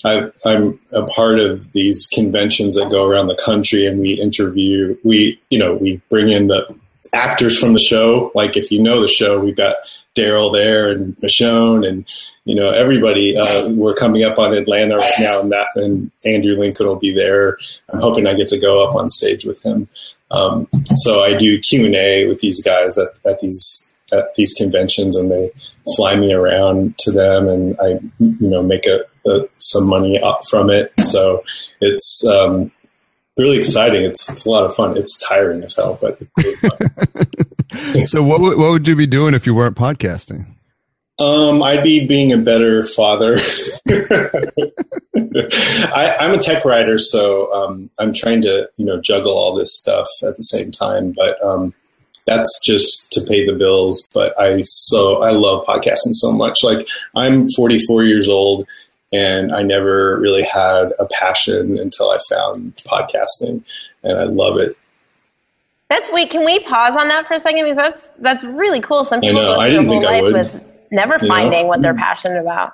I, 0.06 0.32
am 0.46 0.80
a 0.94 1.04
part 1.04 1.40
of 1.40 1.74
these 1.74 2.08
conventions 2.08 2.76
that 2.76 2.90
go 2.90 3.06
around 3.06 3.28
the 3.28 3.36
country, 3.44 3.86
and 3.86 4.00
we 4.00 4.14
interview. 4.14 4.98
We, 5.04 5.42
you 5.50 5.60
know, 5.60 5.74
we 5.74 6.02
bring 6.10 6.30
in 6.30 6.48
the 6.48 6.66
actors 7.14 7.58
from 7.58 7.74
the 7.74 7.80
show. 7.80 8.32
Like 8.36 8.58
if 8.58 8.72
you 8.72 8.82
know 8.82 9.02
the 9.02 9.08
show, 9.08 9.40
we've 9.40 9.56
got 9.56 9.76
Daryl 10.16 10.54
there 10.54 10.92
and 10.92 11.16
Michonne 11.18 11.88
and 11.88 12.06
you 12.46 12.56
know 12.56 12.70
everybody. 12.70 13.38
Uh, 13.38 13.72
we're 13.72 13.96
coming 13.96 14.24
up 14.24 14.38
on 14.38 14.54
Atlanta 14.54 14.96
right 14.96 15.12
now, 15.20 15.42
and 15.42 15.54
and 15.76 16.12
Andrew 16.26 16.56
Lincoln 16.58 16.88
will 16.88 16.96
be 16.96 17.14
there. 17.14 17.58
I'm 17.90 18.00
hoping 18.00 18.28
I 18.28 18.34
get 18.34 18.50
to 18.50 18.60
go 18.60 18.88
up 18.88 18.96
on 18.96 19.10
stage 19.10 19.46
with 19.46 19.64
him. 19.64 19.88
Um, 20.32 20.68
so 20.96 21.24
I 21.24 21.38
do 21.38 21.60
Q 21.60 21.86
and 21.86 21.96
A 21.96 22.28
with 22.28 22.40
these 22.40 22.64
guys 22.64 22.98
at, 22.98 23.10
at 23.26 23.40
these 23.40 23.96
at 24.12 24.34
these 24.36 24.54
conventions, 24.54 25.16
and 25.16 25.32
they 25.32 25.52
fly 25.96 26.16
me 26.16 26.34
around 26.34 26.98
to 27.00 27.12
them, 27.12 27.48
and 27.48 27.76
I 27.80 28.00
you 28.20 28.50
know 28.50 28.64
make 28.64 28.86
a, 28.86 29.02
a 29.28 29.48
some 29.58 29.88
money 29.88 30.20
up 30.20 30.42
from 30.50 30.70
it. 30.70 30.92
So 31.02 31.44
it's 31.82 32.24
um, 32.28 32.72
really 33.38 33.58
exciting. 33.58 34.04
It's 34.04 34.30
it's 34.30 34.46
a 34.46 34.50
lot 34.50 34.66
of 34.66 34.76
fun. 34.76 34.98
It's 34.98 35.18
tiring 35.28 35.64
as 35.64 35.76
hell, 35.76 35.98
but 36.00 36.22
really 36.38 38.06
so 38.06 38.24
what 38.24 38.42
what 38.42 38.58
would 38.58 38.88
you 38.88 38.96
be 38.96 39.08
doing 39.08 39.34
if 39.34 39.46
you 39.46 39.56
weren't 39.56 39.78
podcasting? 39.78 40.46
Um, 41.20 41.62
I'd 41.62 41.84
be 41.84 42.08
being 42.08 42.34
a 42.34 42.38
better 42.38 42.84
father. 42.84 43.38
I, 45.96 46.16
am 46.20 46.34
a 46.34 46.40
tech 46.40 46.66
writer, 46.66 46.98
so 46.98 47.54
um, 47.54 47.90
I'm 48.00 48.14
trying 48.14 48.42
to 48.44 48.70
you 48.78 48.86
know 48.86 49.00
juggle 49.00 49.34
all 49.34 49.54
this 49.54 49.78
stuff 49.78 50.08
at 50.24 50.36
the 50.38 50.44
same 50.44 50.72
time. 50.72 51.12
But 51.12 51.44
um, 51.44 51.74
that's 52.26 52.60
just 52.66 53.12
to 53.14 53.22
pay 53.28 53.46
the 53.46 53.54
bills. 53.54 54.08
But 54.14 54.40
I 54.40 54.62
so 54.64 55.22
I 55.22 55.32
love 55.32 55.66
podcasting 55.66 56.14
so 56.14 56.32
much. 56.32 56.60
Like 56.64 56.88
I'm 57.16 57.48
44 57.50 58.04
years 58.04 58.28
old, 58.28 58.68
and 59.14 59.54
I 59.54 59.62
never 59.62 60.20
really 60.20 60.44
had 60.44 60.92
a 61.00 61.06
passion 61.06 61.78
until 61.78 62.10
I 62.10 62.18
found 62.28 62.76
podcasting, 62.78 63.64
and 64.02 64.18
I 64.18 64.24
love 64.24 64.58
it. 64.58 64.76
That's 65.90 66.12
wait. 66.12 66.32
Can 66.32 66.44
we 66.44 66.60
pause 66.62 66.98
on 66.98 67.08
that 67.10 67.28
for 67.28 67.36
a 67.36 67.40
second 67.40 67.66
because 67.66 67.78
that's 67.78 68.10
that's 68.20 68.44
really 68.44 68.82
cool. 68.82 69.06
Some 69.06 69.22
people 69.22 69.42
go 69.42 69.64
didn't 69.64 69.88
think 69.88 70.06
I 70.06 70.22
would. 70.22 70.34
with 70.34 70.66
never 70.92 71.16
you 71.22 71.28
finding 71.28 71.64
know? 71.64 71.68
what 71.68 71.82
they're 71.84 71.94
passionate 71.94 72.42
about. 72.42 72.74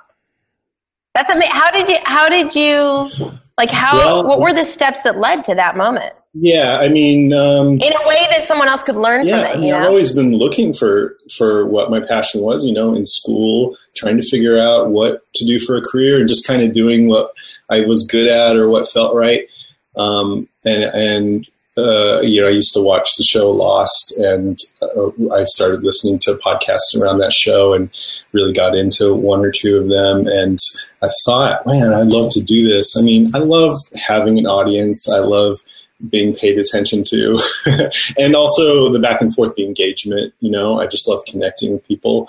That's 1.14 1.30
amazing. 1.30 1.50
How 1.52 1.70
did 1.70 1.88
you? 1.90 1.98
How 2.04 2.28
did 2.30 2.54
you? 2.54 3.32
Like 3.58 3.68
how? 3.68 3.94
Well, 3.94 4.26
what 4.26 4.40
were 4.40 4.54
the 4.54 4.64
steps 4.64 5.02
that 5.02 5.18
led 5.18 5.44
to 5.44 5.54
that 5.54 5.76
moment? 5.76 6.14
Yeah, 6.32 6.78
I 6.78 6.88
mean, 6.88 7.32
um, 7.32 7.72
in 7.72 7.92
a 7.92 8.08
way 8.08 8.26
that 8.30 8.44
someone 8.46 8.68
else 8.68 8.84
could 8.84 8.94
learn 8.94 9.26
yeah, 9.26 9.42
from 9.42 9.50
it. 9.50 9.56
I 9.56 9.60
mean, 9.60 9.74
I've 9.74 9.86
always 9.86 10.14
been 10.14 10.36
looking 10.36 10.72
for 10.72 11.16
for 11.36 11.66
what 11.66 11.90
my 11.90 12.00
passion 12.00 12.42
was. 12.42 12.64
You 12.64 12.72
know, 12.72 12.94
in 12.94 13.04
school, 13.04 13.76
trying 13.96 14.16
to 14.16 14.22
figure 14.22 14.58
out 14.58 14.90
what 14.90 15.22
to 15.34 15.44
do 15.44 15.58
for 15.58 15.76
a 15.76 15.82
career, 15.82 16.20
and 16.20 16.28
just 16.28 16.46
kind 16.46 16.62
of 16.62 16.72
doing 16.72 17.08
what 17.08 17.32
I 17.68 17.84
was 17.84 18.06
good 18.06 18.28
at 18.28 18.56
or 18.56 18.68
what 18.68 18.88
felt 18.88 19.14
right. 19.14 19.48
Um, 19.96 20.48
and 20.64 20.84
and 20.84 21.48
uh, 21.76 22.20
you 22.20 22.40
know, 22.40 22.48
I 22.48 22.50
used 22.50 22.74
to 22.74 22.84
watch 22.84 23.16
the 23.16 23.24
show 23.24 23.50
Lost, 23.50 24.16
and 24.18 24.58
uh, 24.82 25.34
I 25.34 25.44
started 25.44 25.82
listening 25.82 26.18
to 26.20 26.38
podcasts 26.44 27.00
around 27.00 27.18
that 27.18 27.32
show, 27.32 27.72
and 27.72 27.90
really 28.32 28.52
got 28.52 28.76
into 28.76 29.14
one 29.14 29.40
or 29.40 29.50
two 29.50 29.78
of 29.78 29.88
them. 29.88 30.26
And 30.26 30.58
I 31.02 31.08
thought, 31.24 31.66
man, 31.66 31.92
I'd 31.92 32.12
love 32.12 32.32
to 32.32 32.42
do 32.42 32.68
this. 32.68 32.96
I 32.96 33.02
mean, 33.02 33.34
I 33.34 33.38
love 33.38 33.76
having 33.96 34.38
an 34.38 34.46
audience. 34.46 35.10
I 35.10 35.18
love 35.18 35.60
being 36.08 36.34
paid 36.34 36.58
attention 36.58 37.04
to, 37.04 37.40
and 38.18 38.34
also 38.34 38.90
the 38.90 38.98
back 38.98 39.20
and 39.20 39.34
forth, 39.34 39.54
the 39.54 39.64
engagement. 39.64 40.34
You 40.40 40.50
know, 40.50 40.80
I 40.80 40.86
just 40.86 41.08
love 41.08 41.20
connecting 41.26 41.72
with 41.72 41.86
people. 41.86 42.28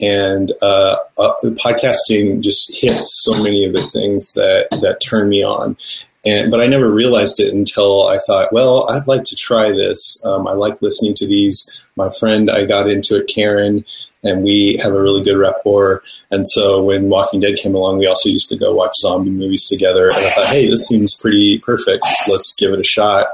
And 0.00 0.52
uh, 0.62 0.96
uh, 1.18 1.32
podcasting 1.42 2.40
just 2.40 2.80
hits 2.80 3.24
so 3.24 3.42
many 3.42 3.64
of 3.64 3.72
the 3.72 3.82
things 3.82 4.32
that 4.34 4.68
that 4.82 5.00
turn 5.00 5.28
me 5.28 5.42
on. 5.42 5.76
And, 6.24 6.50
but 6.50 6.60
I 6.60 6.66
never 6.66 6.90
realized 6.90 7.40
it 7.40 7.54
until 7.54 8.06
I 8.08 8.18
thought, 8.26 8.52
well, 8.52 8.90
I'd 8.90 9.06
like 9.06 9.24
to 9.24 9.36
try 9.36 9.70
this. 9.70 10.24
Um, 10.26 10.46
I 10.46 10.52
like 10.52 10.82
listening 10.82 11.14
to 11.14 11.26
these. 11.26 11.80
My 11.96 12.10
friend, 12.10 12.50
I 12.50 12.64
got 12.64 12.88
into 12.88 13.16
it, 13.16 13.28
Karen, 13.28 13.84
and 14.22 14.42
we 14.42 14.76
have 14.82 14.92
a 14.92 15.02
really 15.02 15.22
good 15.22 15.36
rapport. 15.36 16.02
And 16.30 16.46
so 16.48 16.82
when 16.82 17.08
Walking 17.08 17.40
Dead 17.40 17.56
came 17.56 17.74
along, 17.74 17.98
we 17.98 18.06
also 18.06 18.28
used 18.28 18.48
to 18.50 18.56
go 18.56 18.74
watch 18.74 18.94
zombie 19.00 19.30
movies 19.30 19.66
together. 19.66 20.08
And 20.08 20.16
I 20.16 20.30
thought, 20.30 20.46
hey, 20.46 20.68
this 20.68 20.86
seems 20.86 21.18
pretty 21.18 21.58
perfect. 21.58 22.04
Let's 22.28 22.54
give 22.58 22.72
it 22.72 22.80
a 22.80 22.84
shot. 22.84 23.26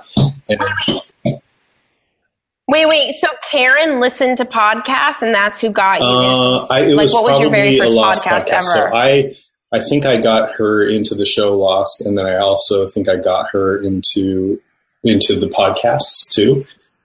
And, 0.48 0.60
Wait, 2.66 2.88
wait. 2.88 3.16
So 3.16 3.28
Karen 3.50 4.00
listened 4.00 4.38
to 4.38 4.46
podcasts, 4.46 5.20
and 5.20 5.34
that's 5.34 5.60
who 5.60 5.68
got 5.70 6.00
you. 6.00 6.06
Uh, 6.06 6.66
I, 6.70 6.80
it 6.80 6.94
like, 6.94 7.04
was 7.04 7.12
what 7.12 7.24
was 7.24 7.40
your 7.40 7.50
very 7.50 7.78
first 7.78 7.92
podcast, 7.92 8.46
podcast, 8.46 8.52
ever? 8.52 8.62
So 8.62 8.96
I 8.96 9.36
I 9.70 9.80
think 9.80 10.06
I 10.06 10.16
got 10.16 10.52
her 10.52 10.88
into 10.88 11.14
the 11.14 11.26
show 11.26 11.58
Lost, 11.58 12.06
and 12.06 12.16
then 12.16 12.24
I 12.24 12.36
also 12.36 12.88
think 12.88 13.08
I 13.08 13.16
got 13.16 13.50
her 13.50 13.76
into 13.82 14.60
into 15.02 15.38
the 15.38 15.48
podcasts 15.48 16.30
too. 16.32 16.64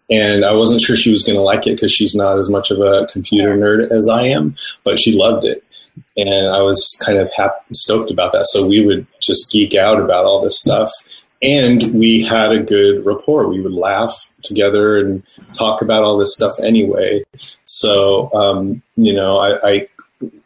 And 0.10 0.44
I 0.44 0.54
wasn't 0.54 0.82
sure 0.82 0.96
she 0.96 1.12
was 1.12 1.24
going 1.24 1.38
to 1.38 1.44
like 1.44 1.68
it 1.68 1.76
because 1.76 1.92
she's 1.92 2.16
not 2.16 2.40
as 2.40 2.50
much 2.50 2.72
of 2.72 2.80
a 2.80 3.08
computer 3.12 3.56
nerd 3.56 3.92
as 3.92 4.08
I 4.08 4.24
am, 4.24 4.56
but 4.84 5.00
she 5.00 5.16
loved 5.16 5.46
it, 5.46 5.64
and 6.18 6.50
I 6.50 6.62
was 6.62 7.00
kind 7.06 7.18
of 7.18 7.30
stoked 7.74 8.12
about 8.12 8.34
that. 8.34 8.48
So 8.48 8.68
we 8.68 8.84
would 8.86 9.06
just 9.22 9.52
geek 9.52 9.76
out 9.76 10.00
about 10.00 10.26
all 10.26 10.42
this 10.42 10.60
stuff, 10.60 10.92
and 11.42 11.94
we 11.94 12.24
had 12.24 12.52
a 12.52 12.64
good 12.64 13.06
rapport. 13.06 13.48
We 13.48 13.62
would 13.62 13.74
laugh 13.74 14.32
together 14.42 14.98
and 14.98 15.24
talk 15.54 15.82
about 15.82 16.04
all 16.04 16.18
this 16.18 16.36
stuff 16.36 16.54
anyway. 16.60 17.24
So 17.66 18.32
um, 18.34 18.82
you 18.96 19.14
know, 19.14 19.38
I, 19.38 19.60
I 19.64 19.88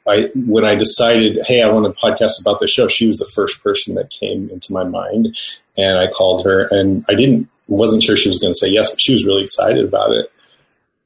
I 0.07 0.31
when 0.35 0.65
I 0.65 0.75
decided, 0.75 1.39
hey, 1.45 1.61
I 1.61 1.71
want 1.71 1.85
to 1.85 2.01
podcast 2.01 2.41
about 2.41 2.59
the 2.59 2.67
show, 2.67 2.87
she 2.87 3.07
was 3.07 3.17
the 3.17 3.31
first 3.33 3.63
person 3.63 3.95
that 3.95 4.09
came 4.09 4.49
into 4.49 4.73
my 4.73 4.83
mind, 4.83 5.37
and 5.77 5.97
I 5.97 6.07
called 6.07 6.45
her, 6.45 6.67
and 6.69 7.05
I 7.07 7.15
didn't 7.15 7.49
wasn't 7.69 8.03
sure 8.03 8.15
she 8.15 8.29
was 8.29 8.39
going 8.39 8.53
to 8.53 8.57
say 8.57 8.69
yes, 8.69 8.91
but 8.91 9.01
she 9.01 9.13
was 9.13 9.25
really 9.25 9.43
excited 9.43 9.85
about 9.85 10.11
it. 10.11 10.27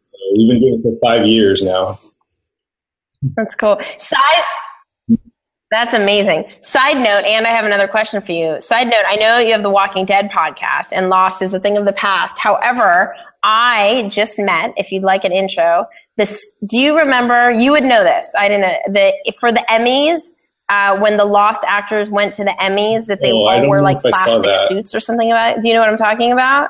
So 0.03 0.17
we've 0.35 0.49
been 0.49 0.59
doing 0.59 0.81
it 0.83 0.99
for 0.99 1.07
five 1.07 1.27
years 1.27 1.61
now. 1.61 1.99
That's 3.35 3.55
cool. 3.55 3.79
Side. 3.97 5.17
That's 5.69 5.93
amazing. 5.93 6.45
Side 6.61 6.95
note, 6.95 7.25
and 7.25 7.45
I 7.45 7.49
have 7.49 7.65
another 7.65 7.89
question 7.89 8.21
for 8.21 8.31
you. 8.31 8.61
Side 8.61 8.87
note, 8.87 9.03
I 9.05 9.17
know 9.17 9.37
you 9.39 9.51
have 9.51 9.63
the 9.63 9.69
Walking 9.69 10.05
Dead 10.05 10.29
podcast, 10.29 10.93
and 10.93 11.09
Lost 11.09 11.41
is 11.41 11.53
a 11.53 11.59
thing 11.59 11.75
of 11.75 11.83
the 11.83 11.91
past. 11.91 12.39
However, 12.39 13.13
I 13.43 14.07
just 14.09 14.39
met, 14.39 14.73
if 14.77 14.93
you'd 14.93 15.03
like 15.03 15.25
an 15.25 15.33
intro, 15.33 15.85
this, 16.15 16.49
do 16.65 16.79
you 16.79 16.97
remember, 16.97 17.51
you 17.51 17.71
would 17.71 17.83
know 17.83 18.05
this, 18.05 18.31
I 18.37 18.47
didn't 18.47 18.61
know, 18.61 18.77
the, 18.87 19.33
for 19.41 19.51
the 19.51 19.65
Emmys, 19.69 20.19
uh, 20.69 20.97
when 20.99 21.17
the 21.17 21.25
Lost 21.25 21.63
actors 21.65 22.09
went 22.09 22.33
to 22.35 22.43
the 22.43 22.55
Emmys, 22.59 23.05
that 23.07 23.21
they 23.21 23.31
oh, 23.31 23.47
all 23.47 23.65
wore 23.65 23.81
like 23.81 24.01
plastic 24.01 24.53
suits 24.67 24.93
or 24.93 24.99
something 24.99 25.31
about 25.31 25.57
it. 25.57 25.61
Do 25.61 25.67
you 25.67 25.73
know 25.73 25.79
what 25.79 25.89
I'm 25.89 25.97
talking 25.97 26.31
about? 26.31 26.69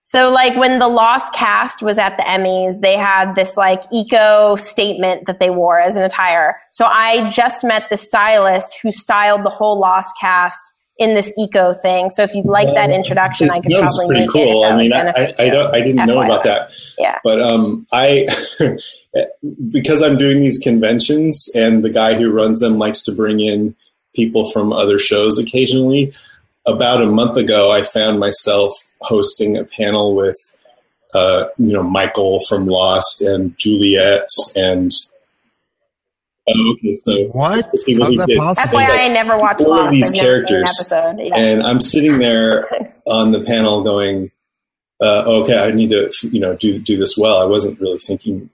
So 0.00 0.30
like 0.30 0.56
when 0.56 0.78
the 0.78 0.86
Lost 0.86 1.32
cast 1.32 1.82
was 1.82 1.98
at 1.98 2.16
the 2.16 2.22
Emmys, 2.24 2.80
they 2.80 2.96
had 2.96 3.34
this 3.34 3.56
like 3.56 3.82
eco 3.90 4.54
statement 4.54 5.26
that 5.26 5.40
they 5.40 5.50
wore 5.50 5.80
as 5.80 5.96
an 5.96 6.04
attire. 6.04 6.60
So 6.70 6.84
I 6.84 7.30
just 7.30 7.64
met 7.64 7.84
the 7.90 7.96
stylist 7.96 8.78
who 8.82 8.92
styled 8.92 9.44
the 9.44 9.50
whole 9.50 9.78
Lost 9.80 10.14
cast 10.20 10.73
in 10.98 11.14
this 11.14 11.32
eco 11.36 11.74
thing. 11.74 12.10
So 12.10 12.22
if 12.22 12.34
you'd 12.34 12.46
like 12.46 12.72
that 12.74 12.90
introduction, 12.90 13.50
I 13.50 13.60
could 13.60 13.72
That's 13.72 13.98
probably 13.98 14.26
pretty 14.26 14.32
cool. 14.32 14.64
I 14.64 14.76
mean, 14.76 14.92
I, 14.92 15.08
I, 15.08 15.34
I, 15.38 15.48
don't, 15.48 15.74
I 15.74 15.80
didn't 15.80 16.06
know 16.06 16.22
about 16.22 16.44
that. 16.44 16.72
Yeah. 16.98 17.18
But 17.24 17.40
um, 17.40 17.86
I, 17.92 18.28
because 19.72 20.02
I'm 20.02 20.16
doing 20.16 20.38
these 20.38 20.58
conventions 20.58 21.48
and 21.56 21.84
the 21.84 21.90
guy 21.90 22.14
who 22.14 22.30
runs 22.30 22.60
them 22.60 22.78
likes 22.78 23.02
to 23.04 23.14
bring 23.14 23.40
in 23.40 23.74
people 24.14 24.50
from 24.50 24.72
other 24.72 24.98
shows 24.98 25.38
occasionally. 25.38 26.12
About 26.66 27.02
a 27.02 27.06
month 27.06 27.36
ago, 27.36 27.72
I 27.72 27.82
found 27.82 28.20
myself 28.20 28.72
hosting 29.00 29.56
a 29.56 29.64
panel 29.64 30.14
with, 30.14 30.38
uh, 31.12 31.46
you 31.58 31.72
know, 31.72 31.82
Michael 31.82 32.40
from 32.48 32.66
Lost 32.66 33.20
and 33.20 33.56
Juliet 33.58 34.28
and 34.56 34.90
Oh, 36.46 36.72
okay, 36.72 36.94
so 36.94 37.24
what? 37.28 37.64
How's 37.64 38.16
that 38.16 38.26
did. 38.28 38.38
possible? 38.38 38.78
FYI, 38.78 38.98
I 38.98 39.08
never 39.08 39.38
watched 39.38 39.62
all 39.62 39.70
Lost. 39.70 39.84
of 39.86 39.90
these 39.92 40.12
I've 40.12 40.20
characters, 40.20 40.88
yeah. 40.92 41.32
and 41.34 41.62
I'm 41.62 41.80
sitting 41.80 42.18
there 42.18 42.68
on 43.06 43.32
the 43.32 43.40
panel 43.40 43.82
going, 43.82 44.30
uh, 45.00 45.24
"Okay, 45.26 45.58
I 45.58 45.70
need 45.70 45.90
to, 45.90 46.10
you 46.22 46.40
know, 46.40 46.54
do 46.54 46.78
do 46.78 46.98
this 46.98 47.16
well." 47.18 47.40
I 47.40 47.46
wasn't 47.46 47.80
really 47.80 47.98
thinking 47.98 48.50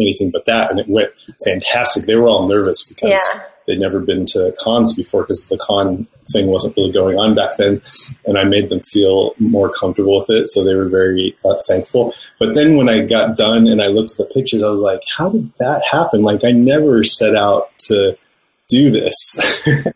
anything 0.00 0.30
but 0.30 0.46
that, 0.46 0.70
and 0.70 0.78
it 0.78 0.88
went 0.88 1.10
fantastic. 1.44 2.04
They 2.04 2.14
were 2.14 2.28
all 2.28 2.46
nervous 2.46 2.88
because 2.88 3.20
yeah 3.34 3.44
they'd 3.66 3.78
never 3.78 4.00
been 4.00 4.26
to 4.26 4.54
cons 4.60 4.94
before 4.94 5.22
because 5.22 5.48
the 5.48 5.58
con 5.58 6.06
thing 6.32 6.46
wasn't 6.46 6.76
really 6.76 6.92
going 6.92 7.18
on 7.18 7.34
back 7.34 7.56
then. 7.58 7.82
And 8.26 8.38
I 8.38 8.44
made 8.44 8.68
them 8.68 8.80
feel 8.80 9.34
more 9.38 9.72
comfortable 9.72 10.20
with 10.20 10.30
it. 10.30 10.48
So 10.48 10.64
they 10.64 10.74
were 10.74 10.88
very 10.88 11.36
uh, 11.44 11.54
thankful. 11.68 12.14
But 12.38 12.54
then 12.54 12.76
when 12.76 12.88
I 12.88 13.04
got 13.04 13.36
done 13.36 13.66
and 13.66 13.82
I 13.82 13.88
looked 13.88 14.12
at 14.12 14.18
the 14.18 14.32
pictures, 14.34 14.62
I 14.62 14.68
was 14.68 14.82
like, 14.82 15.00
how 15.16 15.30
did 15.30 15.52
that 15.58 15.82
happen? 15.90 16.22
Like, 16.22 16.44
I 16.44 16.50
never 16.50 17.04
set 17.04 17.34
out 17.34 17.70
to 17.86 18.16
do 18.68 18.90
this. 18.90 19.62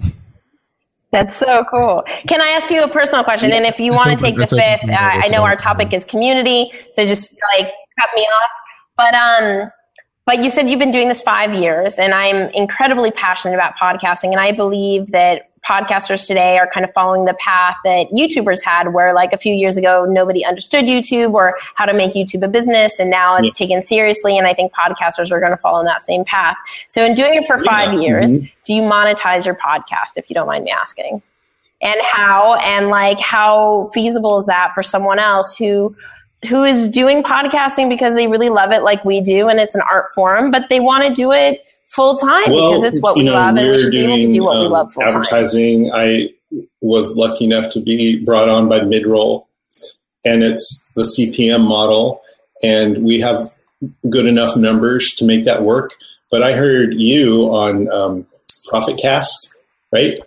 That's 1.13 1.37
so 1.37 1.65
cool. 1.75 2.03
Can 2.29 2.43
I 2.43 2.49
ask 2.49 2.71
you 2.71 2.83
a 2.83 2.89
personal 2.89 3.25
question? 3.25 3.53
And 3.53 3.65
if 3.65 3.79
you 3.79 3.93
want 3.93 4.11
to 4.11 4.17
take 4.17 4.37
the 4.37 4.47
fifth, 4.47 4.91
uh, 4.91 4.97
I 4.97 5.29
know 5.29 5.43
our 5.45 5.57
topic 5.57 5.93
is 5.93 6.05
community, 6.05 6.71
so 6.95 7.07
just 7.07 7.33
like 7.57 7.73
cut 7.99 8.11
me 8.15 8.23
off. 8.23 8.51
But 8.97 9.15
um, 9.15 9.71
but 10.27 10.43
you 10.43 10.51
said 10.51 10.69
you've 10.69 10.81
been 10.81 10.91
doing 10.91 11.09
this 11.09 11.23
five 11.23 11.55
years, 11.55 11.99
and 11.99 12.13
I'm 12.13 12.51
incredibly 12.51 13.11
passionate 13.11 13.55
about 13.55 13.77
podcasting, 13.77 14.33
and 14.33 14.41
I 14.41 14.53
believe 14.53 15.13
that 15.13 15.49
podcasters 15.69 16.27
today 16.27 16.59
are 16.59 16.71
kind 16.73 16.85
of 16.85 16.93
following 16.93 17.25
the 17.25 17.35
path 17.35 17.77
that 17.85 18.09
YouTubers 18.11 18.59
had, 18.65 18.93
where 18.93 19.13
like 19.13 19.33
a 19.33 19.39
few 19.39 19.53
years 19.53 19.77
ago, 19.77 20.05
nobody 20.09 20.45
understood 20.45 20.85
YouTube 20.85 21.35
or 21.35 21.57
how 21.75 21.85
to 21.85 21.93
make 21.93 22.13
YouTube 22.13 22.45
a 22.45 22.49
business. 22.49 22.99
And 23.01 23.11
now 23.11 23.37
it's 23.37 23.49
yeah. 23.49 23.67
taken 23.67 23.83
seriously. 23.83 24.39
And 24.39 24.47
I 24.47 24.55
think 24.55 24.73
podcasters 24.73 25.33
are 25.33 25.41
going 25.41 25.51
to 25.51 25.57
follow 25.57 25.81
in 25.81 25.87
that 25.87 26.01
same 26.01 26.25
path. 26.25 26.57
So 26.89 27.05
in 27.05 27.15
doing 27.15 27.35
it 27.35 27.47
for 27.47 27.63
five 27.65 27.95
yeah. 27.95 28.01
years, 28.01 28.37
mm-hmm. 28.37 28.47
do 28.65 28.75
you 28.75 28.83
monetize 28.83 29.45
your 29.45 29.57
podcast, 29.57 30.13
if 30.17 30.31
you 30.31 30.35
don't 30.35 30.47
mind 30.47 30.65
me 30.65 30.71
asking? 30.71 31.21
And 31.83 32.01
how, 32.13 32.55
and 32.55 32.89
like 32.89 33.19
how 33.19 33.91
feasible 33.93 34.39
is 34.39 34.47
that 34.47 34.73
for 34.73 34.83
someone 34.83 35.19
else 35.19 35.57
who, 35.57 35.97
who 36.49 36.65
is 36.65 36.89
doing 36.89 37.23
podcasting 37.23 37.89
because 37.89 38.15
they 38.15 38.27
really 38.27 38.49
love 38.49 38.71
it 38.73 38.83
like 38.83 39.05
we 39.05 39.21
do 39.21 39.49
and 39.49 39.59
it's 39.59 39.75
an 39.75 39.81
art 39.91 40.13
form, 40.15 40.51
but 40.51 40.69
they 40.69 40.81
want 40.81 41.05
to 41.05 41.13
do 41.13 41.33
it 41.33 41.67
full 41.85 42.17
time 42.17 42.51
well, 42.51 42.73
because 42.73 42.85
it's 42.93 43.03
what 43.03 43.17
we 43.17 43.25
know, 43.25 43.33
love 43.33 43.57
and 43.57 43.71
we 43.71 43.79
should 43.79 43.91
doing, 43.93 44.07
be 44.07 44.13
able 44.13 44.27
to 44.27 44.33
do 44.33 44.45
what 44.45 44.57
um, 44.57 44.63
we 44.63 44.69
love 44.69 44.93
full 44.93 45.03
advertising. 45.03 45.91
I 45.93 46.31
was 46.81 47.17
lucky 47.17 47.45
enough 47.45 47.73
to 47.73 47.81
be 47.81 48.23
brought 48.25 48.49
on 48.49 48.69
by 48.69 48.81
Midroll 48.81 49.47
and 50.25 50.43
it's 50.43 50.93
the 50.95 51.03
CPM 51.03 51.67
model 51.67 52.23
and 52.63 53.05
we 53.05 53.21
have 53.21 53.51
good 54.09 54.27
enough 54.27 54.57
numbers 54.57 55.15
to 55.15 55.27
make 55.27 55.45
that 55.45 55.63
work. 55.63 55.95
But 56.31 56.43
I 56.43 56.53
heard 56.53 56.95
you 56.95 57.55
on 57.55 57.91
um, 57.91 58.27
ProfitCast, 58.71 59.55
right? 59.93 60.19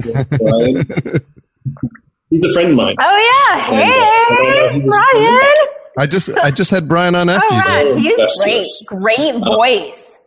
He's 2.30 2.44
a 2.44 2.52
friend 2.52 2.70
of 2.70 2.76
mine. 2.76 2.96
Oh 3.00 3.50
yeah, 3.50 3.72
and, 3.72 3.90
hey, 3.90 4.76
uh, 4.76 4.86
Brian. 4.86 5.68
I 5.96 6.06
just 6.06 6.30
I 6.30 6.50
just 6.50 6.70
had 6.70 6.86
Brian 6.86 7.14
on 7.14 7.28
after 7.28 7.48
oh, 7.50 7.96
you. 7.96 8.14
He's 8.16 8.86
great, 8.88 9.18
great 9.18 9.34
uh, 9.34 9.38
voice. 9.38 10.18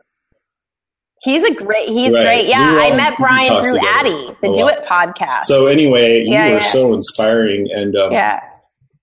He's 1.21 1.43
a 1.43 1.53
great. 1.53 1.87
He's 1.87 2.13
right. 2.13 2.23
great. 2.23 2.47
Yeah, 2.47 2.73
we 2.73 2.81
I 2.81 2.95
met 2.95 3.13
Brian 3.19 3.63
through 3.63 3.77
Addy, 3.77 4.35
the 4.41 4.53
Do 4.53 4.67
It 4.67 4.85
podcast. 4.85 5.45
So 5.45 5.67
anyway, 5.67 6.23
you 6.23 6.31
yeah, 6.31 6.47
were 6.47 6.53
yeah. 6.55 6.59
so 6.59 6.93
inspiring, 6.95 7.69
and 7.71 7.95
um, 7.95 8.11
yeah. 8.11 8.41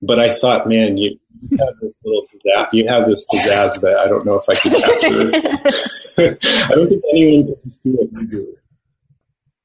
But 0.03 0.19
I 0.19 0.37
thought, 0.39 0.69
man, 0.69 0.97
you, 0.97 1.19
you 1.43 1.59
have 1.59 1.75
this 1.81 1.95
little 2.05 2.27
pizzazz, 2.27 2.69
you 2.73 2.89
have 2.89 3.07
this 3.07 3.25
pizzazz 3.33 3.81
that 3.81 3.99
I 3.99 4.09
don't 4.09 4.27
know 4.27 4.41
if 4.41 4.49
I 4.49 4.55
can 4.55 4.73
capture. 4.73 6.37
I 6.73 6.75
don't 6.75 6.89
think 6.89 7.03
anyone 7.11 7.55
can 7.55 7.57
just 7.65 7.83
do 7.83 7.93
what 7.93 8.13
you 8.13 8.27
do. 8.27 8.57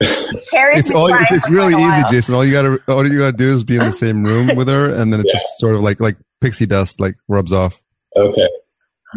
It's 0.03 0.91
all. 0.91 1.07
It's, 1.13 1.31
it's 1.31 1.49
really 1.49 1.73
easy, 1.73 2.03
Jason. 2.09 2.35
All 2.35 2.45
you 2.45 2.53
gotta, 2.53 2.79
all 2.87 3.07
you 3.07 3.19
gotta 3.19 3.37
do 3.37 3.51
is 3.51 3.63
be 3.63 3.75
in 3.75 3.83
the 3.83 3.91
same 4.05 4.23
room 4.23 4.55
with 4.55 4.67
her, 4.67 4.93
and 4.93 5.11
then 5.11 5.19
it 5.19 5.25
yeah. 5.27 5.33
just 5.33 5.59
sort 5.59 5.75
of 5.75 5.81
like 5.81 5.99
like 5.99 6.17
pixie 6.41 6.65
dust, 6.65 6.99
like 6.99 7.15
rubs 7.27 7.51
off. 7.51 7.81
Okay, 8.15 8.47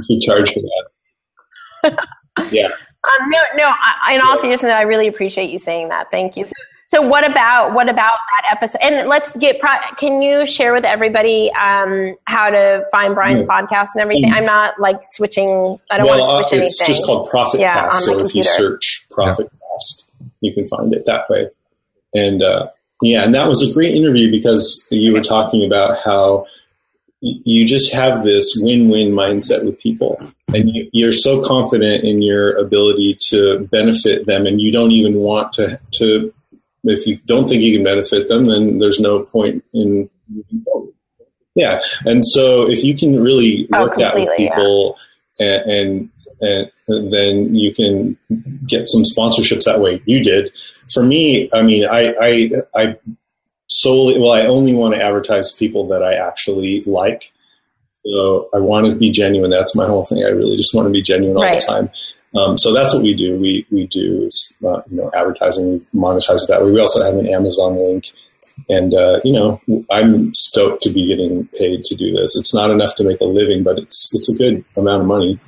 you 0.09 0.21
should 0.21 0.27
charge 0.27 0.53
for 0.53 0.61
that. 0.61 2.07
yeah. 2.51 2.69
Um, 3.07 3.29
no, 3.31 3.39
no. 3.57 3.73
I, 4.05 4.15
in 4.15 4.21
all 4.21 4.39
seriousness, 4.41 4.73
I 4.73 4.83
really 4.83 5.07
appreciate 5.07 5.51
you 5.51 5.59
saying 5.59 5.91
that. 5.91 6.11
Thank 6.11 6.37
you. 6.37 6.45
So, 6.45 6.53
so 6.89 7.03
what 7.03 7.29
about 7.29 7.73
what 7.75 7.89
about 7.89 8.19
that 8.37 8.53
episode? 8.53 8.79
And 8.81 9.09
let's 9.09 9.37
get. 9.37 9.61
Pro- 9.61 9.79
Can 9.97 10.23
you 10.23 10.47
share 10.47 10.73
with 10.73 10.85
everybody 10.85 11.53
um, 11.53 12.17
how 12.27 12.51
to 12.51 12.85
find 12.93 13.15
Brian's 13.15 13.43
mm. 13.43 13.49
podcast 13.49 13.89
and 13.95 14.03
everything? 14.03 14.33
I'm 14.33 14.45
not 14.45 14.79
like 14.81 15.01
switching. 15.03 15.79
I 15.91 15.99
don't 15.99 16.07
well, 16.07 16.19
want 16.19 16.45
to 16.45 16.49
switch 16.49 16.61
uh, 16.61 16.65
it's 16.65 16.81
anything. 16.81 16.95
just 16.95 17.07
called 17.07 17.29
Profit 17.31 17.61
yeah, 17.61 17.91
Cast. 17.91 18.07
So 18.07 18.25
if 18.25 18.35
you 18.35 18.43
search 18.43 19.07
Profit 19.11 19.51
Cast, 19.51 20.06
you 20.41 20.53
can 20.55 20.67
find 20.67 20.93
it 20.95 21.05
that 21.07 21.29
way. 21.29 21.49
And 22.15 22.43
uh, 22.43 22.71
yeah, 23.03 23.25
and 23.25 23.35
that 23.35 23.49
was 23.49 23.69
a 23.69 23.75
great 23.75 23.95
interview 23.95 24.31
because 24.31 24.87
you 24.91 25.13
were 25.13 25.23
talking 25.23 25.65
about 25.65 25.99
how 26.05 26.47
you 27.21 27.67
just 27.67 27.93
have 27.95 28.25
this 28.25 28.55
win-win 28.61 29.13
mindset 29.13 29.65
with 29.65 29.79
people 29.79 30.21
and 30.55 30.71
you, 30.93 31.09
are 31.09 31.13
so 31.13 31.43
confident 31.45 32.05
in 32.05 32.23
your 32.23 32.57
ability 32.59 33.17
to 33.29 33.67
benefit 33.71 34.27
them 34.27 34.47
and 34.47 34.61
you 34.61 34.71
don't 34.71 34.93
even 34.93 35.15
want 35.15 35.53
to, 35.55 35.81
to 35.93 36.33
if 36.85 37.07
you 37.07 37.17
don't 37.27 37.49
think 37.49 37.63
you 37.63 37.75
can 37.75 37.85
benefit 37.85 38.29
them 38.29 38.47
then 38.47 38.79
there's 38.79 39.01
no 39.01 39.23
point 39.23 39.65
in 39.73 40.09
yeah 41.55 41.81
and 42.05 42.25
so 42.25 42.71
if 42.71 42.85
you 42.85 42.97
can 42.97 43.21
really 43.21 43.67
oh, 43.73 43.85
work 43.85 43.95
oh, 43.97 44.01
that 44.01 44.15
with 44.15 44.29
people 44.37 44.97
yeah. 45.41 45.63
and, 45.67 46.11
and 46.41 46.71
then 46.89 47.55
you 47.55 47.75
can 47.75 48.17
get 48.67 48.89
some 48.89 49.03
sponsorships 49.03 49.65
that 49.65 49.81
way. 49.81 50.03
You 50.07 50.23
did. 50.23 50.53
For 50.93 51.03
me 51.03 51.51
i 51.53 51.63
mean 51.63 51.87
i 51.87 52.15
i 52.21 52.51
i 52.75 52.97
solely 53.69 54.21
well 54.21 54.33
i 54.33 54.43
only 54.43 54.73
want 54.73 54.95
to 54.95 55.03
advertise 55.03 55.53
people 55.53 55.89
that 55.89 56.03
i 56.03 56.15
actually 56.15 56.83
like. 56.83 57.33
So 58.07 58.49
i 58.55 58.59
want 58.59 58.87
to 58.87 58.95
be 58.95 59.11
genuine. 59.11 59.51
That's 59.51 59.75
my 59.75 59.87
whole 59.87 60.07
thing. 60.07 60.25
I 60.25 60.29
really 60.29 60.57
just 60.57 60.75
want 60.75 60.87
to 60.87 60.93
be 60.93 61.03
genuine 61.03 61.37
all 61.37 61.43
right. 61.43 61.61
the 61.61 61.67
time. 61.67 61.91
Um, 62.37 62.59
so 62.59 62.73
that's 62.73 62.93
what 62.93 63.03
we 63.03 63.15
do. 63.15 63.37
We 63.37 63.67
we 63.71 63.87
do 63.87 64.29
uh, 64.65 64.83
you 64.89 64.99
know 64.99 65.11
advertising. 65.15 65.85
We 65.93 66.01
monetize 66.01 66.47
that 66.49 66.63
way. 66.63 66.71
We 66.71 66.81
also 66.81 67.03
have 67.03 67.15
an 67.15 67.29
amazon 67.29 67.77
link. 67.77 68.07
And 68.71 68.95
uh, 68.95 69.21
you 69.23 69.35
know 69.35 69.61
i'm 69.91 70.33
stoked 70.33 70.83
to 70.85 70.91
be 70.91 71.07
getting 71.07 71.47
paid 71.49 71.85
to 71.85 71.95
do 71.95 72.11
this. 72.13 72.37
It's 72.37 72.55
not 72.55 72.71
enough 72.71 72.95
to 72.97 73.05
make 73.05 73.21
a 73.21 73.25
living 73.25 73.63
but 73.63 73.79
it's 73.79 74.13
it's 74.15 74.33
a 74.33 74.39
good 74.39 74.65
amount 74.79 75.03
of 75.03 75.09
money 75.09 75.39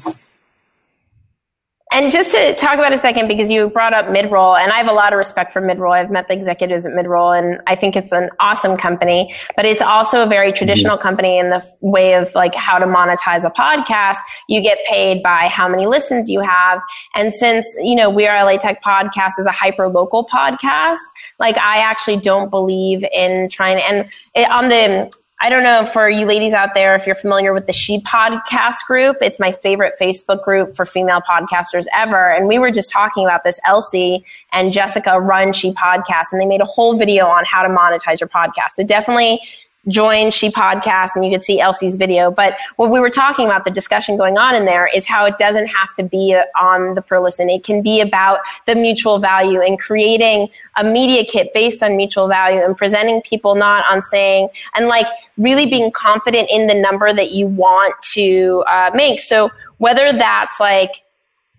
and 1.91 2.13
just 2.13 2.33
to 2.33 2.55
talk 2.55 2.75
about 2.75 2.93
a 2.93 2.99
second, 2.99 3.29
because 3.29 3.51
you 3.51 3.71
brought 3.71 3.95
up 3.95 4.07
Midroll, 4.07 4.59
and 4.59 4.71
I 4.73 4.77
have 4.77 4.89
a 4.89 4.93
lot 4.93 5.13
of 5.13 5.17
respect 5.17 5.53
for 5.53 5.63
Midroll. 5.63 5.93
I've 5.93 6.11
met 6.11 6.29
the 6.29 6.35
executives 6.35 6.85
at 6.85 6.93
Midroll, 6.93 7.37
and 7.39 7.61
I 7.67 7.77
think 7.77 7.97
it's 7.97 8.13
an 8.13 8.29
awesome 8.41 8.77
company. 8.77 9.35
But 9.57 9.65
it's 9.65 9.81
also 9.81 10.23
a 10.23 10.27
very 10.27 10.53
traditional 10.53 10.97
mm-hmm. 10.97 11.03
company 11.03 11.39
in 11.39 11.51
the 11.51 11.65
way 11.81 12.15
of 12.15 12.35
like 12.35 12.55
how 12.55 12.79
to 12.79 12.87
monetize 12.87 13.45
a 13.45 13.51
podcast. 13.51 14.19
You 14.49 14.61
get 14.63 14.79
paid 14.89 15.23
by 15.23 15.49
how 15.49 15.69
many 15.69 15.87
listens 15.87 16.29
you 16.29 16.41
have, 16.41 16.81
and 17.15 17.33
since 17.33 17.67
you 17.81 17.95
know 17.95 18.11
we 18.11 18.27
are 18.27 18.45
LA 18.45 18.59
Tech 18.59 18.83
Podcast 18.83 19.33
is 19.39 19.47
a 19.47 19.53
hyper 19.53 19.89
local 19.89 20.27
podcast, 20.27 20.99
like 21.39 21.57
I 21.57 21.79
actually 21.79 22.19
don't 22.19 22.51
believe 22.51 23.03
in 23.13 23.49
trying 23.51 23.79
and 23.79 24.11
it, 24.35 24.51
on 24.51 24.69
the 24.69 25.11
I 25.41 25.51
don't 25.51 25.63
know 25.63 25.87
for 25.87 26.11
you 26.11 26.27
ladies 26.27 26.53
out 26.53 26.75
there 26.75 26.97
if 26.97 27.07
you're 27.07 27.15
familiar 27.15 27.53
with 27.53 27.67
the 27.69 27.73
She 27.73 28.01
Podcast 28.01 28.85
group. 28.89 29.19
It's 29.21 29.39
my 29.39 29.53
favorite 29.53 29.95
Facebook 30.01 30.43
group 30.43 30.75
for 30.75 30.85
female 30.85 31.21
podcasters 31.21 31.87
ever. 31.95 32.33
And 32.33 32.49
we 32.49 32.59
were 32.59 32.73
just 32.73 32.91
talking 32.91 33.25
about 33.25 33.45
this. 33.45 33.61
Elsie 33.65 34.25
and 34.51 34.73
Jessica 34.73 35.21
run 35.21 35.53
She 35.53 35.73
Podcast 35.75 36.25
and 36.33 36.41
they 36.41 36.47
made 36.47 36.61
a 36.61 36.65
whole 36.65 36.99
video 36.99 37.27
on 37.27 37.45
how 37.45 37.63
to 37.63 37.69
monetize 37.69 38.19
your 38.19 38.29
podcast. 38.29 38.73
So 38.75 38.83
definitely 38.83 39.41
join 39.89 40.31
She 40.31 40.51
Podcast 40.51 41.11
and 41.15 41.25
you 41.25 41.31
could 41.31 41.45
see 41.45 41.61
Elsie's 41.61 41.97
video. 41.97 42.31
But 42.31 42.57
what 42.77 42.91
we 42.91 43.01
were 43.01 43.11
talking 43.11 43.47
about, 43.47 43.65
the 43.65 43.71
discussion 43.71 44.17
going 44.17 44.39
on 44.39 44.55
in 44.55 44.65
there 44.65 44.87
is 44.87 45.07
how 45.07 45.25
it 45.25 45.39
doesn't 45.39 45.67
have 45.67 45.95
to 45.97 46.03
be 46.03 46.39
on 46.61 46.95
the 46.95 47.03
per 47.03 47.19
listen. 47.19 47.49
It 47.49 47.65
can 47.65 47.83
be 47.83 48.01
about 48.01 48.41
the 48.67 48.75
mutual 48.75 49.19
value 49.19 49.61
and 49.61 49.79
creating 49.79 50.49
a 50.77 50.85
media 50.85 51.25
kit 51.25 51.53
based 51.55 51.83
on 51.83 51.97
mutual 51.97 52.29
value 52.29 52.61
and 52.63 52.77
presenting 52.77 53.23
people 53.23 53.55
not 53.55 53.85
on 53.91 54.03
saying, 54.03 54.49
and 54.75 54.87
like 54.87 55.07
really 55.37 55.67
being 55.67 55.91
confident 55.91 56.49
in 56.51 56.67
the 56.67 56.75
number 56.75 57.13
that 57.13 57.31
you 57.33 57.47
want 57.47 57.95
to 58.13 58.65
uh, 58.69 58.91
make. 58.95 59.21
So 59.21 59.51
whether 59.79 60.13
that's 60.13 60.61
like, 60.61 61.03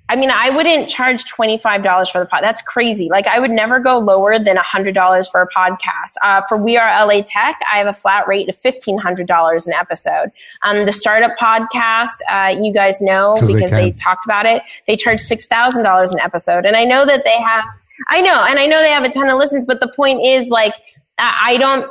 I 0.10 0.16
mean, 0.16 0.32
I 0.32 0.50
wouldn't 0.50 0.90
charge 0.90 1.26
$25 1.26 2.12
for 2.12 2.20
the 2.20 2.26
pod. 2.26 2.42
That's 2.42 2.64
crazy. 2.64 3.10
Like, 3.10 3.28
I 3.28 3.40
would 3.40 3.52
never 3.52 3.80
go 3.80 4.00
lower 4.00 4.40
than 4.40 4.58
$100 4.58 5.32
for 5.32 5.42
a 5.42 5.48
podcast. 5.56 6.14
Uh, 6.24 6.42
for 6.50 6.58
We 6.58 6.78
Are 6.78 7.06
LA 7.06 7.22
Tech, 7.22 7.60
I 7.72 7.78
have 7.78 7.86
a 7.86 7.94
flat 7.94 8.28
rate 8.28 8.50
of 8.50 8.60
$1,500 8.62 9.68
an 9.68 9.74
episode. 9.74 10.32
Um, 10.64 10.88
the 10.88 10.92
startup 10.92 11.38
podcast, 11.38 12.18
uh, 12.28 12.60
you 12.60 12.74
guys 12.74 13.00
know 13.00 13.38
because 13.46 13.70
they, 13.70 13.92
they, 13.92 13.92
talked 13.92 14.26
about 14.26 14.48
it. 14.48 14.64
They 14.88 14.98
charge 14.98 15.20
$6,000 15.20 16.12
an 16.12 16.20
episode. 16.20 16.66
And 16.66 16.76
I 16.76 16.86
know 16.86 17.06
that 17.06 17.24
they 17.24 17.38
have, 17.40 17.64
I 18.08 18.22
know, 18.22 18.44
and 18.46 18.58
I 18.58 18.66
know 18.66 18.82
they 18.82 18.90
have 18.90 19.04
a 19.04 19.12
ton 19.12 19.30
of 19.30 19.38
listens, 19.38 19.64
but 19.64 19.80
the 19.80 19.92
point 19.96 20.26
is 20.26 20.48
like, 20.48 20.74
I 21.20 21.58
don't, 21.58 21.86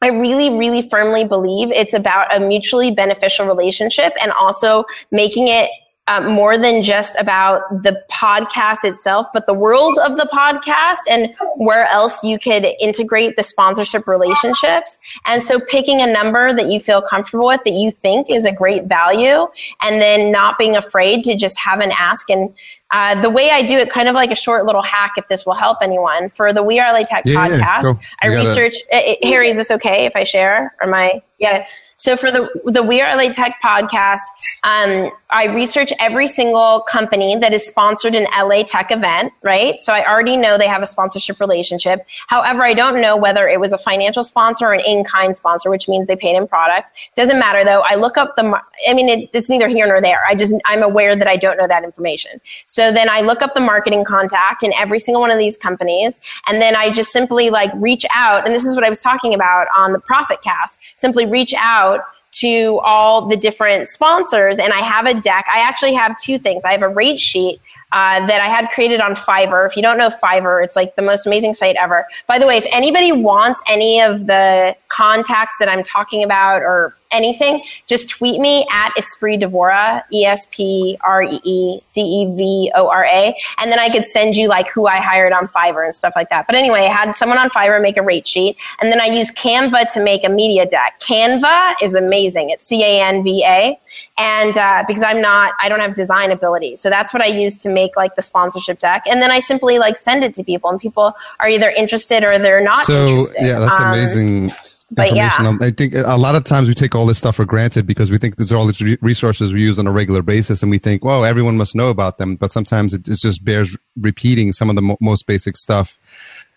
I 0.00 0.08
really, 0.08 0.56
really 0.56 0.88
firmly 0.88 1.26
believe 1.26 1.70
it's 1.70 1.92
about 1.92 2.34
a 2.34 2.40
mutually 2.40 2.92
beneficial 2.92 3.46
relationship 3.46 4.14
and 4.22 4.32
also 4.32 4.84
making 5.10 5.48
it 5.48 5.70
um, 6.08 6.32
more 6.32 6.56
than 6.56 6.82
just 6.82 7.16
about 7.18 7.62
the 7.82 8.00
podcast 8.10 8.84
itself, 8.84 9.26
but 9.32 9.46
the 9.46 9.54
world 9.54 9.98
of 9.98 10.16
the 10.16 10.28
podcast 10.32 11.00
and 11.10 11.34
where 11.56 11.86
else 11.86 12.22
you 12.22 12.38
could 12.38 12.64
integrate 12.80 13.34
the 13.34 13.42
sponsorship 13.42 14.06
relationships. 14.06 14.98
And 15.24 15.42
so 15.42 15.58
picking 15.58 16.00
a 16.00 16.06
number 16.06 16.54
that 16.54 16.68
you 16.68 16.78
feel 16.78 17.02
comfortable 17.02 17.46
with 17.46 17.62
that 17.64 17.72
you 17.72 17.90
think 17.90 18.30
is 18.30 18.44
a 18.44 18.52
great 18.52 18.84
value 18.84 19.46
and 19.82 20.00
then 20.00 20.30
not 20.30 20.58
being 20.58 20.76
afraid 20.76 21.24
to 21.24 21.36
just 21.36 21.58
have 21.58 21.80
an 21.80 21.90
ask. 21.90 22.30
And 22.30 22.54
uh, 22.92 23.20
the 23.20 23.30
way 23.30 23.50
I 23.50 23.66
do 23.66 23.76
it, 23.76 23.90
kind 23.90 24.08
of 24.08 24.14
like 24.14 24.30
a 24.30 24.36
short 24.36 24.64
little 24.64 24.82
hack, 24.82 25.14
if 25.16 25.26
this 25.26 25.44
will 25.44 25.54
help 25.54 25.78
anyone, 25.82 26.30
for 26.30 26.52
the 26.52 26.62
We 26.62 26.78
Are 26.78 26.92
LA 26.92 27.04
Tech 27.04 27.24
yeah, 27.26 27.48
podcast, 27.48 27.82
yeah, 27.82 27.92
I 28.22 28.26
research. 28.28 28.74
Uh, 28.92 29.14
Harry, 29.24 29.50
is 29.50 29.56
this 29.56 29.72
okay 29.72 30.06
if 30.06 30.14
I 30.14 30.22
share? 30.22 30.72
Or 30.80 30.86
my 30.86 31.20
yeah? 31.38 31.66
So 31.96 32.14
for 32.14 32.30
the 32.30 32.48
the 32.66 32.82
We 32.82 33.00
Are 33.00 33.16
LA 33.16 33.32
Tech 33.32 33.58
podcast, 33.64 34.20
um, 34.64 35.10
I 35.30 35.46
research 35.46 35.94
every 35.98 36.26
single 36.26 36.82
company 36.82 37.36
that 37.36 37.54
is 37.54 37.66
sponsored 37.66 38.14
an 38.14 38.26
LA 38.38 38.64
Tech 38.64 38.90
event, 38.90 39.32
right? 39.42 39.80
So 39.80 39.94
I 39.94 40.06
already 40.06 40.36
know 40.36 40.58
they 40.58 40.68
have 40.68 40.82
a 40.82 40.86
sponsorship 40.86 41.40
relationship. 41.40 42.06
However, 42.28 42.64
I 42.64 42.74
don't 42.74 43.00
know 43.00 43.16
whether 43.16 43.48
it 43.48 43.60
was 43.60 43.72
a 43.72 43.78
financial 43.78 44.22
sponsor 44.22 44.66
or 44.66 44.72
an 44.74 44.82
in-kind 44.86 45.34
sponsor, 45.36 45.70
which 45.70 45.88
means 45.88 46.06
they 46.06 46.16
paid 46.16 46.36
in 46.36 46.46
product. 46.46 46.92
Doesn't 47.14 47.38
matter 47.38 47.64
though. 47.64 47.82
I 47.88 47.94
look 47.94 48.18
up 48.18 48.36
the. 48.36 48.60
I 48.86 48.92
mean, 48.92 49.08
it, 49.08 49.30
it's 49.32 49.48
neither 49.48 49.66
here 49.66 49.86
nor 49.86 50.02
there. 50.02 50.20
I 50.28 50.34
just 50.34 50.52
I'm 50.66 50.82
aware 50.82 51.16
that 51.16 51.26
I 51.26 51.36
don't 51.36 51.56
know 51.56 51.66
that 51.66 51.82
information. 51.82 52.42
So 52.66 52.92
then 52.92 53.08
I 53.08 53.22
look 53.22 53.40
up 53.40 53.54
the 53.54 53.60
marketing 53.60 54.04
contact 54.04 54.62
in 54.62 54.74
every 54.74 54.98
single 54.98 55.22
one 55.22 55.30
of 55.30 55.38
these 55.38 55.56
companies, 55.56 56.20
and 56.46 56.60
then 56.60 56.76
I 56.76 56.90
just 56.90 57.10
simply 57.10 57.48
like 57.48 57.70
reach 57.76 58.04
out. 58.14 58.44
And 58.44 58.54
this 58.54 58.66
is 58.66 58.74
what 58.74 58.84
I 58.84 58.90
was 58.90 59.00
talking 59.00 59.32
about 59.32 59.66
on 59.74 59.94
the 59.94 59.98
Profit 60.00 60.42
Cast. 60.42 60.78
Simply 60.96 61.24
reach 61.24 61.54
out 61.56 61.85
to 62.32 62.78
all 62.84 63.26
the 63.26 63.36
different 63.36 63.88
sponsors 63.88 64.58
and 64.58 64.72
I 64.72 64.80
have 64.80 65.06
a 65.06 65.18
deck. 65.20 65.46
I 65.52 65.60
actually 65.60 65.94
have 65.94 66.18
two 66.20 66.38
things. 66.38 66.64
I 66.64 66.72
have 66.72 66.82
a 66.82 66.88
rate 66.88 67.20
sheet 67.20 67.60
uh, 67.92 68.26
that 68.26 68.40
I 68.40 68.48
had 68.48 68.68
created 68.70 69.00
on 69.00 69.14
Fiverr. 69.14 69.66
If 69.66 69.76
you 69.76 69.82
don't 69.82 69.98
know 69.98 70.10
Fiverr, 70.10 70.62
it's 70.64 70.76
like 70.76 70.96
the 70.96 71.02
most 71.02 71.26
amazing 71.26 71.54
site 71.54 71.76
ever. 71.76 72.06
By 72.26 72.38
the 72.38 72.46
way, 72.46 72.56
if 72.56 72.64
anybody 72.70 73.12
wants 73.12 73.62
any 73.68 74.00
of 74.00 74.26
the 74.26 74.74
contacts 74.88 75.56
that 75.60 75.68
I'm 75.68 75.82
talking 75.82 76.24
about 76.24 76.62
or 76.62 76.96
anything, 77.12 77.62
just 77.86 78.08
tweet 78.08 78.40
me 78.40 78.66
at 78.72 78.90
Espree 78.98 79.40
Devora, 79.40 80.02
E 80.12 80.24
S 80.24 80.46
P 80.50 80.98
R 81.02 81.22
E 81.22 81.40
E 81.44 81.80
D 81.94 82.00
E 82.00 82.34
V 82.34 82.72
O 82.74 82.88
R 82.88 83.04
A, 83.04 83.36
and 83.58 83.70
then 83.70 83.78
I 83.78 83.88
could 83.90 84.04
send 84.04 84.34
you 84.36 84.48
like 84.48 84.68
who 84.68 84.86
I 84.86 84.96
hired 84.96 85.32
on 85.32 85.46
Fiverr 85.48 85.84
and 85.84 85.94
stuff 85.94 86.14
like 86.16 86.28
that. 86.30 86.46
But 86.46 86.56
anyway, 86.56 86.86
I 86.86 86.92
had 86.92 87.16
someone 87.16 87.38
on 87.38 87.50
Fiverr 87.50 87.80
make 87.80 87.96
a 87.96 88.02
rate 88.02 88.26
sheet, 88.26 88.56
and 88.80 88.90
then 88.90 89.00
I 89.00 89.06
used 89.06 89.36
Canva 89.36 89.92
to 89.92 90.02
make 90.02 90.24
a 90.24 90.28
media 90.28 90.66
deck. 90.66 91.00
Canva 91.00 91.74
is 91.80 91.94
amazing. 91.94 92.50
It's 92.50 92.66
C 92.66 92.82
A 92.82 93.00
N 93.00 93.22
V 93.22 93.44
A 93.44 93.78
and 94.18 94.56
uh, 94.56 94.84
because 94.88 95.02
I'm 95.02 95.20
not, 95.20 95.52
I 95.60 95.68
don't 95.68 95.80
have 95.80 95.94
design 95.94 96.30
ability, 96.30 96.76
so 96.76 96.88
that's 96.90 97.12
what 97.12 97.22
I 97.22 97.26
use 97.26 97.58
to 97.58 97.68
make 97.68 97.96
like 97.96 98.16
the 98.16 98.22
sponsorship 98.22 98.78
deck, 98.78 99.02
and 99.06 99.20
then 99.22 99.30
I 99.30 99.40
simply 99.40 99.78
like 99.78 99.96
send 99.98 100.24
it 100.24 100.34
to 100.34 100.44
people, 100.44 100.70
and 100.70 100.80
people 100.80 101.14
are 101.40 101.48
either 101.48 101.70
interested 101.70 102.22
or 102.24 102.38
they're 102.38 102.62
not. 102.62 102.84
So 102.84 103.08
interested. 103.08 103.42
yeah, 103.46 103.58
that's 103.58 103.78
Um, 103.80 103.86
amazing. 103.92 104.52
but 104.92 105.14
yeah. 105.14 105.26
information. 105.36 105.62
I 105.62 105.70
think 105.70 105.94
a 105.94 106.16
lot 106.16 106.34
of 106.36 106.44
times 106.44 106.68
we 106.68 106.74
take 106.74 106.94
all 106.94 107.06
this 107.06 107.18
stuff 107.18 107.36
for 107.36 107.44
granted 107.44 107.86
because 107.86 108.08
we 108.10 108.18
think 108.18 108.36
these 108.36 108.52
are 108.52 108.56
all 108.56 108.66
the 108.66 108.84
re- 108.84 108.98
resources 109.02 109.52
we 109.52 109.60
use 109.60 109.78
on 109.80 109.86
a 109.86 109.92
regular 109.92 110.22
basis, 110.22 110.62
and 110.62 110.70
we 110.70 110.78
think, 110.78 111.04
"Well, 111.04 111.24
everyone 111.24 111.56
must 111.56 111.74
know 111.74 111.90
about 111.90 112.18
them." 112.18 112.36
But 112.36 112.52
sometimes 112.52 112.94
it, 112.94 113.06
it 113.08 113.18
just 113.18 113.44
bears 113.44 113.76
repeating 114.00 114.52
some 114.52 114.70
of 114.70 114.76
the 114.76 114.82
mo- 114.82 114.96
most 115.00 115.26
basic 115.26 115.56
stuff. 115.56 115.98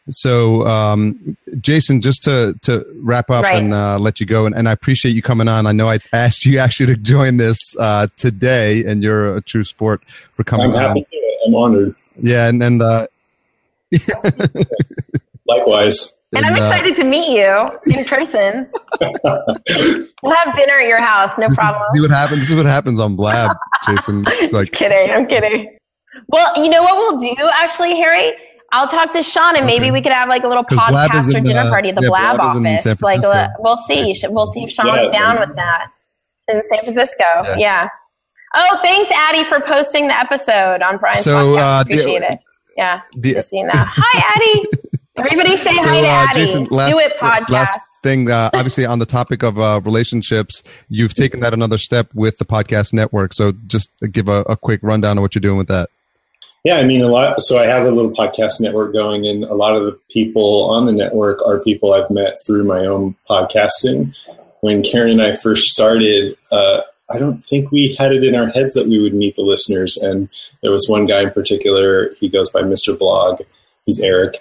So, 0.10 0.66
um, 0.66 1.38
Jason, 1.62 2.02
just 2.02 2.24
to 2.24 2.58
to 2.64 2.86
wrap 3.02 3.30
up 3.30 3.44
Right. 3.44 3.58
and 3.58 3.74
uh, 3.74 4.00
let 4.00 4.20
you 4.20 4.26
go, 4.26 4.46
and, 4.46 4.56
and 4.56 4.68
I 4.68 4.72
appreciate 4.72 5.14
you 5.16 5.22
coming 5.22 5.48
on. 5.48 5.68
I 5.68 5.72
know 5.72 5.90
I 5.90 6.00
asked 6.14 6.46
you 6.46 6.58
actually 6.66 6.88
to 6.88 6.98
join 6.98 7.38
this 7.38 7.58
uh, 7.80 8.08
today, 8.18 8.84
and 8.86 9.04
you're 9.04 9.36
a 9.38 9.42
true 9.42 9.64
sport 9.64 10.02
for 10.34 10.44
coming 10.44 10.72
I'm 10.72 10.76
on. 10.76 10.82
happy 10.82 11.02
to 11.02 11.08
it. 11.16 11.40
I'm 11.48 11.56
honored. 11.56 11.96
Yeah, 12.22 12.48
and 12.50 12.62
and 12.64 12.82
uh, 12.82 13.08
Likewise. 15.48 16.16
And 16.36 16.46
I'm 16.46 16.54
uh, 16.54 16.68
excited 16.68 16.96
to 16.98 17.04
meet 17.04 17.30
you 17.36 17.70
in 17.98 18.06
person. 18.06 18.70
we'll 19.02 20.36
have 20.36 20.56
dinner 20.56 20.80
at 20.80 20.88
your 20.88 21.02
house, 21.02 21.36
no 21.40 21.46
this 21.46 21.54
is, 21.54 21.58
problem. 21.58 21.84
see 21.96 22.02
what 22.02 22.12
happens. 22.12 22.42
This 22.42 22.52
is 22.52 22.56
what 22.56 22.68
happens 22.68 23.00
on 23.00 23.16
Blab, 23.16 23.56
Jason. 23.88 24.24
It's 24.28 24.54
like 24.54 24.68
Just 24.68 24.74
kidding. 24.74 25.12
I'm 25.12 25.26
kidding. 25.26 25.76
Well, 26.28 26.64
you 26.64 26.70
know 26.70 26.84
what 26.84 26.96
we'll 26.98 27.20
do 27.20 27.36
actually, 27.54 27.96
Harry? 27.96 28.34
I'll 28.72 28.88
talk 28.88 29.14
to 29.14 29.24
Sean 29.24 29.56
and 29.56 29.66
maybe 29.66 29.86
Okay. 29.86 29.92
we 29.92 30.02
could 30.02 30.12
have 30.12 30.30
like 30.30 30.44
a 30.44 30.48
little 30.48 30.64
podcast 30.64 31.34
or 31.34 31.38
in, 31.38 31.44
dinner 31.44 31.62
uh, 31.62 31.70
party 31.70 31.90
at 31.90 31.96
the 31.96 32.02
yeah, 32.04 32.10
Blab, 32.10 32.36
Blab 32.38 32.56
office. 32.58 33.02
Like, 33.02 33.24
uh, 33.24 33.48
we'll 33.60 33.78
see. 33.88 34.16
We'll 34.30 34.48
see 34.48 34.64
if 34.64 34.72
Sean's 34.72 35.10
Yeah. 35.12 35.20
down 35.20 35.40
with 35.40 35.56
that 35.56 35.88
in 36.48 36.62
San 36.64 36.80
Francisco. 36.84 37.24
Yeah. 37.46 37.58
Yeah. 37.58 37.88
Oh, 38.56 38.80
thanks, 38.82 39.12
Addie, 39.12 39.48
for 39.48 39.60
posting 39.62 40.08
the 40.08 40.20
episode 40.20 40.82
on 40.82 40.98
Brian's 40.98 41.22
So, 41.24 41.56
podcast. 41.56 41.58
uh, 41.60 41.84
the- 41.84 41.94
Appreciate 42.00 42.22
it. 42.24 42.40
Yeah, 42.78 43.02
the- 43.16 43.34
just 43.34 43.50
seeing 43.50 43.68
that. 43.68 43.76
Hi, 43.96 44.34
Addie. 44.36 44.70
Everybody 45.18 45.58
say 45.58 45.76
So, 45.76 45.84
hi 45.84 46.02
to 46.02 46.08
uh, 46.08 46.12
Addie. 46.30 46.40
Jason, 46.40 46.64
last, 46.72 46.92
Do 46.94 47.00
it 47.00 47.18
podcast. 47.20 47.50
last 47.50 47.80
thing, 48.04 48.32
uh, 48.32 48.50
obviously 48.54 48.86
on 48.86 49.00
the 49.00 49.06
topic 49.06 49.44
of 49.44 49.60
uh, 49.60 49.82
relationships, 49.84 50.64
you've 50.88 51.14
taken 51.14 51.42
that 51.42 51.54
another 51.54 51.78
step 51.78 52.08
with 52.14 52.38
the 52.38 52.46
podcast 52.46 52.94
network. 52.94 53.34
So 53.34 53.52
just 53.68 53.92
give 54.12 54.30
a, 54.30 54.42
a 54.44 54.56
quick 54.56 54.80
rundown 54.82 55.18
of 55.18 55.22
what 55.24 55.36
you're 55.36 55.42
doing 55.42 55.58
with 55.58 55.68
that. 55.68 55.90
Yeah, 56.64 56.76
I 56.76 56.84
mean, 56.84 57.02
a 57.02 57.08
lot. 57.08 57.42
So 57.42 57.58
I 57.58 57.68
have 57.68 57.86
a 57.86 57.92
little 57.92 58.12
podcast 58.12 58.60
network 58.60 58.92
going, 58.94 59.26
and 59.26 59.46
a 59.46 59.54
lot 59.54 59.78
of 59.78 59.86
the 59.86 59.98
people 60.12 60.70
on 60.70 60.86
the 60.86 60.92
network 60.92 61.42
are 61.46 61.60
people 61.60 61.94
I've 61.94 62.10
met 62.10 62.36
through 62.46 62.66
my 62.66 62.86
own 62.86 63.16
podcasting. 63.30 64.16
When 64.60 64.84
Karen 64.84 65.12
and 65.12 65.22
I 65.22 65.36
first 65.38 65.68
started, 65.68 66.36
uh, 66.52 66.82
I 67.10 67.18
don't 67.18 67.46
think 67.46 67.72
we 67.72 67.96
had 67.98 68.12
it 68.12 68.26
in 68.26 68.36
our 68.36 68.48
heads 68.48 68.74
that 68.74 68.88
we 68.90 69.00
would 69.00 69.14
meet 69.14 69.38
the 69.38 69.42
listeners. 69.42 69.96
And 69.98 70.30
there 70.62 70.72
was 70.72 70.88
one 70.90 71.06
guy 71.06 71.22
in 71.22 71.32
particular. 71.32 72.14
He 72.20 72.28
goes 72.28 72.50
by 72.50 72.62
Mr. 72.62 72.98
Blog. 72.98 73.42
He's 73.86 74.02
Eric. 74.02 74.36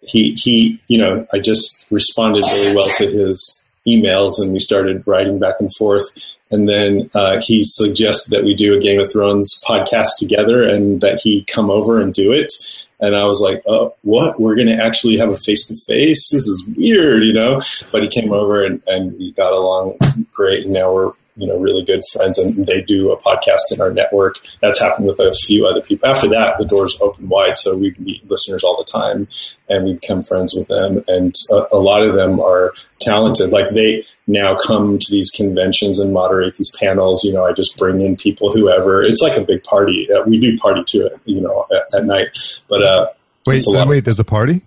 He 0.00 0.34
he. 0.34 0.80
You 0.86 0.98
know, 0.98 1.26
I 1.32 1.40
just 1.40 1.90
responded 1.90 2.44
really 2.44 2.76
well 2.76 2.88
to 2.98 3.06
his 3.10 3.68
emails, 3.86 4.40
and 4.40 4.52
we 4.52 4.60
started 4.60 5.02
writing 5.06 5.40
back 5.40 5.56
and 5.58 5.74
forth. 5.74 6.06
And 6.54 6.68
then 6.68 7.10
uh, 7.14 7.40
he 7.40 7.64
suggested 7.64 8.30
that 8.30 8.44
we 8.44 8.54
do 8.54 8.76
a 8.76 8.80
Game 8.80 9.00
of 9.00 9.10
Thrones 9.10 9.60
podcast 9.68 10.10
together 10.18 10.62
and 10.62 11.00
that 11.00 11.20
he 11.20 11.44
come 11.44 11.68
over 11.68 12.00
and 12.00 12.14
do 12.14 12.30
it. 12.32 12.52
And 13.00 13.16
I 13.16 13.24
was 13.24 13.40
like, 13.40 13.60
oh, 13.66 13.94
what? 14.02 14.38
We're 14.38 14.54
going 14.54 14.68
to 14.68 14.82
actually 14.82 15.16
have 15.16 15.30
a 15.30 15.36
face 15.36 15.66
to 15.66 15.74
face? 15.74 16.30
This 16.30 16.46
is 16.46 16.64
weird, 16.76 17.24
you 17.24 17.32
know? 17.32 17.60
But 17.90 18.04
he 18.04 18.08
came 18.08 18.32
over 18.32 18.64
and, 18.64 18.80
and 18.86 19.18
we 19.18 19.32
got 19.32 19.52
along 19.52 19.98
great. 20.32 20.64
And 20.64 20.72
now 20.74 20.94
we're, 20.94 21.12
you 21.36 21.46
know, 21.46 21.58
really 21.58 21.84
good 21.84 22.00
friends 22.12 22.38
and 22.38 22.66
they 22.66 22.82
do 22.82 23.10
a 23.10 23.20
podcast 23.20 23.72
in 23.72 23.80
our 23.80 23.92
network. 23.92 24.36
That's 24.60 24.80
happened 24.80 25.06
with 25.06 25.18
a 25.18 25.34
few 25.46 25.66
other 25.66 25.80
people. 25.80 26.08
After 26.08 26.28
that, 26.28 26.58
the 26.58 26.64
doors 26.64 26.98
open 27.00 27.28
wide. 27.28 27.58
So 27.58 27.76
we 27.76 27.94
meet 27.98 28.28
listeners 28.30 28.62
all 28.62 28.76
the 28.76 28.90
time 28.90 29.26
and 29.68 29.84
we 29.84 29.94
become 29.94 30.22
friends 30.22 30.54
with 30.54 30.68
them. 30.68 31.02
And 31.08 31.34
a, 31.52 31.76
a 31.76 31.78
lot 31.78 32.02
of 32.04 32.14
them 32.14 32.38
are 32.40 32.72
talented. 33.00 33.50
Like 33.50 33.70
they 33.70 34.04
now 34.26 34.56
come 34.56 34.98
to 34.98 35.06
these 35.10 35.30
conventions 35.30 35.98
and 35.98 36.12
moderate 36.12 36.54
these 36.54 36.74
panels. 36.78 37.24
You 37.24 37.32
know, 37.32 37.44
I 37.44 37.52
just 37.52 37.76
bring 37.78 38.00
in 38.00 38.16
people, 38.16 38.52
whoever. 38.52 39.02
It's 39.02 39.20
like 39.20 39.36
a 39.36 39.44
big 39.44 39.64
party. 39.64 40.06
Uh, 40.12 40.22
we 40.24 40.38
do 40.38 40.56
party 40.58 40.84
to 40.84 41.06
it, 41.06 41.20
you 41.24 41.40
know, 41.40 41.66
at, 41.74 41.98
at 41.98 42.04
night. 42.04 42.28
But 42.68 42.82
uh, 42.82 43.08
Wait, 43.46 43.62
wait, 43.66 44.04
there's 44.04 44.20
a 44.20 44.24
party? 44.24 44.62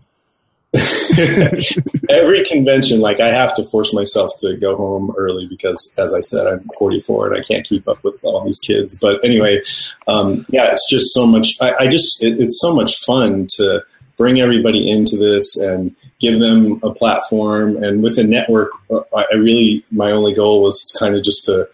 every 2.09 2.43
convention, 2.45 2.99
like 2.99 3.19
I 3.19 3.33
have 3.33 3.55
to 3.55 3.63
force 3.63 3.93
myself 3.93 4.31
to 4.39 4.57
go 4.57 4.75
home 4.75 5.13
early 5.17 5.47
because, 5.47 5.93
as 5.97 6.13
I 6.13 6.19
said, 6.19 6.45
I'm 6.45 6.67
44 6.77 7.27
and 7.27 7.37
I 7.37 7.45
can't 7.45 7.65
keep 7.65 7.87
up 7.87 8.03
with 8.03 8.23
all 8.23 8.43
these 8.45 8.59
kids. 8.59 8.99
But 8.99 9.23
anyway, 9.23 9.61
um, 10.07 10.45
yeah, 10.49 10.71
it's 10.71 10.89
just 10.89 11.13
so 11.13 11.25
much. 11.25 11.57
I, 11.61 11.73
I 11.79 11.87
just 11.87 12.21
it, 12.21 12.39
it's 12.39 12.59
so 12.59 12.75
much 12.75 12.97
fun 13.05 13.47
to 13.57 13.83
bring 14.17 14.41
everybody 14.41 14.89
into 14.89 15.15
this 15.15 15.57
and 15.57 15.95
give 16.19 16.39
them 16.39 16.79
a 16.83 16.93
platform. 16.93 17.81
And 17.81 18.03
with 18.03 18.17
a 18.17 18.23
network, 18.23 18.71
uh, 18.91 19.01
I 19.15 19.25
I 19.33 19.35
really 19.37 19.85
my 19.91 20.11
only 20.11 20.33
goal 20.33 20.61
was 20.61 20.93
kind 20.99 21.15
of 21.15 21.23
just 21.23 21.45
to 21.45 21.69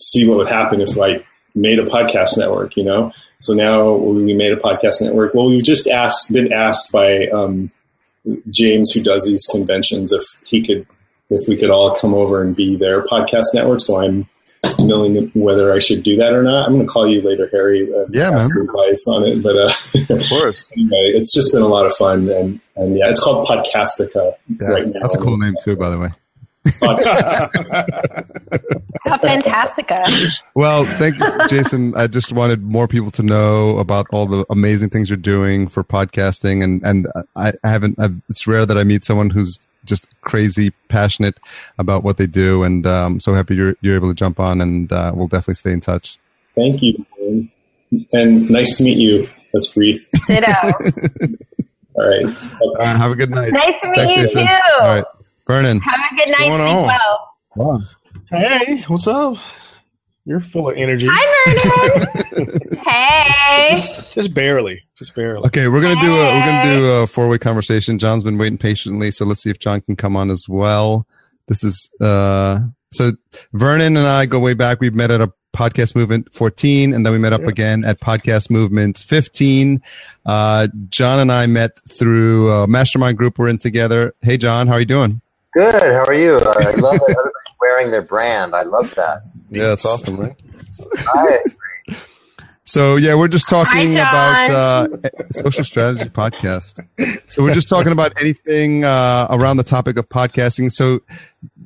see 0.00 0.26
what 0.26 0.38
would 0.38 0.48
happen 0.48 0.80
if 0.80 0.98
I 0.98 1.24
made 1.54 1.78
a 1.78 1.84
podcast 1.84 2.38
network. 2.38 2.76
You 2.76 2.84
know. 2.84 3.12
So 3.40 3.52
now 3.52 3.92
we 3.92 4.34
made 4.34 4.52
a 4.52 4.56
podcast 4.56 5.00
network. 5.00 5.32
Well, 5.32 5.46
we've 5.46 5.62
just 5.62 5.86
asked, 5.86 6.32
been 6.32 6.52
asked 6.52 6.90
by 6.90 7.28
um, 7.28 7.70
James, 8.50 8.90
who 8.92 9.02
does 9.02 9.24
these 9.26 9.46
conventions, 9.46 10.12
if 10.12 10.22
he 10.44 10.64
could, 10.66 10.86
if 11.30 11.46
we 11.48 11.56
could 11.56 11.70
all 11.70 11.94
come 11.94 12.14
over 12.14 12.42
and 12.42 12.54
be 12.56 12.76
their 12.76 13.04
podcast 13.04 13.44
network. 13.54 13.80
So 13.80 14.02
I'm 14.02 14.28
knowing 14.80 15.30
whether 15.34 15.72
I 15.72 15.78
should 15.78 16.02
do 16.02 16.16
that 16.16 16.32
or 16.32 16.42
not. 16.42 16.66
I'm 16.66 16.74
going 16.74 16.86
to 16.86 16.92
call 16.92 17.06
you 17.08 17.22
later, 17.22 17.48
Harry. 17.52 17.90
And 17.92 18.12
Yeah, 18.14 18.30
ask 18.30 18.50
man. 18.54 18.64
advice 18.68 19.06
on 19.08 19.24
it. 19.26 19.42
But 19.42 19.56
uh, 19.56 19.72
Of 20.14 20.28
course. 20.28 20.72
anyway, 20.76 21.12
it's 21.14 21.32
just 21.34 21.52
been 21.52 21.62
a 21.62 21.68
lot 21.68 21.86
of 21.86 21.94
fun, 21.94 22.28
and 22.30 22.60
and 22.76 22.96
yeah, 22.96 23.08
it's 23.10 23.22
called 23.22 23.46
Podcastica 23.46 24.32
Yeah, 24.48 24.66
right 24.68 24.86
now. 24.86 25.00
that's 25.02 25.14
a 25.14 25.18
cool 25.18 25.36
name 25.38 25.54
too, 25.62 25.76
by 25.76 25.90
the 25.90 26.00
way. 26.00 26.10
How 29.08 29.18
fantastica. 29.18 30.04
Well, 30.54 30.84
thank 30.98 31.18
you, 31.18 31.48
Jason. 31.48 31.94
I 31.96 32.06
just 32.06 32.32
wanted 32.32 32.62
more 32.62 32.86
people 32.88 33.10
to 33.12 33.22
know 33.22 33.78
about 33.78 34.06
all 34.12 34.26
the 34.26 34.44
amazing 34.50 34.90
things 34.90 35.08
you're 35.10 35.16
doing 35.16 35.68
for 35.68 35.82
podcasting, 35.84 36.62
and 36.62 36.82
and 36.84 37.06
I, 37.36 37.52
I 37.64 37.68
haven't. 37.68 37.98
I've, 37.98 38.20
it's 38.28 38.46
rare 38.46 38.66
that 38.66 38.76
I 38.78 38.84
meet 38.84 39.04
someone 39.04 39.30
who's 39.30 39.58
just 39.84 40.08
crazy 40.22 40.70
passionate 40.88 41.38
about 41.78 42.02
what 42.04 42.16
they 42.18 42.26
do, 42.26 42.62
and 42.62 42.86
um, 42.86 43.20
so 43.20 43.34
happy 43.34 43.54
you're 43.54 43.74
you're 43.80 43.94
able 43.96 44.08
to 44.08 44.14
jump 44.14 44.38
on, 44.40 44.60
and 44.60 44.92
uh, 44.92 45.12
we'll 45.14 45.28
definitely 45.28 45.54
stay 45.54 45.72
in 45.72 45.80
touch. 45.80 46.18
Thank 46.54 46.82
you, 46.82 47.04
and 48.12 48.50
nice 48.50 48.76
to 48.78 48.84
meet 48.84 48.98
you, 48.98 49.28
Espree. 49.54 50.00
Ditto. 50.26 50.52
All 51.96 52.06
right. 52.08 52.26
All 52.60 52.74
right, 52.78 52.96
have 52.96 53.10
a 53.10 53.16
good 53.16 53.30
night. 53.30 53.52
nice 53.52 53.80
to 53.82 53.88
meet 53.90 53.96
Thanks, 53.96 54.16
you 54.16 54.22
Jason. 54.22 54.46
too. 54.46 54.52
All 54.82 54.94
right, 54.94 55.04
Vernon. 55.46 55.80
Have 55.80 55.94
a 56.12 56.14
good 56.16 56.30
night. 56.30 56.48
going 56.48 56.60
Sleep 56.60 56.74
on? 56.74 56.86
well. 57.56 57.88
Hey, 58.30 58.82
what's 58.88 59.06
up? 59.06 59.36
You're 60.26 60.40
full 60.40 60.68
of 60.68 60.76
energy. 60.76 61.08
Hi, 61.10 61.54
Vernon. 62.34 62.60
hey. 62.84 63.76
Just 64.12 64.34
barely. 64.34 64.82
Just 64.94 65.14
barely. 65.14 65.46
Okay, 65.46 65.68
we're 65.68 65.80
gonna 65.80 66.00
do 66.00 66.12
a 66.12 66.32
we're 66.34 66.44
gonna 66.44 66.78
do 66.78 66.86
a 66.86 67.06
four 67.06 67.28
way 67.28 67.38
conversation. 67.38 67.98
John's 67.98 68.24
been 68.24 68.36
waiting 68.36 68.58
patiently, 68.58 69.10
so 69.10 69.24
let's 69.24 69.42
see 69.42 69.48
if 69.48 69.58
John 69.58 69.80
can 69.80 69.96
come 69.96 70.14
on 70.14 70.30
as 70.30 70.44
well. 70.46 71.06
This 71.46 71.64
is 71.64 71.88
uh 72.02 72.60
So 72.92 73.12
Vernon 73.54 73.96
and 73.96 74.06
I 74.06 74.26
go 74.26 74.38
way 74.38 74.52
back. 74.52 74.80
We've 74.80 74.94
met 74.94 75.10
at 75.10 75.22
a 75.22 75.32
podcast 75.54 75.96
movement 75.96 76.32
14 76.34 76.92
and 76.92 77.06
then 77.06 77.12
we 77.12 77.18
met 77.18 77.32
up 77.32 77.40
again 77.40 77.82
at 77.84 77.98
podcast 77.98 78.50
movement 78.50 78.98
15 78.98 79.82
uh, 80.26 80.68
john 80.88 81.18
and 81.18 81.32
i 81.32 81.46
met 81.46 81.80
through 81.88 82.52
a 82.52 82.68
mastermind 82.68 83.16
group 83.16 83.38
we're 83.38 83.48
in 83.48 83.58
together 83.58 84.14
hey 84.20 84.36
john 84.36 84.68
how 84.68 84.74
are 84.74 84.80
you 84.80 84.86
doing 84.86 85.20
good 85.54 85.74
how 85.74 86.04
are 86.04 86.14
you 86.14 86.36
uh, 86.36 86.54
i 86.58 86.70
love 86.72 86.98
that 86.98 87.16
everybody's 87.18 87.56
wearing 87.60 87.90
their 87.90 88.02
brand 88.02 88.54
i 88.54 88.62
love 88.62 88.94
that 88.94 89.22
yeah 89.50 89.72
it's 89.72 89.84
awesome 89.84 90.16
right 90.16 90.40
I 90.96 91.38
so 92.68 92.96
yeah, 92.96 93.14
we're 93.14 93.28
just 93.28 93.48
talking 93.48 93.94
Hi, 93.94 94.44
about 94.44 94.50
uh, 94.50 94.88
social 95.30 95.64
strategy 95.64 96.10
podcast. 96.10 96.86
So 97.30 97.42
we're 97.42 97.54
just 97.54 97.66
talking 97.66 97.92
about 97.92 98.12
anything 98.20 98.84
uh, 98.84 99.26
around 99.30 99.56
the 99.56 99.62
topic 99.62 99.96
of 99.96 100.06
podcasting. 100.10 100.70
So, 100.70 101.00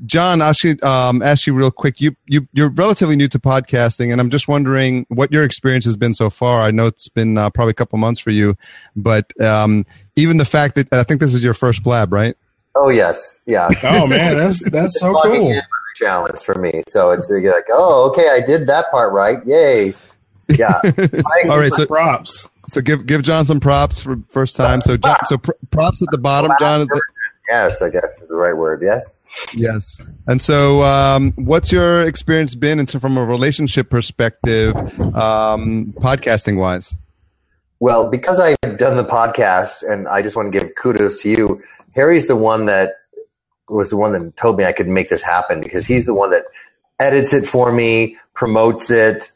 John, 0.06 0.40
I 0.40 0.52
should 0.52 0.80
um, 0.84 1.20
ask 1.20 1.44
you 1.44 1.54
real 1.54 1.72
quick. 1.72 2.00
You 2.00 2.14
you 2.26 2.46
you're 2.52 2.68
relatively 2.68 3.16
new 3.16 3.26
to 3.28 3.40
podcasting, 3.40 4.12
and 4.12 4.20
I'm 4.20 4.30
just 4.30 4.46
wondering 4.46 5.04
what 5.08 5.32
your 5.32 5.42
experience 5.42 5.84
has 5.86 5.96
been 5.96 6.14
so 6.14 6.30
far. 6.30 6.60
I 6.60 6.70
know 6.70 6.86
it's 6.86 7.08
been 7.08 7.36
uh, 7.36 7.50
probably 7.50 7.72
a 7.72 7.74
couple 7.74 7.98
months 7.98 8.20
for 8.20 8.30
you, 8.30 8.56
but 8.94 9.32
um, 9.40 9.84
even 10.14 10.36
the 10.36 10.44
fact 10.44 10.76
that 10.76 10.92
I 10.92 11.02
think 11.02 11.20
this 11.20 11.34
is 11.34 11.42
your 11.42 11.54
first 11.54 11.82
blab, 11.82 12.12
right? 12.12 12.36
Oh 12.76 12.88
yes 12.88 13.42
yeah 13.46 13.68
Oh 13.84 14.06
man, 14.06 14.36
that's 14.36 14.68
that's 14.70 15.00
so 15.00 15.12
cool. 15.22 15.60
challenge 15.96 16.40
for 16.40 16.54
me 16.56 16.82
so 16.88 17.10
it's 17.10 17.30
like 17.30 17.64
oh 17.70 18.08
okay 18.10 18.30
i 18.30 18.40
did 18.44 18.66
that 18.66 18.90
part 18.90 19.12
right 19.12 19.44
yay 19.46 19.94
yeah 20.48 20.72
All 21.50 21.58
right, 21.58 21.72
so 21.72 21.86
Props. 21.86 22.48
so 22.66 22.80
give 22.80 23.06
give 23.06 23.22
John 23.22 23.44
some 23.44 23.60
props 23.60 24.00
for 24.00 24.16
first 24.28 24.56
time. 24.56 24.80
So 24.82 24.96
John, 24.96 25.16
so 25.26 25.38
pr- 25.38 25.52
props 25.70 26.02
at 26.02 26.08
the 26.10 26.18
bottom, 26.18 26.50
John. 26.58 26.82
Is 26.82 26.88
the, 26.88 27.00
yes 27.48 27.80
i 27.82 27.88
guess 27.88 28.20
is 28.22 28.28
the 28.28 28.36
right 28.36 28.56
word 28.56 28.82
yes 28.82 29.14
Yes. 29.54 30.00
And 30.26 30.40
so, 30.40 30.82
um, 30.82 31.32
what's 31.36 31.72
your 31.72 32.02
experience 32.06 32.54
been 32.54 32.78
in, 32.78 32.86
from 32.86 33.16
a 33.16 33.24
relationship 33.24 33.90
perspective, 33.90 34.74
um, 35.14 35.92
podcasting 35.98 36.58
wise? 36.58 36.96
Well, 37.80 38.08
because 38.10 38.38
I've 38.38 38.76
done 38.76 38.96
the 38.96 39.04
podcast, 39.04 39.82
and 39.90 40.06
I 40.06 40.22
just 40.22 40.36
want 40.36 40.52
to 40.52 40.58
give 40.60 40.74
kudos 40.76 41.20
to 41.22 41.30
you. 41.30 41.62
Harry's 41.94 42.26
the 42.26 42.36
one 42.36 42.66
that 42.66 42.92
was 43.68 43.90
the 43.90 43.96
one 43.96 44.12
that 44.12 44.36
told 44.36 44.56
me 44.56 44.64
I 44.64 44.72
could 44.72 44.88
make 44.88 45.08
this 45.08 45.22
happen 45.22 45.60
because 45.60 45.86
he's 45.86 46.06
the 46.06 46.14
one 46.14 46.30
that 46.30 46.44
edits 46.98 47.32
it 47.32 47.46
for 47.46 47.72
me, 47.72 48.18
promotes 48.34 48.90
it, 48.90 49.30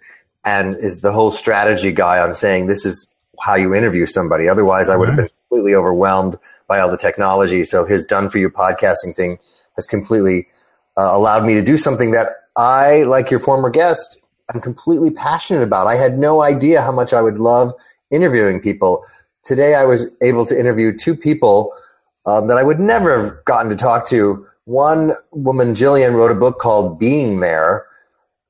and 0.45 0.77
is 0.77 1.01
the 1.01 1.13
whole 1.13 1.31
strategy 1.31 1.93
guy 1.93 2.19
on 2.21 2.35
saying 2.35 2.67
this 2.67 2.85
is 2.85 3.13
how 3.41 3.55
you 3.55 3.75
interview 3.75 4.07
somebody. 4.07 4.49
Otherwise, 4.49 4.89
I 4.89 4.97
would 4.97 5.09
have 5.09 5.17
been 5.17 5.29
completely 5.49 5.75
overwhelmed 5.75 6.39
by 6.69 6.81
all 6.81 6.91
the 6.91 6.99
technology. 6.99 7.65
So 7.65 7.85
his 7.85 8.05
done 8.05 8.31
for 8.31 8.39
you 8.39 8.51
podcasting 8.51 9.15
thing 9.15 9.39
has 9.77 9.87
completely 9.87 10.49
uh, 10.97 11.11
allowed 11.13 11.45
me 11.45 11.55
to 11.55 11.63
do 11.63 11.77
something 11.77 12.13
that 12.13 12.29
I, 12.57 13.03
like 13.03 13.31
your 13.31 13.41
former 13.41 13.71
guest, 13.71 14.23
I'm 14.53 14.61
completely 14.61 15.11
passionate 15.11 15.63
about. 15.63 15.87
I 15.87 15.97
had 15.97 16.19
no 16.19 16.43
idea 16.43 16.81
how 16.81 16.93
much 16.93 17.13
I 17.13 17.21
would 17.21 17.39
love 17.39 17.75
interviewing 18.11 18.61
people. 18.61 19.05
Today, 19.45 19.75
I 19.75 19.85
was 19.85 20.11
able 20.23 20.47
to 20.47 20.59
interview 20.59 20.97
two 20.97 21.15
people 21.15 21.73
um, 22.27 22.49
that 22.49 22.59
I 22.59 22.63
would 22.63 22.81
never 22.81 23.25
have 23.25 23.45
gotten 23.45 23.71
to 23.71 23.77
talk 23.77 24.07
to. 24.09 24.47
One 24.65 25.13
woman, 25.31 25.75
Jillian, 25.75 26.15
wrote 26.15 26.33
a 26.33 26.35
book 26.35 26.59
called 26.59 26.99
Being 26.99 27.41
There, 27.41 27.87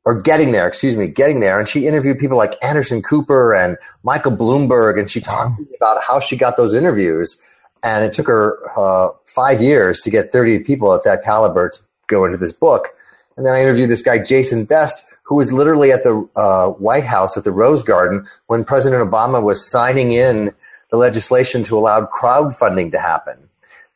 or 0.07 0.20
Getting 0.20 0.53
There, 0.53 0.66
excuse 0.66 0.97
me, 0.97 1.09
Getting 1.09 1.41
There. 1.41 1.59
And 1.59 1.68
she 1.68 1.87
interviewed 1.87 2.18
people 2.18 2.39
like 2.39 2.55
Anderson 2.64 3.03
Cooper 3.03 3.55
and 3.55 3.77
Michael 4.03 4.33
Bloomberg. 4.33 4.99
And 4.99 5.11
she 5.11 5.20
talked 5.20 5.57
to 5.57 5.62
me 5.62 5.68
about 5.77 6.03
how 6.03 6.20
she 6.20 6.37
got 6.37 6.57
those 6.57 6.72
interviews. 6.72 7.41
And 7.83 8.03
it 8.05 8.14
took 8.14 8.27
her 8.27 8.59
uh, 8.77 9.11
five 9.27 9.61
years 9.61 10.01
to 10.01 10.11
get 10.11 10.33
30 10.33 10.64
people 10.64 10.91
of 10.91 11.03
that 11.05 11.22
caliber 11.22 11.68
to 11.68 11.81
go 12.07 12.24
into 12.24 12.39
this 12.39 12.53
book. 12.53 12.89
And 13.37 13.45
then 13.45 13.55
I 13.55 13.61
interviewed 13.61 13.91
this 13.91 14.01
guy, 14.01 14.24
Jason 14.24 14.64
Best, 14.64 15.05
who 15.24 15.35
was 15.35 15.53
literally 15.53 15.93
at 15.93 16.03
the 16.03 16.27
uh, 16.37 16.68
White 16.68 17.05
House 17.05 17.37
at 17.37 17.45
the 17.45 17.53
Rose 17.53 17.83
Garden 17.83 18.27
when 18.47 18.64
President 18.64 19.09
Obama 19.09 19.43
was 19.43 19.68
signing 19.68 20.12
in 20.12 20.55
the 20.91 20.97
legislation 20.97 21.62
to 21.64 21.77
allow 21.77 22.07
crowdfunding 22.07 22.93
to 22.93 22.99
happen. 22.99 23.45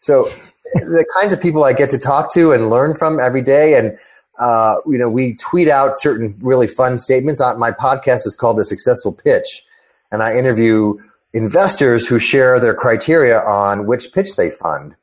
So 0.00 0.28
the 0.74 1.04
kinds 1.14 1.32
of 1.32 1.40
people 1.40 1.64
I 1.64 1.72
get 1.72 1.90
to 1.90 1.98
talk 1.98 2.32
to 2.32 2.52
and 2.52 2.70
learn 2.70 2.94
from 2.94 3.20
every 3.20 3.42
day, 3.42 3.78
and 3.78 3.98
uh, 4.38 4.76
you 4.86 4.96
know, 4.96 5.08
we 5.08 5.36
tweet 5.36 5.68
out 5.68 5.98
certain 5.98 6.34
really 6.40 6.66
fun 6.66 6.98
statements. 6.98 7.40
Uh, 7.40 7.54
My 7.56 7.70
podcast 7.70 8.26
is 8.26 8.34
called 8.34 8.58
The 8.58 8.64
Successful 8.64 9.12
Pitch, 9.12 9.62
and 10.10 10.22
I 10.22 10.36
interview 10.36 10.94
investors 11.32 12.08
who 12.08 12.18
share 12.18 12.58
their 12.58 12.74
criteria 12.74 13.40
on 13.42 13.86
which 13.86 14.12
pitch 14.12 14.36
they 14.36 14.50
fund. 14.50 14.96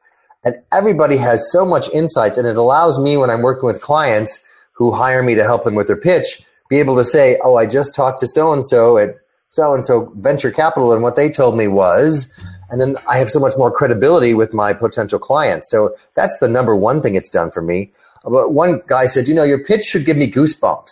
And 0.43 0.55
everybody 0.71 1.17
has 1.17 1.51
so 1.51 1.65
much 1.65 1.89
insights, 1.93 2.37
and 2.37 2.47
it 2.47 2.57
allows 2.57 2.99
me 2.99 3.17
when 3.17 3.29
I'm 3.29 3.41
working 3.41 3.67
with 3.67 3.81
clients 3.81 4.43
who 4.73 4.91
hire 4.91 5.23
me 5.23 5.35
to 5.35 5.43
help 5.43 5.63
them 5.63 5.75
with 5.75 5.87
their 5.87 5.97
pitch, 5.97 6.41
be 6.69 6.79
able 6.79 6.95
to 6.97 7.03
say, 7.03 7.39
"Oh, 7.43 7.55
I 7.55 7.65
just 7.65 7.93
talked 7.93 8.19
to 8.21 8.27
so 8.27 8.53
and 8.53 8.65
so 8.65 8.97
at 8.97 9.15
so 9.49 9.73
and 9.73 9.85
so 9.85 10.11
venture 10.15 10.51
capital, 10.51 10.93
and 10.93 11.03
what 11.03 11.15
they 11.15 11.29
told 11.29 11.57
me 11.57 11.67
was." 11.67 12.31
And 12.70 12.82
then 12.82 12.95
I 13.07 13.18
have 13.18 13.30
so 13.30 13.39
much 13.39 13.53
more 13.57 13.72
credibility 13.72 14.34
with 14.34 14.53
my 14.53 14.74
potential 14.74 15.20
clients. 15.20 15.70
So 15.70 15.95
that's 16.15 16.39
the 16.39 16.47
number 16.47 16.76
one 16.76 17.01
thing 17.01 17.15
it's 17.15 17.30
done 17.30 17.51
for 17.51 17.61
me. 17.61 17.91
But 18.24 18.53
one 18.53 18.82
guy 18.88 19.05
said, 19.05 19.28
"You 19.28 19.36
know, 19.36 19.43
your 19.43 19.63
pitch 19.63 19.84
should 19.84 20.05
give 20.05 20.18
me 20.18 20.30
goosebumps." 20.30 20.91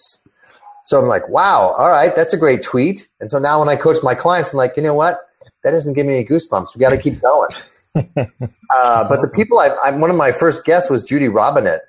So 0.84 1.00
I'm 1.00 1.08
like, 1.08 1.28
"Wow, 1.28 1.76
all 1.78 1.90
right, 1.90 2.16
that's 2.16 2.34
a 2.34 2.38
great 2.38 2.64
tweet." 2.64 3.10
And 3.20 3.30
so 3.30 3.40
now 3.40 3.60
when 3.60 3.70
I 3.70 3.76
coach 3.76 3.98
my 4.04 4.16
clients, 4.16 4.54
I'm 4.54 4.58
like, 4.58 4.78
"You 4.78 4.84
know 4.84 4.94
what? 4.94 5.20
That 5.64 5.72
doesn't 5.72 5.94
give 5.94 6.06
me 6.06 6.14
any 6.14 6.26
goosebumps. 6.26 6.76
We 6.76 6.80
got 6.80 6.92
to 6.92 6.98
keep 6.98 7.22
going." 7.22 7.50
Uh, 8.76 9.08
but 9.08 9.22
the 9.22 9.32
people 9.34 9.58
I, 9.58 9.70
I'm 9.82 10.02
one 10.02 10.10
of 10.10 10.18
my 10.18 10.34
first 10.34 10.66
guests 10.66 10.90
was 10.90 11.06
Judy 11.06 11.28
Robinett, 11.28 11.80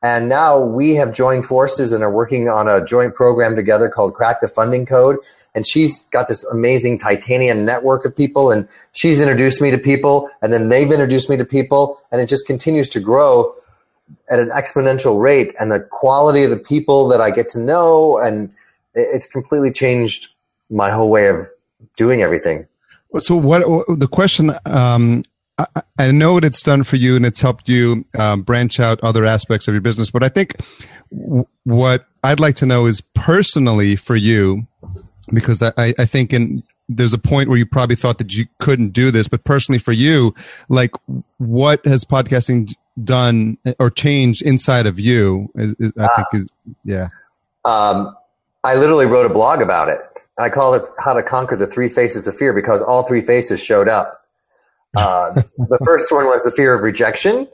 and 0.00 0.28
now 0.28 0.60
we 0.60 0.94
have 0.94 1.12
joined 1.12 1.44
forces 1.44 1.92
and 1.92 2.04
are 2.04 2.10
working 2.10 2.48
on 2.48 2.68
a 2.68 2.84
joint 2.84 3.16
program 3.16 3.56
together 3.56 3.88
called 3.88 4.14
Crack 4.14 4.40
the 4.40 4.46
Funding 4.46 4.86
Code. 4.86 5.16
And 5.56 5.66
she's 5.66 6.00
got 6.12 6.28
this 6.28 6.44
amazing 6.44 6.98
titanium 6.98 7.64
network 7.64 8.04
of 8.04 8.14
people, 8.14 8.52
and 8.52 8.68
she's 8.92 9.20
introduced 9.20 9.60
me 9.60 9.72
to 9.72 9.78
people, 9.78 10.30
and 10.42 10.52
then 10.52 10.68
they've 10.68 10.92
introduced 10.92 11.28
me 11.28 11.36
to 11.38 11.44
people, 11.44 12.00
and 12.12 12.20
it 12.20 12.26
just 12.26 12.46
continues 12.46 12.88
to 12.90 13.00
grow 13.00 13.54
at 14.30 14.38
an 14.38 14.50
exponential 14.50 15.20
rate. 15.20 15.54
And 15.58 15.72
the 15.72 15.80
quality 15.80 16.44
of 16.44 16.50
the 16.50 16.58
people 16.58 17.08
that 17.08 17.20
I 17.20 17.30
get 17.30 17.48
to 17.50 17.58
know, 17.58 18.18
and 18.18 18.52
it's 18.94 19.26
completely 19.26 19.72
changed 19.72 20.28
my 20.70 20.90
whole 20.90 21.10
way 21.10 21.28
of 21.28 21.48
doing 21.96 22.22
everything. 22.22 22.66
So 23.20 23.34
what 23.34 23.62
the 23.98 24.08
question? 24.08 24.52
Um, 24.66 25.24
I, 25.98 26.10
know 26.10 26.34
what 26.34 26.44
it's 26.44 26.62
done 26.62 26.82
for 26.82 26.96
you, 26.96 27.16
and 27.16 27.24
it's 27.24 27.40
helped 27.40 27.66
you 27.66 28.04
um, 28.18 28.42
branch 28.42 28.78
out 28.78 29.00
other 29.02 29.24
aspects 29.24 29.68
of 29.68 29.74
your 29.74 29.80
business. 29.80 30.10
But 30.10 30.22
I 30.22 30.28
think 30.28 30.56
w- 31.10 31.46
what 31.64 32.06
I'd 32.22 32.40
like 32.40 32.56
to 32.56 32.66
know 32.66 32.84
is 32.84 33.00
personally 33.00 33.96
for 33.96 34.16
you, 34.16 34.66
because 35.32 35.62
I, 35.62 35.72
I- 35.76 36.04
think 36.04 36.32
in 36.32 36.62
there's 36.88 37.12
a 37.12 37.18
point 37.18 37.48
where 37.48 37.58
you 37.58 37.66
probably 37.66 37.96
thought 37.96 38.18
that 38.18 38.34
you 38.34 38.46
couldn't 38.60 38.90
do 38.90 39.10
this, 39.10 39.26
but 39.26 39.42
personally 39.44 39.78
for 39.78 39.92
you, 39.92 40.34
like 40.68 40.92
what 41.38 41.84
has 41.84 42.04
podcasting 42.04 42.72
done 43.02 43.58
or 43.78 43.90
changed 43.90 44.42
inside 44.42 44.86
of 44.86 45.00
you? 45.00 45.50
Is, 45.56 45.74
is, 45.80 45.92
I 45.98 46.08
think 46.14 46.28
is 46.32 46.46
yeah. 46.84 47.08
um, 47.64 48.16
I 48.62 48.76
literally 48.76 49.06
wrote 49.06 49.28
a 49.28 49.34
blog 49.34 49.60
about 49.60 49.88
it. 49.88 50.00
I 50.38 50.48
called 50.48 50.76
it 50.76 50.82
"How 50.98 51.12
to 51.12 51.22
Conquer 51.22 51.56
the 51.56 51.66
Three 51.66 51.88
Faces 51.88 52.26
of 52.26 52.36
Fear" 52.36 52.52
because 52.52 52.82
all 52.82 53.02
three 53.02 53.20
faces 53.20 53.62
showed 53.62 53.88
up. 53.88 54.22
Uh, 54.96 55.32
the 55.58 55.78
first 55.84 56.12
one 56.12 56.26
was 56.26 56.42
the 56.44 56.52
fear 56.52 56.74
of 56.74 56.82
rejection. 56.82 57.48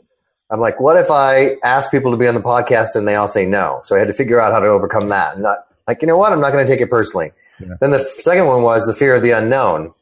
I'm 0.51 0.61
like, 0.61 0.79
what 0.81 0.99
if 0.99 1.11
I 1.11 1.57
ask 1.65 1.91
people 1.91 2.11
to 2.11 2.19
be 2.19 2.29
on 2.29 2.35
the 2.35 2.43
podcast 2.43 2.95
and 2.95 3.09
they 3.09 3.15
all 3.15 3.29
say 3.29 3.47
no? 3.47 3.81
So 3.85 3.97
I 3.97 3.99
had 3.99 4.09
to 4.09 4.15
figure 4.15 4.39
out 4.39 4.53
how 4.53 4.61
to 4.61 4.67
overcome 4.67 5.09
that. 5.09 5.35
And 5.35 5.45
not 5.45 5.67
like, 5.89 6.03
you 6.03 6.07
know 6.07 6.19
what? 6.19 6.31
I'm 6.31 6.43
not 6.43 6.53
going 6.53 6.65
to 6.65 6.71
take 6.71 6.83
it 6.83 6.91
personally. 6.91 7.33
Then 7.81 7.91
the 7.91 7.99
second 7.99 8.47
one 8.47 8.63
was 8.63 8.87
the 8.87 8.95
fear 8.95 9.15
of 9.15 9.23
the 9.23 9.33
unknown. 9.33 9.95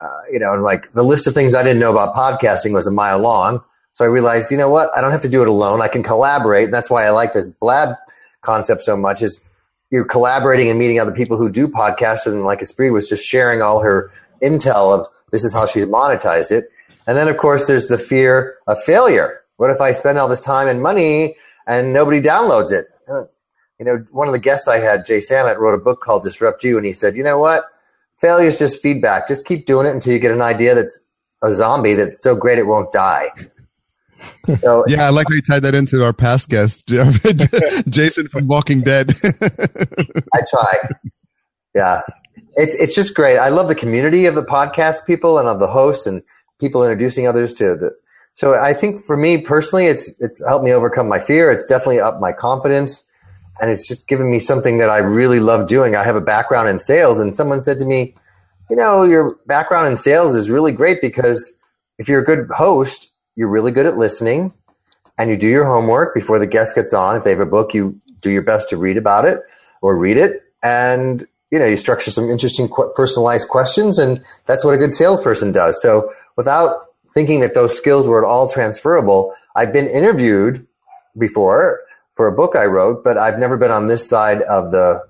Uh, 0.00 0.20
you 0.30 0.38
know, 0.38 0.52
and 0.52 0.62
like 0.62 0.92
the 0.92 1.02
list 1.02 1.26
of 1.26 1.34
things 1.34 1.54
I 1.54 1.62
didn't 1.62 1.80
know 1.80 1.90
about 1.90 2.14
podcasting 2.14 2.72
was 2.72 2.86
a 2.86 2.90
mile 2.90 3.18
long. 3.18 3.62
So 3.92 4.04
I 4.04 4.08
realized, 4.08 4.50
you 4.50 4.58
know 4.58 4.68
what? 4.68 4.90
I 4.96 5.00
don't 5.00 5.12
have 5.12 5.22
to 5.22 5.28
do 5.28 5.40
it 5.40 5.48
alone. 5.48 5.80
I 5.80 5.88
can 5.88 6.02
collaborate. 6.02 6.66
And 6.66 6.74
that's 6.74 6.90
why 6.90 7.06
I 7.06 7.10
like 7.10 7.32
this 7.32 7.48
blab 7.48 7.96
concept 8.42 8.82
so 8.82 8.96
much 8.96 9.22
is 9.22 9.40
you're 9.90 10.04
collaborating 10.04 10.68
and 10.68 10.78
meeting 10.78 11.00
other 11.00 11.12
people 11.12 11.38
who 11.38 11.50
do 11.50 11.66
podcasts. 11.66 12.26
And 12.26 12.44
like 12.44 12.60
Espree 12.60 12.92
was 12.92 13.08
just 13.08 13.24
sharing 13.24 13.62
all 13.62 13.80
her 13.80 14.10
intel 14.42 14.98
of 14.98 15.06
this 15.32 15.44
is 15.44 15.52
how 15.52 15.66
she's 15.66 15.86
monetized 15.86 16.50
it. 16.50 16.68
And 17.06 17.16
then 17.16 17.28
of 17.28 17.38
course 17.38 17.66
there's 17.66 17.88
the 17.88 17.98
fear 17.98 18.56
of 18.66 18.82
failure. 18.82 19.40
What 19.56 19.70
if 19.70 19.80
I 19.80 19.92
spend 19.92 20.18
all 20.18 20.28
this 20.28 20.40
time 20.40 20.68
and 20.68 20.82
money 20.82 21.36
and 21.66 21.92
nobody 21.92 22.20
downloads 22.20 22.72
it? 22.72 22.88
You 23.78 23.84
know, 23.84 24.06
one 24.10 24.26
of 24.28 24.32
the 24.32 24.40
guests 24.40 24.68
I 24.68 24.78
had, 24.78 25.04
Jay 25.04 25.20
Samit, 25.20 25.58
wrote 25.58 25.74
a 25.74 25.82
book 25.82 26.00
called 26.00 26.22
Disrupt 26.22 26.64
You, 26.64 26.76
and 26.76 26.86
he 26.86 26.92
said, 26.92 27.14
you 27.14 27.22
know 27.22 27.38
what? 27.38 27.64
Failure 28.16 28.48
is 28.48 28.58
just 28.58 28.80
feedback. 28.80 29.28
Just 29.28 29.44
keep 29.44 29.66
doing 29.66 29.86
it 29.86 29.90
until 29.90 30.12
you 30.12 30.18
get 30.18 30.30
an 30.30 30.40
idea 30.40 30.74
that's 30.74 31.06
a 31.42 31.52
zombie 31.52 31.94
that's 31.94 32.22
so 32.22 32.34
great 32.34 32.58
it 32.58 32.66
won't 32.66 32.92
die. 32.92 33.30
So 34.60 34.84
Yeah, 34.88 35.06
I 35.06 35.10
like 35.10 35.28
how 35.28 35.34
you 35.34 35.42
tied 35.42 35.62
that 35.62 35.74
into 35.74 36.02
our 36.02 36.12
past 36.12 36.48
guest, 36.48 36.86
Jason 37.88 38.28
from 38.28 38.46
Walking 38.46 38.80
Dead. 38.80 39.14
I 39.24 40.40
try. 40.50 40.78
Yeah. 41.74 42.00
It's 42.54 42.74
it's 42.76 42.94
just 42.94 43.14
great. 43.14 43.38
I 43.38 43.50
love 43.50 43.68
the 43.68 43.74
community 43.74 44.24
of 44.24 44.34
the 44.34 44.42
podcast 44.42 45.04
people 45.06 45.38
and 45.38 45.48
of 45.48 45.58
the 45.58 45.66
hosts 45.66 46.06
and 46.06 46.22
people 46.58 46.82
introducing 46.82 47.26
others 47.28 47.52
to 47.54 47.76
the 47.76 47.94
So 48.34 48.54
I 48.54 48.72
think 48.72 49.00
for 49.00 49.16
me 49.16 49.38
personally, 49.38 49.86
it's 49.86 50.18
it's 50.20 50.44
helped 50.48 50.64
me 50.64 50.72
overcome 50.72 51.08
my 51.08 51.18
fear. 51.18 51.50
It's 51.50 51.66
definitely 51.66 52.00
up 52.00 52.18
my 52.18 52.32
confidence, 52.32 53.04
and 53.60 53.70
it's 53.70 53.86
just 53.86 54.08
given 54.08 54.30
me 54.30 54.40
something 54.40 54.78
that 54.78 54.90
I 54.90 54.98
really 54.98 55.40
love 55.40 55.68
doing. 55.68 55.96
I 55.96 56.04
have 56.04 56.16
a 56.16 56.20
background 56.20 56.68
in 56.68 56.78
sales, 56.78 57.20
and 57.20 57.34
someone 57.34 57.60
said 57.60 57.78
to 57.78 57.84
me, 57.84 58.14
"You 58.70 58.76
know, 58.76 59.02
your 59.02 59.36
background 59.46 59.88
in 59.88 59.96
sales 59.96 60.34
is 60.34 60.50
really 60.50 60.72
great 60.72 61.00
because 61.00 61.52
if 61.98 62.08
you're 62.08 62.20
a 62.20 62.24
good 62.24 62.48
host, 62.50 63.08
you're 63.34 63.48
really 63.48 63.72
good 63.72 63.86
at 63.86 63.96
listening, 63.96 64.52
and 65.18 65.30
you 65.30 65.36
do 65.36 65.46
your 65.46 65.64
homework 65.64 66.14
before 66.14 66.38
the 66.38 66.46
guest 66.46 66.74
gets 66.74 66.94
on. 66.94 67.16
If 67.16 67.24
they 67.24 67.30
have 67.30 67.40
a 67.40 67.46
book, 67.46 67.74
you 67.74 68.00
do 68.20 68.30
your 68.30 68.42
best 68.42 68.68
to 68.70 68.76
read 68.76 68.96
about 68.96 69.24
it 69.24 69.40
or 69.82 69.96
read 69.96 70.16
it, 70.16 70.42
and 70.62 71.26
you 71.50 71.58
know 71.58 71.66
you 71.66 71.76
structure 71.76 72.10
some 72.10 72.28
interesting 72.30 72.68
personalized 72.94 73.48
questions, 73.48 73.98
and 73.98 74.22
that's 74.46 74.64
what 74.64 74.74
a 74.74 74.78
good 74.78 74.92
salesperson 74.92 75.52
does. 75.52 75.80
So 75.80 76.12
without 76.36 76.86
thinking 77.16 77.40
that 77.40 77.54
those 77.54 77.74
skills 77.74 78.06
were 78.06 78.22
at 78.22 78.28
all 78.28 78.46
transferable. 78.46 79.34
I've 79.56 79.72
been 79.72 79.86
interviewed 79.86 80.66
before 81.16 81.80
for 82.16 82.26
a 82.26 82.32
book 82.32 82.56
I 82.56 82.64
wrote, 82.64 83.04
but 83.04 83.16
I've 83.16 83.38
never 83.38 83.56
been 83.56 83.70
on 83.70 83.86
this 83.86 84.08
side 84.08 84.42
of 84.42 84.72
the 84.72 85.06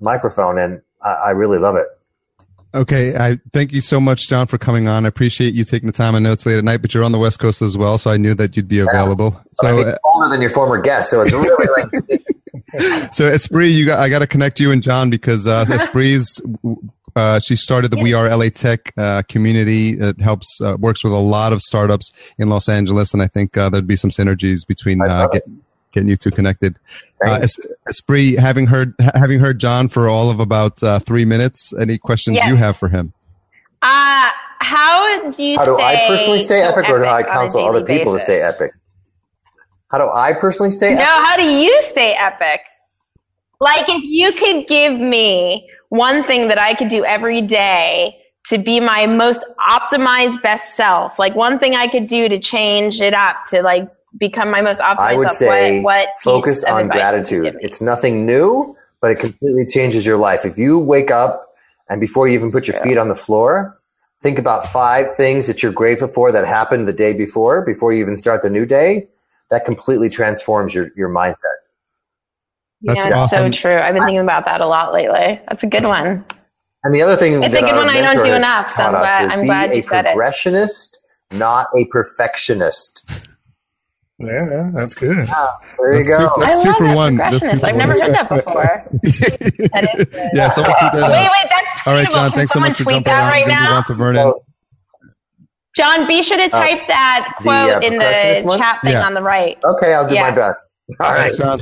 microphone, 0.00 0.58
and 0.58 0.82
I, 1.02 1.12
I 1.12 1.30
really 1.30 1.58
love 1.58 1.76
it. 1.76 1.86
Okay, 2.74 3.14
I 3.16 3.38
thank 3.52 3.72
you 3.72 3.82
so 3.82 4.00
much, 4.00 4.28
John, 4.28 4.46
for 4.46 4.56
coming 4.56 4.88
on. 4.88 5.04
I 5.04 5.08
appreciate 5.08 5.52
you 5.52 5.64
taking 5.64 5.86
the 5.86 5.92
time. 5.92 6.14
I 6.14 6.20
know 6.20 6.32
it's 6.32 6.46
late 6.46 6.56
at 6.56 6.64
night, 6.64 6.80
but 6.80 6.94
you're 6.94 7.04
on 7.04 7.12
the 7.12 7.18
West 7.18 7.38
Coast 7.38 7.60
as 7.60 7.76
well, 7.76 7.98
so 7.98 8.10
I 8.10 8.16
knew 8.16 8.34
that 8.34 8.56
you'd 8.56 8.68
be 8.68 8.78
available. 8.78 9.32
Yeah. 9.34 9.42
So 9.52 9.66
I 9.66 9.72
mean, 9.72 9.94
older 10.04 10.28
than 10.30 10.40
your 10.40 10.50
former 10.50 10.80
guest, 10.80 11.10
so 11.10 11.20
it's 11.20 11.32
really 11.32 11.66
like. 11.76 12.22
so 13.12 13.30
Espree, 13.30 13.70
you 13.70 13.84
got 13.84 13.98
I 13.98 14.08
got 14.08 14.20
to 14.20 14.26
connect 14.26 14.58
you 14.58 14.70
and 14.70 14.82
John 14.82 15.10
because 15.10 15.46
uh, 15.46 15.64
Espree's 15.68 16.40
uh, 17.14 17.40
she 17.40 17.56
started 17.56 17.90
the 17.90 17.98
We 17.98 18.14
Are 18.14 18.34
LA 18.34 18.48
Tech 18.48 18.92
uh, 18.96 19.22
community. 19.28 19.90
It 19.90 20.20
helps 20.20 20.60
uh, 20.62 20.76
works 20.78 21.04
with 21.04 21.12
a 21.12 21.18
lot 21.18 21.52
of 21.52 21.60
startups 21.60 22.10
in 22.38 22.48
Los 22.48 22.70
Angeles, 22.70 23.12
and 23.12 23.22
I 23.22 23.26
think 23.26 23.56
uh, 23.56 23.68
there'd 23.68 23.86
be 23.86 23.96
some 23.96 24.10
synergies 24.10 24.66
between 24.66 25.02
uh, 25.02 25.28
get, 25.28 25.42
getting 25.92 26.08
you 26.08 26.16
two 26.16 26.30
connected. 26.30 26.78
Uh, 27.24 27.46
Espree, 27.88 28.38
having 28.38 28.66
heard 28.66 28.94
having 29.14 29.38
heard 29.38 29.58
John 29.58 29.88
for 29.88 30.08
all 30.08 30.30
of 30.30 30.40
about 30.40 30.80
three 31.04 31.24
minutes, 31.24 31.72
any 31.78 31.98
questions 31.98 32.36
yes. 32.36 32.48
you 32.48 32.56
have 32.56 32.76
for 32.76 32.88
him? 32.88 33.12
Uh, 33.82 34.30
how 34.58 35.30
do 35.30 35.42
you? 35.42 35.58
How 35.58 35.64
do 35.64 35.78
I 35.78 36.06
personally 36.06 36.40
stay 36.40 36.62
epic, 36.62 36.88
or 36.88 36.98
do 36.98 37.04
I 37.04 37.22
counsel 37.22 37.64
other 37.64 37.84
people 37.84 38.12
basis? 38.12 38.26
to 38.26 38.32
stay 38.32 38.42
epic? 38.42 38.72
How 39.92 39.98
do 39.98 40.10
I 40.12 40.32
personally 40.32 40.70
stay? 40.70 40.94
Epic? 40.94 40.98
No, 40.98 41.14
epic? 41.14 41.26
how 41.26 41.36
do 41.36 41.44
you 41.44 41.82
stay 41.82 42.14
epic? 42.14 42.60
Like 43.60 43.88
if 43.88 44.02
you 44.02 44.32
could 44.32 44.66
give 44.66 44.98
me 44.98 45.68
one 45.90 46.24
thing 46.24 46.48
that 46.48 46.60
I 46.60 46.74
could 46.74 46.88
do 46.88 47.04
every 47.04 47.42
day 47.42 48.16
to 48.46 48.58
be 48.58 48.80
my 48.80 49.06
most 49.06 49.44
optimized 49.60 50.42
best 50.42 50.74
self. 50.74 51.18
Like 51.18 51.34
one 51.34 51.58
thing 51.58 51.74
I 51.74 51.88
could 51.88 52.06
do 52.06 52.28
to 52.28 52.38
change 52.38 53.00
it 53.00 53.14
up 53.14 53.36
to 53.50 53.62
like 53.62 53.88
become 54.18 54.50
my 54.50 54.60
most 54.60 54.80
optimized 54.80 54.98
I 54.98 55.16
would. 55.16 55.32
Say 55.32 55.80
what, 55.80 56.06
what 56.06 56.20
focus 56.20 56.64
on 56.64 56.88
gratitude. 56.88 57.56
It's 57.60 57.80
nothing 57.80 58.26
new, 58.26 58.76
but 59.00 59.12
it 59.12 59.18
completely 59.18 59.66
changes 59.66 60.06
your 60.06 60.16
life. 60.16 60.44
If 60.44 60.58
you 60.58 60.78
wake 60.78 61.10
up 61.10 61.54
and 61.88 62.00
before 62.00 62.28
you 62.28 62.34
even 62.34 62.52
put 62.52 62.66
your 62.66 62.80
feet 62.82 62.98
on 62.98 63.08
the 63.08 63.16
floor, 63.16 63.78
think 64.20 64.38
about 64.38 64.64
five 64.64 65.06
things 65.16 65.46
that 65.46 65.62
you're 65.62 65.72
grateful 65.72 66.08
for 66.08 66.32
that 66.32 66.46
happened 66.46 66.86
the 66.86 66.92
day 66.92 67.12
before, 67.12 67.64
before 67.64 67.92
you 67.92 68.00
even 68.00 68.16
start 68.16 68.42
the 68.42 68.50
new 68.50 68.66
day. 68.66 69.08
That 69.50 69.66
completely 69.66 70.08
transforms 70.08 70.72
your, 70.72 70.90
your 70.96 71.10
mindset. 71.10 71.36
That's 72.82 73.04
yeah, 73.04 73.22
it's 73.22 73.30
so 73.30 73.50
true. 73.50 73.76
I've 73.76 73.94
been 73.94 74.04
thinking 74.04 74.20
about 74.20 74.44
that 74.46 74.60
a 74.60 74.66
lot 74.66 74.92
lately. 74.92 75.40
That's 75.46 75.62
a 75.62 75.66
good 75.66 75.84
one. 75.84 76.24
And 76.84 76.94
the 76.94 77.02
other 77.02 77.16
thing 77.16 77.42
it's 77.42 77.54
a 77.54 77.60
good 77.60 77.76
one 77.76 77.88
I 77.88 78.00
don't 78.00 78.24
do 78.24 78.32
enough. 78.32 78.70
So 78.70 78.82
I'm 78.82 78.92
glad, 78.92 79.30
I'm 79.30 79.44
glad 79.44 79.74
you 79.74 79.82
said 79.82 80.06
it. 80.06 80.16
progressionist, 80.16 80.96
not 81.30 81.68
a 81.76 81.84
perfectionist. 81.86 83.28
Yeah, 84.22 84.70
that's 84.72 84.94
good. 84.94 85.26
Yeah, 85.26 85.46
there 85.78 86.02
you 86.02 86.04
go. 86.04 86.18
Two, 86.18 86.40
that's 86.40 86.56
I 86.56 86.62
two 86.62 86.68
love 86.68 86.76
for 86.78 86.86
that 86.86 86.96
one. 86.96 87.16
That's 87.16 87.64
I've 87.64 87.76
never 87.76 87.92
heard 87.92 88.14
that 88.14 88.28
before. 88.28 88.84
that 89.02 89.88
is. 89.94 90.06
Yeah, 90.34 90.48
someone 90.50 90.74
tweet 90.78 90.92
that. 90.92 91.10
Wait, 91.10 91.22
wait, 91.22 91.50
that's 91.50 91.80
tweetable. 91.80 91.86
All 91.86 91.94
right, 91.94 92.10
John. 92.10 92.32
Thanks 92.32 92.52
so 92.52 92.60
much 92.60 92.78
for 92.78 92.84
jumping 92.84 93.12
on. 93.12 93.30
Right 93.30 93.46
now? 93.46 93.74
On 93.74 93.84
to 93.84 93.94
Vernon. 93.94 94.34
John, 95.74 96.06
be 96.06 96.22
sure 96.22 96.36
to 96.36 96.48
type 96.48 96.82
uh, 96.82 96.86
that 96.88 97.34
quote 97.38 97.68
the, 97.68 97.76
uh, 97.76 97.80
in 97.80 97.96
the 97.96 98.56
chat 98.58 98.78
thing 98.82 98.92
yeah. 98.92 99.06
on 99.06 99.14
the 99.14 99.22
right. 99.22 99.58
Okay, 99.64 99.94
I'll 99.94 100.08
do 100.08 100.14
yeah. 100.14 100.30
my 100.30 100.30
best. 100.30 100.74
All 101.00 101.12
right, 101.12 101.34
Sean. 101.34 101.58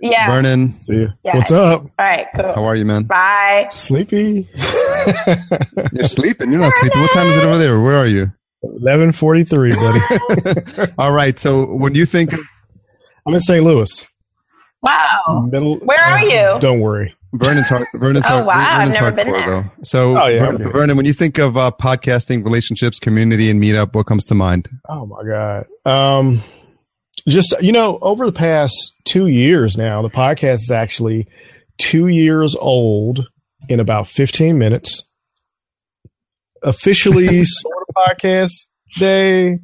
yeah. 0.00 0.30
Vernon. 0.30 0.80
See 0.80 0.94
you. 0.94 1.08
Yeah. 1.22 1.36
What's 1.36 1.52
up? 1.52 1.82
All 1.82 1.90
right, 1.98 2.26
cool. 2.34 2.54
How 2.54 2.64
are 2.64 2.74
you, 2.74 2.86
man? 2.86 3.04
Bye. 3.04 3.68
Sleepy. 3.70 4.48
You're 5.92 6.08
sleeping. 6.08 6.50
You're 6.50 6.60
not 6.60 6.72
sleeping. 6.74 7.00
What 7.00 7.12
time 7.12 7.26
is 7.26 7.36
it 7.36 7.44
over 7.44 7.58
there? 7.58 7.80
Where 7.80 7.96
are 7.96 8.06
you? 8.06 8.32
11:43, 8.80 10.76
buddy. 10.76 10.92
All 10.98 11.12
right. 11.12 11.38
So 11.38 11.64
when 11.66 11.94
you 11.94 12.06
think 12.06 12.32
I'm 13.26 13.34
in 13.34 13.40
St. 13.40 13.64
Louis. 13.64 14.06
Wow. 14.82 15.48
Middle, 15.50 15.78
Where 15.78 16.00
are 16.00 16.20
you? 16.20 16.60
Don't 16.60 16.80
worry. 16.80 17.14
Vernon's 17.32 17.68
hard. 17.68 17.86
Vernon's 17.94 18.24
oh 18.26 18.28
hard, 18.28 18.46
wow! 18.46 18.76
Vernon's 18.76 18.96
I've 18.96 19.02
never 19.02 19.16
been 19.16 19.32
there. 19.32 19.46
Though. 19.46 19.64
So, 19.82 20.16
oh, 20.16 20.26
yeah, 20.28 20.52
Vernon, 20.52 20.96
when 20.96 21.04
you 21.04 21.12
think 21.12 21.38
of 21.38 21.56
uh, 21.56 21.70
podcasting, 21.78 22.44
relationships, 22.44 22.98
community, 22.98 23.50
and 23.50 23.60
meetup, 23.60 23.94
what 23.94 24.06
comes 24.06 24.24
to 24.26 24.34
mind? 24.34 24.68
Oh 24.88 25.04
my 25.06 25.22
god! 25.24 25.66
Um, 25.84 26.42
just 27.28 27.54
you 27.60 27.72
know 27.72 27.98
over 28.00 28.26
the 28.26 28.32
past 28.32 28.94
two 29.04 29.26
years 29.26 29.76
now 29.76 30.02
the 30.02 30.10
podcast 30.10 30.54
is 30.54 30.70
actually 30.70 31.26
two 31.78 32.08
years 32.08 32.54
old 32.56 33.28
in 33.68 33.80
about 33.80 34.06
15 34.06 34.58
minutes 34.58 35.02
officially 36.62 37.44
sort 37.44 37.76
of 37.85 37.85
podcast 37.96 38.68
day. 38.98 39.58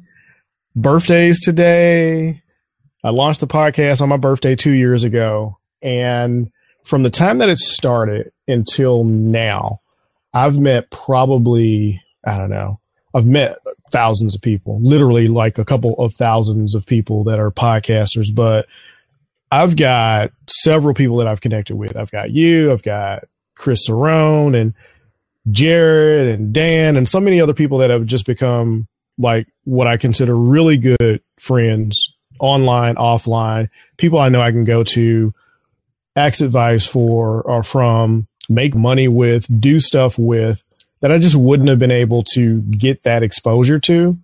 Birthdays 0.75 1.39
today. 1.39 2.41
I 3.03 3.09
launched 3.09 3.41
the 3.41 3.47
podcast 3.47 4.01
on 4.01 4.09
my 4.09 4.17
birthday 4.17 4.55
two 4.55 4.71
years 4.71 5.03
ago. 5.03 5.57
And 5.81 6.51
from 6.83 7.03
the 7.03 7.09
time 7.09 7.37
that 7.37 7.49
it 7.49 7.57
started 7.57 8.31
until 8.47 9.03
now 9.03 9.79
i've 10.33 10.59
met 10.59 10.91
probably 10.91 12.01
i 12.25 12.37
don't 12.37 12.49
know 12.49 12.79
I've 13.15 13.27
met 13.27 13.59
thousands 13.91 14.33
of 14.33 14.41
people, 14.41 14.79
literally 14.81 15.27
like 15.27 15.59
a 15.59 15.65
couple 15.65 15.93
of 15.99 16.13
thousands 16.13 16.73
of 16.73 16.85
people 16.85 17.23
that 17.25 17.39
are 17.39 17.51
podcasters, 17.51 18.33
but 18.33 18.65
I've 19.51 19.75
got 19.75 20.31
several 20.47 20.95
people 20.95 21.17
that 21.17 21.27
I've 21.27 21.41
connected 21.41 21.75
with. 21.75 21.95
I've 21.95 22.09
got 22.09 22.31
you, 22.31 22.71
I've 22.71 22.81
got 22.81 23.25
Chris 23.55 23.87
Cerrone 23.87 24.59
and 24.59 24.73
Jared 25.51 26.27
and 26.27 26.53
Dan 26.53 26.95
and 26.95 27.07
so 27.07 27.19
many 27.19 27.41
other 27.41 27.53
people 27.53 27.79
that 27.79 27.89
have 27.89 28.05
just 28.05 28.25
become 28.25 28.87
like 29.17 29.47
what 29.65 29.87
I 29.87 29.97
consider 29.97 30.35
really 30.35 30.77
good 30.77 31.21
friends 31.37 32.15
online, 32.39 32.95
offline, 32.95 33.69
people 33.97 34.19
I 34.19 34.29
know 34.29 34.41
I 34.41 34.51
can 34.51 34.63
go 34.63 34.83
to, 34.83 35.33
ask 36.15 36.41
advice 36.41 36.85
for 36.85 37.41
or 37.41 37.63
from, 37.63 38.27
make 38.49 38.75
money 38.75 39.07
with, 39.07 39.47
do 39.61 39.79
stuff 39.79 40.17
with 40.17 40.63
that 41.01 41.11
I 41.11 41.19
just 41.19 41.35
wouldn't 41.35 41.69
have 41.69 41.79
been 41.79 41.91
able 41.91 42.23
to 42.33 42.61
get 42.61 43.03
that 43.03 43.23
exposure 43.23 43.79
to 43.81 44.17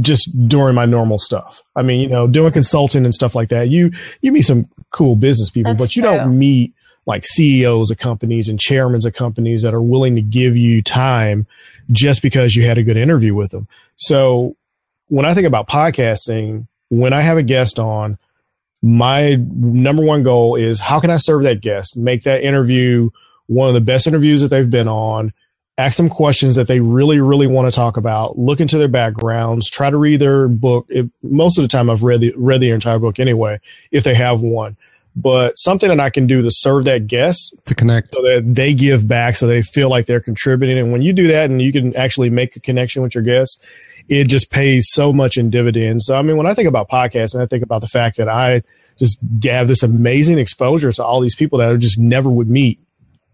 just 0.00 0.30
during 0.48 0.74
my 0.74 0.84
normal 0.84 1.18
stuff. 1.18 1.62
I 1.74 1.82
mean, 1.82 2.00
you 2.00 2.08
know, 2.08 2.26
doing 2.26 2.52
consulting 2.52 3.04
and 3.04 3.14
stuff 3.14 3.34
like 3.34 3.48
that. 3.48 3.68
You 3.68 3.90
you 4.20 4.32
meet 4.32 4.42
some 4.42 4.68
cool 4.90 5.16
business 5.16 5.50
people, 5.50 5.72
That's 5.72 5.82
but 5.82 5.96
you 5.96 6.02
true. 6.02 6.16
don't 6.16 6.38
meet 6.38 6.74
like 7.08 7.24
CEOs 7.24 7.90
of 7.90 7.96
companies 7.96 8.50
and 8.50 8.60
chairmen 8.60 9.00
of 9.04 9.14
companies 9.14 9.62
that 9.62 9.72
are 9.72 9.82
willing 9.82 10.14
to 10.16 10.20
give 10.20 10.58
you 10.58 10.82
time 10.82 11.46
just 11.90 12.20
because 12.20 12.54
you 12.54 12.66
had 12.66 12.76
a 12.76 12.82
good 12.82 12.98
interview 12.98 13.34
with 13.34 13.50
them. 13.50 13.66
So 13.96 14.56
when 15.08 15.24
I 15.24 15.32
think 15.32 15.46
about 15.46 15.68
podcasting, 15.68 16.66
when 16.90 17.14
I 17.14 17.22
have 17.22 17.38
a 17.38 17.42
guest 17.42 17.78
on, 17.78 18.18
my 18.82 19.36
number 19.36 20.04
one 20.04 20.22
goal 20.22 20.54
is 20.56 20.80
how 20.80 21.00
can 21.00 21.08
I 21.08 21.16
serve 21.16 21.44
that 21.44 21.62
guest, 21.62 21.96
make 21.96 22.24
that 22.24 22.42
interview 22.42 23.08
one 23.46 23.68
of 23.68 23.74
the 23.74 23.80
best 23.80 24.06
interviews 24.06 24.42
that 24.42 24.48
they've 24.48 24.70
been 24.70 24.86
on, 24.86 25.32
ask 25.78 25.96
them 25.96 26.10
questions 26.10 26.56
that 26.56 26.68
they 26.68 26.80
really, 26.80 27.20
really 27.20 27.46
want 27.46 27.72
to 27.72 27.74
talk 27.74 27.96
about, 27.96 28.38
look 28.38 28.60
into 28.60 28.76
their 28.76 28.86
backgrounds, 28.86 29.70
try 29.70 29.88
to 29.88 29.96
read 29.96 30.20
their 30.20 30.46
book. 30.46 30.84
It, 30.90 31.10
most 31.22 31.56
of 31.56 31.64
the 31.64 31.68
time 31.68 31.88
I've 31.88 32.02
read 32.02 32.20
the, 32.20 32.34
read 32.36 32.60
the 32.60 32.70
entire 32.70 32.98
book 32.98 33.18
anyway, 33.18 33.60
if 33.90 34.04
they 34.04 34.14
have 34.14 34.42
one, 34.42 34.76
but 35.20 35.58
something 35.58 35.88
that 35.88 35.98
I 35.98 36.10
can 36.10 36.28
do 36.28 36.42
to 36.42 36.50
serve 36.50 36.84
that 36.84 37.08
guest 37.08 37.52
to 37.64 37.74
connect 37.74 38.14
so 38.14 38.22
that 38.22 38.42
they 38.46 38.72
give 38.72 39.08
back 39.08 39.34
so 39.34 39.48
they 39.48 39.62
feel 39.62 39.90
like 39.90 40.06
they're 40.06 40.20
contributing. 40.20 40.78
And 40.78 40.92
when 40.92 41.02
you 41.02 41.12
do 41.12 41.26
that 41.26 41.50
and 41.50 41.60
you 41.60 41.72
can 41.72 41.96
actually 41.96 42.30
make 42.30 42.54
a 42.54 42.60
connection 42.60 43.02
with 43.02 43.16
your 43.16 43.24
guests, 43.24 43.60
it 44.08 44.28
just 44.28 44.52
pays 44.52 44.86
so 44.88 45.12
much 45.12 45.36
in 45.36 45.50
dividends. 45.50 46.06
So, 46.06 46.16
I 46.16 46.22
mean, 46.22 46.36
when 46.36 46.46
I 46.46 46.54
think 46.54 46.68
about 46.68 46.88
podcasts 46.88 47.34
and 47.34 47.42
I 47.42 47.46
think 47.46 47.64
about 47.64 47.80
the 47.80 47.88
fact 47.88 48.16
that 48.18 48.28
I 48.28 48.62
just 48.96 49.18
have 49.42 49.66
this 49.66 49.82
amazing 49.82 50.38
exposure 50.38 50.92
to 50.92 51.04
all 51.04 51.20
these 51.20 51.34
people 51.34 51.58
that 51.58 51.68
I 51.68 51.76
just 51.76 51.98
never 51.98 52.30
would 52.30 52.48
meet 52.48 52.80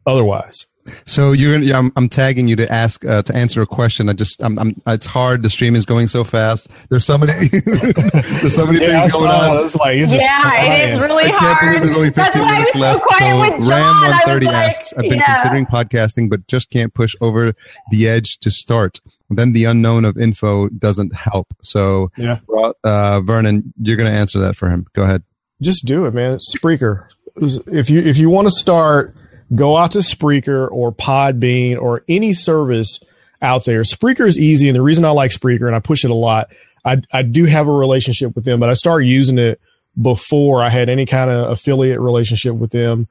otherwise. 0.06 0.66
So 1.06 1.32
you're, 1.32 1.58
yeah, 1.58 1.78
I'm, 1.78 1.90
I'm 1.96 2.08
tagging 2.08 2.48
you 2.48 2.56
to 2.56 2.70
ask 2.72 3.04
uh, 3.04 3.22
to 3.22 3.34
answer 3.34 3.62
a 3.62 3.66
question. 3.66 4.08
I 4.08 4.12
just, 4.12 4.42
I'm, 4.42 4.58
I'm, 4.58 4.80
it's 4.86 5.06
hard. 5.06 5.42
The 5.42 5.50
stream 5.50 5.76
is 5.76 5.86
going 5.86 6.08
so 6.08 6.24
fast. 6.24 6.68
There's 6.90 7.04
so 7.04 7.16
many, 7.18 7.48
there's 7.48 8.54
so 8.54 8.66
many 8.66 8.80
yeah, 8.80 9.00
things 9.00 9.12
going 9.12 9.30
on. 9.30 9.56
It 9.64 9.74
like, 9.76 9.96
yeah, 9.96 10.62
it 10.62 10.90
is 10.94 11.00
really 11.00 11.24
I 11.24 11.28
hard. 11.30 11.38
can't 11.38 11.60
believe 11.60 11.82
there's 11.82 11.96
only 11.96 12.10
15 12.10 12.42
minutes 12.42 12.74
left. 12.74 13.02
So, 13.18 13.18
so 13.18 13.68
Ram 13.68 13.94
130 14.02 14.46
like, 14.46 14.54
asks, 14.54 14.92
I've 14.92 15.02
been 15.02 15.14
yeah. 15.14 15.34
considering 15.34 15.66
podcasting, 15.66 16.28
but 16.28 16.46
just 16.46 16.70
can't 16.70 16.92
push 16.92 17.14
over 17.20 17.54
the 17.90 18.08
edge 18.08 18.38
to 18.38 18.50
start. 18.50 19.00
then 19.30 19.52
the 19.52 19.64
unknown 19.64 20.04
of 20.04 20.16
info 20.18 20.68
doesn't 20.68 21.14
help. 21.14 21.48
So, 21.62 22.10
Yeah. 22.16 22.38
uh, 22.84 23.20
Vernon, 23.20 23.72
you're 23.80 23.96
going 23.96 24.10
to 24.10 24.16
answer 24.16 24.38
that 24.40 24.56
for 24.56 24.68
him. 24.68 24.86
Go 24.92 25.02
ahead. 25.04 25.22
Just 25.62 25.86
do 25.86 26.04
it, 26.04 26.14
man. 26.14 26.38
Spreaker. 26.54 27.08
If 27.36 27.90
you 27.90 28.00
if 28.00 28.16
you 28.16 28.30
want 28.30 28.46
to 28.46 28.50
start, 28.52 29.14
go 29.54 29.76
out 29.76 29.92
to 29.92 29.98
Spreaker 29.98 30.70
or 30.70 30.92
Podbean 30.92 31.80
or 31.80 32.02
any 32.08 32.32
service 32.32 33.00
out 33.42 33.64
there. 33.64 33.82
Spreaker 33.82 34.26
is 34.26 34.38
easy, 34.38 34.68
and 34.68 34.76
the 34.76 34.82
reason 34.82 35.04
I 35.04 35.10
like 35.10 35.30
Spreaker 35.30 35.66
and 35.66 35.76
I 35.76 35.80
push 35.80 36.04
it 36.04 36.10
a 36.10 36.14
lot, 36.14 36.48
I 36.84 37.02
I 37.12 37.22
do 37.22 37.44
have 37.44 37.68
a 37.68 37.72
relationship 37.72 38.34
with 38.34 38.44
them, 38.44 38.60
but 38.60 38.68
I 38.68 38.74
started 38.74 39.06
using 39.06 39.38
it 39.38 39.60
before 40.00 40.62
I 40.62 40.68
had 40.70 40.88
any 40.88 41.06
kind 41.06 41.30
of 41.30 41.50
affiliate 41.50 42.00
relationship 42.00 42.54
with 42.54 42.70
them. 42.70 43.08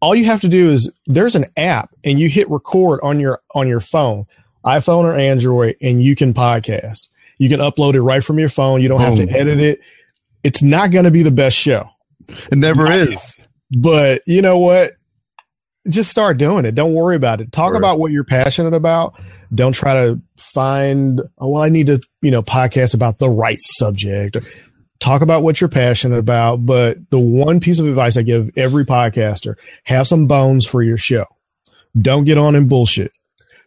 All 0.00 0.14
you 0.14 0.26
have 0.26 0.42
to 0.42 0.48
do 0.48 0.70
is 0.70 0.92
there's 1.06 1.34
an 1.34 1.46
app, 1.56 1.94
and 2.04 2.20
you 2.20 2.28
hit 2.28 2.50
record 2.50 3.00
on 3.02 3.18
your 3.18 3.40
on 3.54 3.66
your 3.66 3.80
phone, 3.80 4.26
iPhone 4.64 5.04
or 5.04 5.16
Android, 5.16 5.76
and 5.82 6.02
you 6.02 6.14
can 6.14 6.34
podcast. 6.34 7.08
You 7.38 7.48
can 7.48 7.60
upload 7.60 7.94
it 7.94 8.02
right 8.02 8.22
from 8.22 8.38
your 8.38 8.48
phone. 8.48 8.82
You 8.82 8.88
don't 8.88 9.00
have 9.00 9.16
to 9.16 9.28
edit 9.28 9.60
it. 9.60 9.80
It's 10.42 10.62
not 10.62 10.90
going 10.90 11.04
to 11.04 11.10
be 11.10 11.22
the 11.22 11.30
best 11.30 11.56
show. 11.56 11.88
It 12.28 12.58
never 12.58 12.90
is. 12.90 13.36
But 13.70 14.22
you 14.26 14.42
know 14.42 14.58
what? 14.58 14.92
Just 15.88 16.10
start 16.10 16.38
doing 16.38 16.64
it. 16.64 16.74
Don't 16.74 16.94
worry 16.94 17.16
about 17.16 17.40
it. 17.40 17.52
Talk 17.52 17.74
about 17.74 17.98
what 17.98 18.12
you're 18.12 18.24
passionate 18.24 18.74
about. 18.74 19.18
Don't 19.54 19.72
try 19.72 19.94
to 19.94 20.20
find, 20.36 21.20
oh, 21.38 21.50
well, 21.50 21.62
I 21.62 21.68
need 21.68 21.86
to, 21.86 22.00
you 22.20 22.30
know, 22.30 22.42
podcast 22.42 22.94
about 22.94 23.18
the 23.18 23.30
right 23.30 23.58
subject. 23.60 24.36
Talk 25.00 25.22
about 25.22 25.42
what 25.42 25.60
you're 25.60 25.68
passionate 25.68 26.18
about. 26.18 26.66
But 26.66 27.10
the 27.10 27.18
one 27.18 27.60
piece 27.60 27.78
of 27.78 27.86
advice 27.86 28.16
I 28.16 28.22
give 28.22 28.50
every 28.56 28.84
podcaster 28.84 29.56
have 29.84 30.06
some 30.06 30.26
bones 30.26 30.66
for 30.66 30.82
your 30.82 30.96
show. 30.96 31.24
Don't 31.98 32.24
get 32.24 32.38
on 32.38 32.54
and 32.54 32.68
bullshit. 32.68 33.12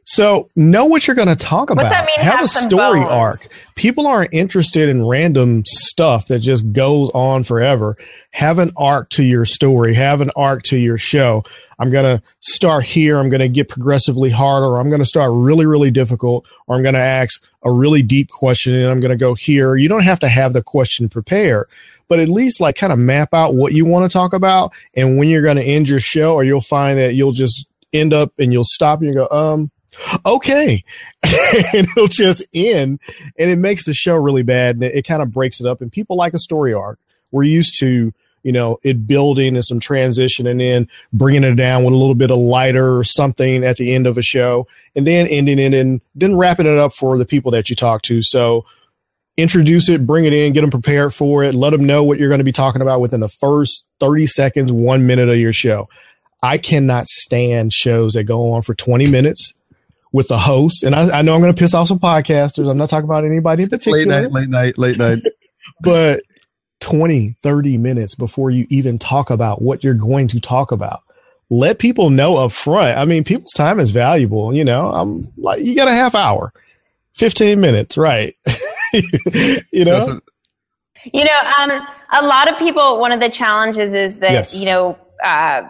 So 0.03 0.49
know 0.55 0.85
what 0.85 1.05
you're 1.05 1.15
going 1.15 1.27
to 1.27 1.35
talk 1.35 1.69
What's 1.69 1.81
about. 1.81 1.89
that 1.91 2.05
mean, 2.05 2.17
have, 2.17 2.35
have 2.35 2.43
a 2.43 2.47
story 2.47 2.99
bones? 2.99 3.11
arc. 3.11 3.47
People 3.75 4.07
aren't 4.07 4.33
interested 4.33 4.89
in 4.89 5.05
random 5.05 5.63
stuff 5.65 6.27
that 6.27 6.39
just 6.39 6.73
goes 6.73 7.09
on 7.13 7.43
forever. 7.43 7.97
Have 8.31 8.59
an 8.59 8.71
arc 8.75 9.09
to 9.11 9.23
your 9.23 9.45
story. 9.45 9.93
Have 9.93 10.21
an 10.21 10.31
arc 10.35 10.63
to 10.63 10.77
your 10.77 10.97
show. 10.97 11.43
I'm 11.77 11.91
going 11.91 12.05
to 12.05 12.23
start 12.39 12.83
here. 12.83 13.19
I'm 13.19 13.29
going 13.29 13.41
to 13.41 13.47
get 13.47 13.69
progressively 13.69 14.29
harder. 14.31 14.77
I'm 14.77 14.89
going 14.89 15.01
to 15.01 15.05
start 15.05 15.31
really, 15.33 15.65
really 15.65 15.91
difficult. 15.91 16.47
Or 16.67 16.75
I'm 16.75 16.81
going 16.81 16.95
to 16.95 16.99
ask 16.99 17.41
a 17.63 17.71
really 17.71 18.01
deep 18.01 18.29
question 18.29 18.73
and 18.73 18.89
I'm 18.89 18.99
going 18.99 19.11
to 19.11 19.17
go 19.17 19.35
here. 19.35 19.75
You 19.75 19.87
don't 19.87 20.03
have 20.03 20.19
to 20.21 20.29
have 20.29 20.53
the 20.53 20.63
question 20.63 21.09
prepared, 21.09 21.67
but 22.07 22.19
at 22.19 22.27
least 22.27 22.59
like 22.59 22.75
kind 22.75 22.91
of 22.91 22.97
map 22.99 23.33
out 23.33 23.53
what 23.53 23.73
you 23.73 23.85
want 23.85 24.09
to 24.09 24.13
talk 24.13 24.33
about 24.33 24.73
and 24.95 25.17
when 25.17 25.29
you're 25.29 25.43
going 25.43 25.57
to 25.57 25.63
end 25.63 25.87
your 25.87 25.99
show, 25.99 26.33
or 26.33 26.43
you'll 26.43 26.61
find 26.61 26.97
that 26.97 27.13
you'll 27.13 27.33
just 27.33 27.67
end 27.93 28.13
up 28.13 28.33
and 28.39 28.51
you'll 28.51 28.63
stop 28.63 28.99
and 28.99 29.07
you 29.07 29.13
go, 29.13 29.27
um, 29.29 29.71
okay. 30.25 30.83
and 31.23 31.87
it'll 31.89 32.07
just 32.07 32.45
end 32.53 32.99
and 33.37 33.51
it 33.51 33.57
makes 33.57 33.85
the 33.85 33.93
show 33.93 34.15
really 34.15 34.43
bad 34.43 34.75
and 34.75 34.83
it, 34.83 34.95
it 34.95 35.07
kind 35.07 35.21
of 35.21 35.31
breaks 35.31 35.59
it 35.59 35.67
up 35.67 35.81
and 35.81 35.91
people 35.91 36.15
like 36.15 36.33
a 36.33 36.39
story 36.39 36.73
arc. 36.73 36.99
We're 37.31 37.43
used 37.43 37.79
to, 37.79 38.13
you 38.43 38.51
know, 38.51 38.79
it 38.83 39.07
building 39.07 39.55
and 39.55 39.65
some 39.65 39.79
transition 39.79 40.47
and 40.47 40.59
then 40.59 40.87
bringing 41.13 41.43
it 41.43 41.55
down 41.55 41.83
with 41.83 41.93
a 41.93 41.97
little 41.97 42.15
bit 42.15 42.31
of 42.31 42.37
lighter 42.37 42.97
or 42.97 43.03
something 43.03 43.63
at 43.63 43.77
the 43.77 43.93
end 43.93 44.07
of 44.07 44.17
a 44.17 44.21
show 44.21 44.67
and 44.95 45.05
then 45.05 45.27
ending 45.27 45.59
it 45.59 45.73
and 45.73 46.01
then 46.15 46.35
wrapping 46.35 46.65
it 46.65 46.77
up 46.77 46.93
for 46.93 47.17
the 47.17 47.25
people 47.25 47.51
that 47.51 47.69
you 47.69 47.75
talk 47.75 48.01
to. 48.03 48.21
So 48.21 48.65
introduce 49.37 49.87
it, 49.89 50.05
bring 50.05 50.25
it 50.25 50.33
in, 50.33 50.53
get 50.53 50.61
them 50.61 50.71
prepared 50.71 51.13
for 51.13 51.43
it, 51.43 51.55
let 51.55 51.69
them 51.69 51.85
know 51.85 52.03
what 52.03 52.19
you're 52.19 52.29
going 52.29 52.39
to 52.39 52.45
be 52.45 52.51
talking 52.51 52.81
about 52.81 52.99
within 53.01 53.21
the 53.21 53.29
first 53.29 53.87
30 53.99 54.27
seconds, 54.27 54.71
one 54.71 55.07
minute 55.07 55.29
of 55.29 55.37
your 55.37 55.53
show. 55.53 55.87
I 56.43 56.57
cannot 56.57 57.05
stand 57.05 57.71
shows 57.71 58.13
that 58.13 58.23
go 58.23 58.53
on 58.53 58.63
for 58.63 58.73
20 58.73 59.09
minutes 59.09 59.53
with 60.11 60.27
the 60.27 60.37
host. 60.37 60.83
And 60.83 60.93
I, 60.95 61.19
I 61.19 61.21
know 61.21 61.33
I'm 61.35 61.41
going 61.41 61.53
to 61.53 61.59
piss 61.59 61.73
off 61.73 61.87
some 61.87 61.99
podcasters. 61.99 62.69
I'm 62.69 62.77
not 62.77 62.89
talking 62.89 63.05
about 63.05 63.25
anybody 63.25 63.63
in 63.63 63.69
particular. 63.69 63.97
Late 63.99 64.07
night, 64.07 64.31
late 64.31 64.49
night, 64.49 64.77
late 64.77 64.97
night. 64.97 65.19
but 65.81 66.23
20, 66.81 67.35
30 67.43 67.77
minutes 67.77 68.15
before 68.15 68.49
you 68.49 68.65
even 68.69 68.97
talk 68.97 69.29
about 69.29 69.61
what 69.61 69.83
you're 69.83 69.93
going 69.93 70.27
to 70.29 70.39
talk 70.39 70.71
about. 70.71 71.01
Let 71.49 71.79
people 71.79 72.09
know 72.09 72.37
up 72.37 72.51
front. 72.53 72.97
I 72.97 73.05
mean, 73.05 73.23
people's 73.23 73.51
time 73.53 73.79
is 73.79 73.91
valuable. 73.91 74.55
You 74.55 74.63
know, 74.65 74.91
I'm 74.91 75.31
like, 75.37 75.61
you 75.63 75.75
got 75.75 75.87
a 75.89 75.93
half 75.93 76.15
hour, 76.15 76.53
15 77.15 77.59
minutes, 77.59 77.97
right? 77.97 78.35
you 79.71 79.85
know, 79.85 80.01
So- 80.01 80.21
You 81.13 81.23
know, 81.25 81.39
um, 81.59 81.71
a 82.13 82.25
lot 82.25 82.51
of 82.51 82.57
people, 82.57 82.99
one 82.99 83.11
of 83.11 83.19
the 83.19 83.29
challenges 83.29 83.93
is 83.93 84.17
that, 84.19 84.31
Yes. 84.31 84.55
you 84.55 84.65
know, 84.65 84.97
uh, 85.23 85.63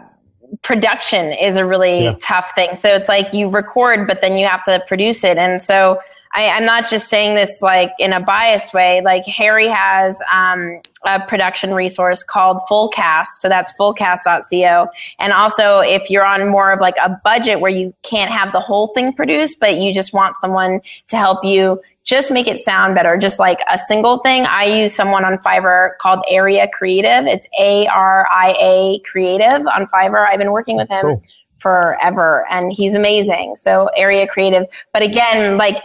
production 0.62 1.32
is 1.32 1.56
a 1.56 1.64
really 1.64 2.04
Yeah. 2.04 2.14
tough 2.20 2.52
thing. 2.54 2.76
So 2.76 2.88
it's 2.90 3.08
like 3.08 3.32
you 3.32 3.48
record, 3.48 4.06
but 4.06 4.20
then 4.20 4.36
you 4.36 4.46
have 4.46 4.62
to 4.64 4.82
produce 4.86 5.24
it. 5.24 5.38
And 5.38 5.62
so 5.62 5.98
I, 6.34 6.48
I'm 6.48 6.64
not 6.64 6.88
just 6.88 7.08
saying 7.08 7.34
this 7.34 7.60
like 7.60 7.90
in 7.98 8.12
a 8.12 8.20
biased 8.20 8.72
way. 8.72 9.02
Like 9.02 9.24
Harry 9.26 9.68
has 9.68 10.18
um, 10.32 10.80
a 11.04 11.20
production 11.26 11.74
resource 11.74 12.22
called 12.22 12.58
Fullcast. 12.70 13.26
So 13.38 13.48
that's 13.48 13.72
fullcast.co. 13.78 14.88
And 15.18 15.32
also 15.32 15.80
if 15.80 16.08
you're 16.08 16.24
on 16.24 16.48
more 16.48 16.72
of 16.72 16.80
like 16.80 16.94
a 17.04 17.10
budget 17.22 17.60
where 17.60 17.70
you 17.70 17.92
can't 18.02 18.30
have 18.30 18.52
the 18.52 18.60
whole 18.60 18.88
thing 18.94 19.12
produced, 19.12 19.58
but 19.60 19.76
you 19.76 19.92
just 19.92 20.12
want 20.14 20.36
someone 20.36 20.80
to 21.08 21.16
help 21.18 21.44
you 21.44 21.82
just 22.04 22.30
make 22.30 22.48
it 22.48 22.60
sound 22.60 22.94
better, 22.94 23.16
just 23.16 23.38
like 23.38 23.60
a 23.70 23.78
single 23.78 24.18
thing. 24.18 24.44
I 24.44 24.64
use 24.64 24.94
someone 24.94 25.24
on 25.24 25.38
Fiverr 25.38 25.96
called 26.00 26.24
Aria 26.30 26.68
Creative. 26.72 27.26
It's 27.26 27.46
A 27.58 27.86
R 27.86 28.26
I 28.30 28.56
A 28.60 29.00
Creative 29.08 29.66
on 29.66 29.86
Fiverr. 29.86 30.26
I've 30.26 30.38
been 30.38 30.52
working 30.52 30.76
with 30.76 30.88
him 30.88 31.02
Cool. 31.02 31.22
forever 31.60 32.44
and 32.50 32.72
he's 32.72 32.94
amazing. 32.94 33.54
So 33.56 33.88
Aria 33.96 34.26
Creative. 34.26 34.66
But 34.92 35.02
again, 35.02 35.56
like 35.56 35.76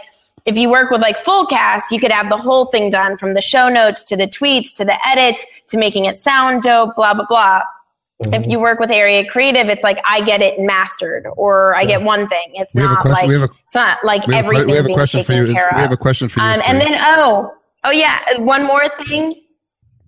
if 0.44 0.56
you 0.56 0.70
work 0.70 0.90
with 0.90 1.00
like 1.00 1.18
Fullcast, 1.24 1.82
you 1.90 2.00
could 2.00 2.10
have 2.10 2.28
the 2.28 2.36
whole 2.36 2.66
thing 2.66 2.90
done 2.90 3.16
from 3.18 3.34
the 3.34 3.40
show 3.42 3.68
notes 3.68 4.02
to 4.04 4.16
the 4.16 4.26
tweets 4.26 4.74
to 4.76 4.84
the 4.84 4.96
edits 5.06 5.44
to 5.68 5.76
making 5.76 6.06
it 6.06 6.18
sound 6.18 6.62
dope, 6.62 6.96
blah, 6.96 7.14
blah, 7.14 7.26
blah. 7.28 7.60
If 8.20 8.46
you 8.48 8.58
work 8.58 8.80
with 8.80 8.90
Aria 8.90 9.24
Creative, 9.28 9.68
it's 9.68 9.84
like 9.84 9.98
I 10.04 10.22
get 10.22 10.40
it 10.42 10.58
mastered 10.58 11.26
or 11.36 11.76
I 11.76 11.84
get 11.84 12.02
one 12.02 12.28
thing. 12.28 12.42
It's 12.54 12.74
We 12.74 12.82
have 12.82 12.90
a 12.90 12.94
not 12.94 13.06
like 13.06 13.30
a- 13.30 13.44
it's 13.44 13.74
not 13.76 13.98
like 14.04 14.26
we 14.26 14.34
everything 14.34 14.66
we 14.66 14.72
have 14.74 14.86
a 14.86 14.92
question 14.92 15.22
for 15.22 15.32
you. 15.34 15.46
We 15.46 15.54
have 15.54 15.92
a 15.92 15.96
question 15.96 16.28
for 16.28 16.40
you. 16.40 16.46
Um, 16.46 16.60
and 16.66 16.80
then, 16.80 16.98
oh, 17.00 17.54
oh 17.84 17.90
yeah, 17.92 18.18
one 18.38 18.64
more 18.66 18.88
thing. 19.06 19.34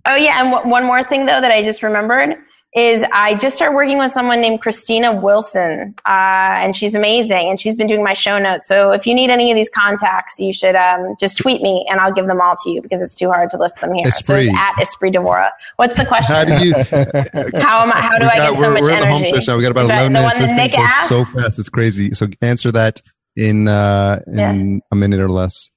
Oh 0.06 0.16
yeah, 0.16 0.40
and 0.40 0.50
w- 0.50 0.68
one 0.70 0.84
more 0.86 1.04
thing 1.04 1.26
though 1.26 1.40
that 1.40 1.52
I 1.52 1.62
just 1.62 1.82
remembered 1.84 2.34
is 2.72 3.02
I 3.12 3.34
just 3.34 3.56
started 3.56 3.74
working 3.74 3.98
with 3.98 4.12
someone 4.12 4.40
named 4.40 4.60
Christina 4.60 5.20
Wilson, 5.20 5.92
uh, 6.06 6.08
and 6.62 6.76
she's 6.76 6.94
amazing, 6.94 7.48
and 7.50 7.58
she's 7.60 7.74
been 7.74 7.88
doing 7.88 8.04
my 8.04 8.12
show 8.12 8.38
notes. 8.38 8.68
So 8.68 8.92
if 8.92 9.06
you 9.06 9.14
need 9.14 9.28
any 9.28 9.50
of 9.50 9.56
these 9.56 9.68
contacts, 9.68 10.38
you 10.38 10.52
should 10.52 10.76
um, 10.76 11.16
just 11.18 11.36
tweet 11.36 11.62
me, 11.62 11.84
and 11.90 11.98
I'll 11.98 12.12
give 12.12 12.26
them 12.28 12.40
all 12.40 12.54
to 12.62 12.70
you 12.70 12.80
because 12.80 13.02
it's 13.02 13.16
too 13.16 13.28
hard 13.28 13.50
to 13.50 13.58
list 13.58 13.80
them 13.80 13.92
here. 13.94 14.08
So 14.12 14.34
Espree. 14.34 14.46
it's 14.46 14.56
at 14.56 14.74
Espree 14.76 15.12
Devora. 15.12 15.50
What's 15.76 15.96
the 15.96 16.06
question? 16.06 16.32
how 16.32 16.44
do 16.44 16.64
you? 16.64 16.72
How 17.60 17.82
am 17.82 17.90
I? 17.92 18.00
How 18.02 18.18
do 18.18 18.26
I 18.26 18.36
get 18.36 18.52
we're, 18.56 18.64
so 18.66 18.70
much 18.74 18.82
we're 18.82 18.90
at 18.92 19.00
the 19.00 19.06
home 19.06 19.14
energy? 19.22 19.30
stretch 19.30 19.48
now. 19.48 19.56
We 19.56 19.62
got 19.62 19.72
about 19.72 19.82
Is 19.82 19.88
that 19.88 20.06
11 20.06 20.12
the 20.12 20.18
minutes. 20.20 20.34
one 20.34 20.42
This 20.42 20.50
that 20.50 20.56
thing 20.56 20.66
Nick 20.70 20.76
goes 20.76 20.86
asked? 20.88 21.08
so 21.08 21.24
fast. 21.24 21.58
It's 21.58 21.68
crazy. 21.68 22.12
So 22.12 22.28
answer 22.40 22.70
that 22.70 23.02
in 23.34 23.66
uh, 23.66 24.20
in 24.28 24.80
a 24.92 24.94
minute 24.96 25.18
or 25.20 25.28
less. 25.28 25.70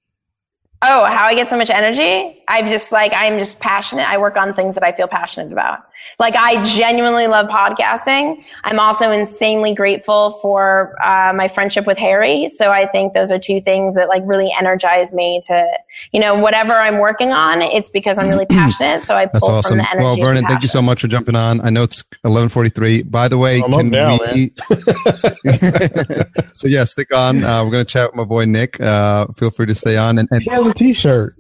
Oh, 0.86 1.06
how 1.06 1.26
I 1.26 1.34
get 1.34 1.48
so 1.48 1.56
much 1.58 1.70
energy? 1.70 2.43
I'm 2.48 2.68
just 2.68 2.92
like, 2.92 3.14
I'm 3.14 3.38
just 3.38 3.60
passionate. 3.60 4.08
I 4.08 4.18
work 4.18 4.38
on 4.38 4.54
things 4.54 4.76
that 4.76 4.84
I 4.84 4.92
feel 4.92 5.08
passionate 5.08 5.52
about. 5.52 5.80
Like, 6.20 6.36
I 6.36 6.62
genuinely 6.64 7.28
love 7.28 7.48
podcasting. 7.48 8.44
I'm 8.64 8.80
also 8.80 9.12
insanely 9.12 9.74
grateful 9.74 10.40
for 10.42 10.96
uh, 11.04 11.34
my 11.34 11.48
friendship 11.48 11.88
with 11.88 11.98
Harry. 11.98 12.50
So 12.50 12.72
I 12.72 12.88
think 12.88 13.14
those 13.14 13.32
are 13.32 13.40
two 13.40 13.62
things 13.62 13.96
that 13.96 14.10
like 14.10 14.22
really 14.26 14.52
energize 14.58 15.14
me 15.14 15.42
to, 15.46 15.66
you 16.12 16.20
know, 16.20 16.38
whatever 16.38 16.74
I'm 16.74 16.98
working 16.98 17.32
on, 17.32 17.62
it's 17.62 17.90
because 17.90 18.18
I'm 18.18 18.28
really 18.28 18.46
passionate. 18.50 19.02
So 19.02 19.16
I 19.16 19.26
That's 19.26 19.40
pull 19.40 19.50
from 19.50 19.56
awesome. 19.56 19.78
the 19.78 19.90
energy. 19.90 20.04
Well, 20.04 20.18
Vernon, 20.18 20.46
thank 20.46 20.62
you 20.62 20.70
so 20.70 20.82
much 20.82 21.02
for 21.02 21.08
jumping 21.08 21.36
on. 21.36 21.62
I 21.62 21.70
know 21.70 21.84
it's 21.84 22.04
11:43. 22.26 23.10
By 23.10 23.28
the 23.28 23.38
way, 23.38 23.62
I'm 23.62 23.72
can 23.72 23.90
now, 23.90 24.20
we? 24.34 24.52
so 26.54 26.68
yeah, 26.68 26.84
stick 26.84 27.16
on. 27.16 27.44
Uh, 27.44 27.64
we're 27.64 27.72
gonna 27.72 27.86
chat 27.86 28.12
with 28.12 28.18
my 28.18 28.26
boy 28.26 28.46
Nick. 28.46 28.80
Uh, 28.82 29.28
feel 29.38 29.52
free 29.52 29.68
to 29.68 29.76
stay 29.76 29.98
on. 29.98 30.20
And, 30.20 30.28
and 30.32 30.44
he 30.44 30.50
has 30.50 30.68
a 30.68 30.74
t-shirt. 30.74 31.38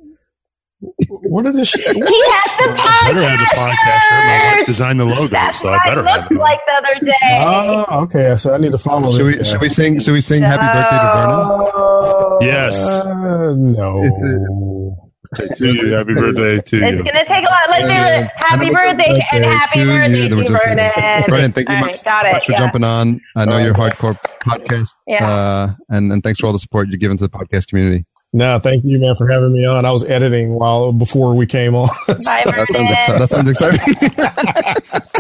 What 1.08 1.46
is 1.46 1.56
this? 1.56 1.70
Sh- 1.70 1.76
He 1.78 1.84
has 1.86 2.58
the 2.58 2.76
I 2.78 3.12
better 3.12 3.28
have 3.28 3.40
the 3.40 3.46
podcast 3.56 4.02
shirt. 4.02 4.12
My 4.12 4.28
wife 4.28 4.60
podcast. 4.60 4.66
designed 4.66 5.00
the 5.00 5.06
logo, 5.06 5.28
That's 5.28 5.60
so 5.62 5.70
what 5.72 5.74
I 5.74 5.78
I 5.84 5.96
better 5.96 6.08
have 6.08 6.20
looked 6.22 6.32
it. 6.32 6.38
like 6.40 6.60
the 6.68 6.74
other 6.74 7.06
day. 7.06 7.40
Oh, 7.42 8.02
okay. 8.04 8.38
So 8.38 8.54
I 8.54 8.58
need 8.58 8.72
to 8.74 8.78
follow 8.78 9.12
should 9.16 9.26
this. 9.26 9.38
we 9.38 9.38
guy. 9.38 9.44
should 9.44 9.62
we 9.62 9.70
sing 9.70 10.00
should 10.00 10.12
we 10.14 10.22
sing 10.22 10.42
Happy 10.42 10.66
Birthday 10.68 11.00
to 11.00 11.10
Vernon? 11.16 12.38
Yes. 12.42 12.86
Uh, 12.88 13.54
no. 13.56 14.00
It's 14.04 14.22
a, 14.24 15.56
to 15.56 15.72
you. 15.74 15.96
Happy 15.96 16.14
birthday 16.14 16.62
to 16.62 16.78
you. 16.78 16.86
It's 16.86 17.02
gonna 17.02 17.26
take 17.26 17.48
a 17.48 17.50
lot. 17.50 17.62
Let's 17.70 17.88
do 17.88 17.94
it. 17.96 18.30
Happy 18.36 18.70
birthday 18.70 19.26
and 19.32 19.46
happy 19.46 19.84
birthday 19.86 20.28
Then 20.30 20.38
we're 20.38 20.44
to 20.44 20.50
just- 20.50 20.64
Vernon. 20.66 21.24
Vernon, 21.28 21.52
thank 21.54 21.70
you 21.70 21.76
All 21.76 21.82
much, 21.82 22.04
got 22.04 22.26
much 22.26 22.44
it. 22.44 22.46
for 22.46 22.52
yeah. 22.52 22.58
jumping 22.60 22.84
on. 22.84 23.20
I 23.36 23.46
know 23.46 23.58
you're 23.58 23.74
hardcore 23.74 24.16
podcast. 24.42 24.90
Yeah. 25.08 25.28
Uh, 25.28 25.74
and 25.90 26.12
and 26.12 26.22
thanks 26.22 26.40
for 26.40 26.46
all 26.48 26.54
the 26.54 26.60
support 26.60 26.90
you're 26.90 26.98
giving 27.00 27.18
to 27.18 27.24
the 27.28 27.30
podcast 27.32 27.68
community. 27.70 28.06
No, 28.36 28.58
thank 28.58 28.84
you, 28.84 28.98
man, 29.00 29.14
for 29.16 29.28
having 29.30 29.54
me 29.54 29.64
on. 29.66 29.86
I 29.86 29.92
was 29.92 30.04
editing 30.04 30.54
while 30.54 30.92
before 30.92 31.36
we 31.36 31.46
came 31.46 31.76
on. 31.76 31.88
Bye, 32.08 32.14
That 32.46 32.68
sounds 32.72 32.72
Vernon. 32.72 32.88
exci- 32.88 33.20
that 33.20 33.30
sounds 33.30 33.50
exciting. 33.50 33.80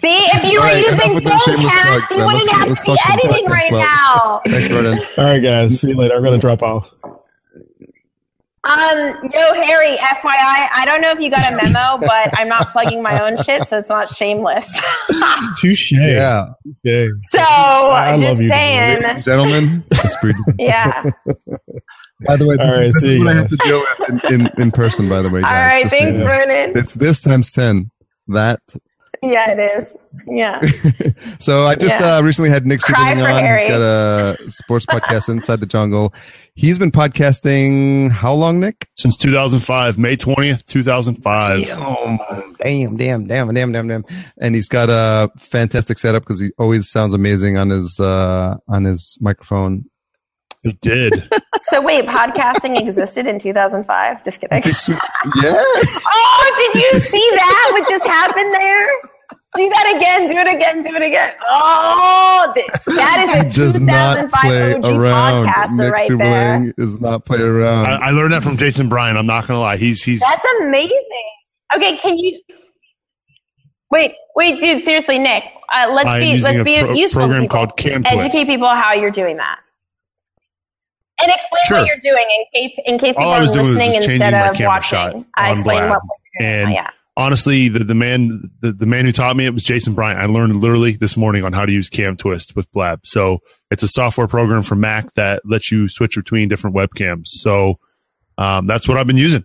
See, 0.00 0.08
if 0.08 0.44
you 0.44 0.58
All 0.58 0.64
were 0.66 0.72
right, 0.72 0.84
using 0.86 1.14
with 1.14 1.24
the 1.24 1.38
shameless 1.38 1.72
Fullcast, 1.72 2.10
you 2.10 2.16
wouldn't 2.26 2.46
Let's- 2.46 2.52
have 2.52 2.68
let's 2.68 2.82
to 2.82 2.92
be 2.92 2.98
editing 3.28 3.46
right 3.50 3.72
now. 3.72 4.40
Thanks, 4.44 4.68
Jordan. 4.68 4.98
All 5.16 5.24
right, 5.24 5.40
guys. 5.42 5.80
See 5.80 5.88
you 5.90 5.94
later. 5.96 6.14
I'm 6.16 6.22
going 6.22 6.34
to 6.34 6.40
drop 6.40 6.62
off. 6.62 6.92
Um, 8.64 9.30
yo, 9.34 9.54
Harry, 9.54 9.96
FYI, 9.96 10.68
I 10.72 10.82
don't 10.86 11.00
know 11.00 11.10
if 11.10 11.18
you 11.18 11.30
got 11.30 11.50
a 11.52 11.56
memo, 11.56 11.98
but 12.06 12.30
I'm 12.38 12.48
not 12.48 12.70
plugging 12.70 13.02
my 13.02 13.20
own 13.24 13.36
shit, 13.42 13.66
so 13.66 13.78
it's 13.78 13.88
not 13.88 14.08
shameless. 14.08 14.80
Touche. 15.60 15.90
Yeah, 15.92 16.46
Okay. 16.86 17.08
so, 17.30 17.40
I'm 17.40 18.20
just 18.20 18.30
love 18.30 18.40
you, 18.40 18.48
saying. 18.48 19.00
gentlemen. 19.24 19.84
Yeah. 20.58 21.02
By 22.24 22.36
the 22.36 22.46
way, 22.46 22.56
this, 22.56 22.76
right, 22.76 22.86
this 22.86 22.96
is 22.98 23.04
you 23.04 23.18
what 23.18 23.28
I 23.28 23.34
have 23.34 23.48
to 23.48 23.56
deal 23.64 23.80
with 23.98 24.08
in, 24.30 24.40
in, 24.42 24.50
in 24.58 24.70
person. 24.70 25.08
By 25.08 25.22
the 25.22 25.28
way, 25.30 25.40
All 25.40 25.46
guys. 25.50 25.72
right. 25.72 25.82
just 25.82 25.94
Thanks. 25.96 26.18
Vernon. 26.18 26.72
It's 26.76 26.94
this 26.94 27.20
times 27.20 27.50
ten. 27.50 27.90
That. 28.28 28.60
Yeah, 29.22 29.52
it 29.52 29.80
is. 29.80 29.96
Yeah. 30.26 30.60
So 31.38 31.64
I 31.64 31.74
just 31.74 31.98
Yeah. 31.98 32.16
uh, 32.18 32.22
recently 32.22 32.50
had 32.50 32.66
Nick 32.66 32.80
Cry 32.80 33.08
Shipping 33.10 33.24
on. 33.24 33.42
Harry. 33.42 33.60
He's 33.62 33.68
got 33.68 33.80
a 33.80 34.36
sports 34.50 34.86
podcast, 34.86 35.28
Inside 35.28 35.58
the 35.58 35.66
Jungle. 35.66 36.14
He's 36.54 36.78
been 36.78 36.92
podcasting 36.92 38.10
how 38.12 38.32
long, 38.32 38.60
Nick? 38.60 38.88
Since 38.96 39.16
2005, 39.16 39.98
May 39.98 40.16
20th, 40.16 40.64
2005. 40.66 41.66
Damn, 42.58 42.96
damn, 42.96 43.26
damn, 43.26 43.52
damn, 43.54 43.72
damn, 43.72 43.88
damn. 43.88 44.04
And 44.40 44.54
he's 44.54 44.68
got 44.68 44.88
a 44.88 45.30
fantastic 45.38 45.98
setup 45.98 46.22
because 46.22 46.38
he 46.40 46.50
always 46.58 46.88
sounds 46.90 47.12
amazing 47.12 47.56
on 47.56 47.70
his 47.70 47.98
uh, 47.98 48.54
on 48.68 48.84
his 48.84 49.18
microphone. 49.20 49.84
It 50.64 50.80
did. 50.80 51.28
So 51.66 51.80
wait, 51.80 52.06
podcasting 52.06 52.78
existed 52.78 53.26
in 53.26 53.38
2005? 53.38 54.24
Just 54.24 54.40
kidding. 54.40 54.62
yeah. 54.62 54.92
Oh, 55.44 56.70
did 56.74 56.82
you 56.82 57.00
see 57.00 57.30
that? 57.34 57.68
What 57.72 57.88
just 57.88 58.04
happened 58.04 58.52
there? 58.52 58.88
Do 59.54 59.68
that 59.68 59.94
again. 59.96 60.28
Do 60.30 60.38
it 60.38 60.56
again. 60.56 60.82
Do 60.82 60.94
it 60.96 61.02
again. 61.02 61.34
Oh, 61.46 62.52
that 62.86 63.44
is 63.46 63.54
a 63.54 63.58
Does 63.60 63.80
not 63.80 64.16
2005 64.32 64.40
play 64.40 64.74
OG 64.74 64.84
around. 64.96 65.46
podcaster 65.46 65.76
Nick 65.76 65.92
right 65.92 66.08
there. 66.08 66.18
Superling 66.18 66.72
is 66.78 67.00
not 67.00 67.24
play 67.26 67.40
around. 67.42 67.86
I, 67.86 67.96
I 68.08 68.10
learned 68.12 68.32
that 68.32 68.42
from 68.42 68.56
Jason 68.56 68.88
Bryan. 68.88 69.16
I'm 69.18 69.26
not 69.26 69.46
gonna 69.46 69.60
lie. 69.60 69.76
He's 69.76 70.02
he's 70.02 70.20
That's 70.20 70.46
amazing. 70.62 70.96
Okay, 71.76 71.96
can 71.98 72.16
you 72.18 72.40
wait? 73.90 74.14
Wait, 74.36 74.58
dude. 74.60 74.82
Seriously, 74.82 75.18
Nick. 75.18 75.44
Uh, 75.70 75.90
let's 75.92 76.08
I'm 76.08 76.20
be 76.20 76.40
let's 76.40 76.58
a 76.60 76.64
be 76.64 76.78
pro- 76.80 76.92
useful. 76.94 77.20
program 77.20 77.42
people. 77.42 77.56
called 77.56 77.76
Cam 77.76 78.02
Educate 78.06 78.46
people 78.46 78.68
how 78.68 78.94
you're 78.94 79.10
doing 79.10 79.36
that, 79.36 79.58
and 81.20 81.30
explain 81.30 81.60
Sure. 81.66 81.78
what 81.80 81.86
you're 81.88 81.96
doing 81.98 82.24
in 82.38 82.44
case 82.70 82.78
in 82.86 82.98
case 82.98 83.14
people 83.14 83.24
All 83.24 83.32
I 83.34 83.38
are 83.38 83.40
was 83.42 83.52
doing 83.52 83.66
was 83.68 83.76
listening 83.76 83.94
instead 84.02 84.32
of 84.34 84.58
watching. 84.60 85.26
I 85.34 85.50
on 85.50 85.56
explain 85.56 85.88
what 85.90 86.00
we're 86.02 86.40
doing. 86.46 86.62
And 86.64 86.72
yeah. 86.72 86.90
Honestly, 87.16 87.68
the, 87.68 87.80
the 87.80 87.94
man 87.94 88.50
the, 88.60 88.72
the 88.72 88.86
man 88.86 89.04
who 89.04 89.12
taught 89.12 89.36
me 89.36 89.44
it 89.44 89.52
was 89.52 89.64
Jason 89.64 89.94
Bryant. 89.94 90.18
I 90.18 90.26
learned 90.26 90.56
literally 90.56 90.92
this 90.92 91.16
morning 91.16 91.44
on 91.44 91.52
how 91.52 91.66
to 91.66 91.72
use 91.72 91.90
CamTwist 91.90 92.56
with 92.56 92.70
Blab. 92.72 93.00
So 93.04 93.40
it's 93.70 93.82
a 93.82 93.88
software 93.88 94.28
program 94.28 94.62
for 94.62 94.74
Mac 94.74 95.12
that 95.14 95.42
lets 95.44 95.70
you 95.70 95.88
switch 95.88 96.16
between 96.16 96.48
different 96.48 96.74
webcams. 96.74 97.26
So 97.26 97.78
um, 98.38 98.66
that's 98.66 98.88
what 98.88 98.96
I've 98.96 99.06
been 99.06 99.18
using. 99.18 99.44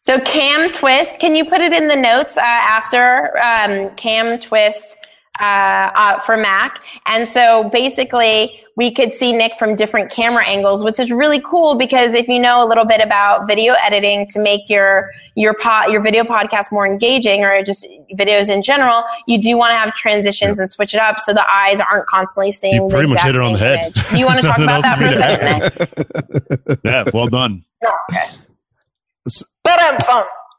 So 0.00 0.18
CamTwist, 0.18 1.20
can 1.20 1.36
you 1.36 1.44
put 1.44 1.60
it 1.60 1.72
in 1.72 1.86
the 1.86 1.96
notes 1.96 2.36
uh, 2.36 2.40
after 2.42 3.36
um, 3.38 3.90
CamTwist 3.96 4.96
uh, 5.40 5.44
uh, 5.44 6.20
for 6.20 6.36
Mac? 6.36 6.82
And 7.06 7.28
so 7.28 7.68
basically, 7.70 8.60
we 8.76 8.92
could 8.92 9.12
see 9.12 9.32
Nick 9.32 9.52
from 9.58 9.74
different 9.74 10.10
camera 10.10 10.46
angles, 10.46 10.82
which 10.84 10.98
is 10.98 11.10
really 11.10 11.40
cool 11.44 11.76
because 11.76 12.14
if 12.14 12.26
you 12.28 12.38
know 12.38 12.62
a 12.64 12.66
little 12.66 12.84
bit 12.86 13.00
about 13.00 13.46
video 13.46 13.74
editing 13.74 14.26
to 14.28 14.38
make 14.40 14.68
your 14.70 15.10
your 15.34 15.54
po- 15.54 15.86
your 15.88 16.00
video 16.02 16.24
podcast 16.24 16.72
more 16.72 16.86
engaging, 16.86 17.44
or 17.44 17.62
just 17.62 17.86
videos 18.14 18.48
in 18.48 18.62
general, 18.62 19.04
you 19.26 19.40
do 19.40 19.56
want 19.56 19.70
to 19.72 19.76
have 19.76 19.94
transitions 19.94 20.58
and 20.58 20.70
switch 20.70 20.94
it 20.94 21.00
up 21.00 21.20
so 21.20 21.32
the 21.32 21.44
eyes 21.50 21.80
aren't 21.80 22.06
constantly 22.06 22.50
seeing. 22.50 22.74
You 22.74 22.88
pretty 22.88 23.04
the 23.08 23.14
much 23.14 23.22
hit 23.22 23.34
it 23.36 23.40
on 23.42 23.52
the 23.52 23.58
head. 23.58 23.78
image. 23.84 24.10
Do 24.10 24.18
you 24.18 24.26
want 24.26 24.40
to 24.40 24.46
talk 24.48 24.58
about 24.58 24.82
that 24.82 24.98
for 24.98 25.08
a 25.08 25.12
second. 25.12 26.78
Yeah, 26.84 27.04
well 27.12 27.28
done. 27.28 27.62
No, 27.82 27.92
okay. 28.10 28.28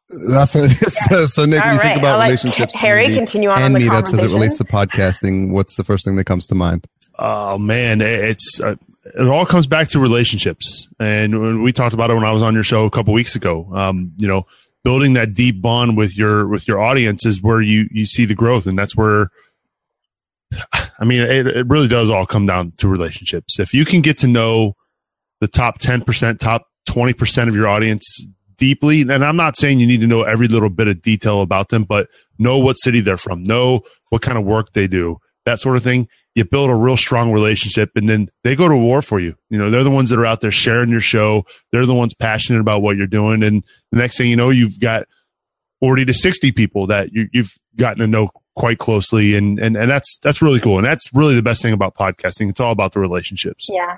Ba-dum-bum. 0.10 0.32
That's 0.32 0.56
what, 0.56 0.72
so, 0.72 1.26
so 1.28 1.46
Nick, 1.46 1.62
All 1.62 1.66
when 1.68 1.76
you 1.76 1.80
right, 1.80 1.88
think 1.88 2.00
about 2.00 2.20
I'll 2.20 2.28
relationships, 2.28 2.76
Harry 2.76 3.06
community, 3.06 3.26
continue 3.26 3.50
on 3.50 3.62
and 3.62 3.76
on 3.76 3.82
the 3.82 3.88
meetups 3.88 4.14
as 4.14 4.24
it 4.24 4.32
relates 4.32 4.58
to 4.58 4.64
podcasting. 4.64 5.52
What's 5.52 5.76
the 5.76 5.84
first 5.84 6.06
thing 6.06 6.16
that 6.18 6.26
comes 6.26 6.48
to 6.48 6.56
mind? 6.56 6.88
Oh 7.18 7.58
man, 7.58 8.02
it's 8.02 8.60
uh, 8.62 8.76
it 9.06 9.28
all 9.28 9.46
comes 9.46 9.68
back 9.68 9.90
to 9.90 10.00
relationships, 10.00 10.88
and 11.00 11.62
we 11.64 11.72
talked 11.72 11.94
about 11.94 12.10
it 12.10 12.16
when 12.16 12.24
I 12.24 12.32
was 12.32 12.42
on 12.42 12.54
your 12.54 12.64
show 12.64 12.86
a 12.86 12.92
couple 12.92 13.14
weeks 13.14 13.36
ago. 13.36 13.70
Um, 13.74 14.14
you 14.18 14.28
know, 14.28 14.48
building 14.84 15.14
that 15.14 15.34
deep 15.34 15.62
bond 15.62 15.98
with 15.98 16.18
your 16.18 16.48
with 16.48 16.68
your 16.68 16.80
audience 16.80 17.26
is 17.26 17.42
where 17.42 17.62
you 17.62 17.88
you 17.92 18.06
see 18.06 18.26
the 18.26 18.36
growth, 18.36 18.66
and 18.66 18.78
that's 18.78 18.96
where. 18.96 19.30
I 21.00 21.06
mean, 21.06 21.22
it, 21.22 21.48
it 21.48 21.68
really 21.68 21.88
does 21.88 22.10
all 22.12 22.26
come 22.26 22.46
down 22.46 22.74
to 22.78 22.88
relationships. 22.88 23.60
If 23.60 23.74
you 23.74 23.84
can 23.84 24.02
get 24.02 24.20
to 24.20 24.28
know 24.28 24.76
the 25.42 25.48
top 25.48 25.80
ten 25.80 26.02
percent, 26.02 26.40
top 26.40 26.68
twenty 26.86 27.14
percent 27.14 27.50
of 27.50 27.56
your 27.56 27.68
audience 27.68 28.24
deeply, 28.64 29.02
and 29.02 29.26
I'm 29.26 29.36
not 29.36 29.58
saying 29.58 29.82
you 29.82 29.88
need 29.88 30.00
to 30.00 30.08
know 30.08 30.24
every 30.24 30.48
little 30.48 30.70
bit 30.70 30.88
of 30.88 31.02
detail 31.02 31.42
about 31.42 31.68
them, 31.68 31.84
but 31.84 32.08
know 32.40 32.60
what 32.60 32.76
city 32.76 33.02
they're 33.02 33.18
from, 33.18 33.44
know 33.44 33.82
what 34.08 34.22
kind 34.22 34.38
of 34.38 34.46
work 34.46 34.72
they 34.72 34.88
do, 34.88 35.18
that 35.46 35.60
sort 35.60 35.76
of 35.76 35.84
thing 35.84 36.08
you 36.34 36.46
build 36.46 36.70
a 36.70 36.76
real 36.76 36.96
strong 36.96 37.34
relationship 37.34 37.92
and 37.96 38.08
then 38.08 38.30
they 38.46 38.56
go 38.56 38.70
to 38.70 38.78
war 38.78 39.02
for 39.02 39.20
you. 39.20 39.36
You 39.50 39.58
know, 39.58 39.70
they're 39.70 39.84
the 39.84 39.92
ones 39.92 40.10
that 40.12 40.18
are 40.18 40.26
out 40.26 40.40
there 40.40 40.50
sharing 40.50 40.90
your 40.90 41.02
show. 41.02 41.46
They're 41.74 41.86
the 41.86 41.94
ones 41.94 42.14
passionate 42.14 42.62
about 42.62 42.82
what 42.82 42.96
you're 42.96 43.06
doing. 43.06 43.44
And 43.44 43.66
the 43.92 43.98
next 43.98 44.18
thing 44.18 44.30
you 44.30 44.38
know, 44.38 44.50
you've 44.50 44.80
got 44.80 45.06
40 45.82 46.06
to 46.06 46.14
60 46.14 46.54
people 46.54 46.88
that 46.88 47.12
you, 47.12 47.28
you've 47.34 47.54
gotten 47.76 48.00
to 48.00 48.08
know 48.08 48.30
quite 48.56 48.80
closely. 48.80 49.36
And, 49.36 49.60
and, 49.60 49.76
and 49.76 49.92
that's, 49.92 50.18
that's 50.24 50.42
really 50.42 50.62
cool. 50.62 50.78
And 50.78 50.88
that's 50.88 51.14
really 51.14 51.36
the 51.36 51.44
best 51.44 51.62
thing 51.62 51.74
about 51.74 51.96
podcasting. 51.96 52.50
It's 52.50 52.62
all 52.62 52.72
about 52.72 52.94
the 52.94 53.02
relationships. 53.02 53.68
Yeah. 53.70 53.98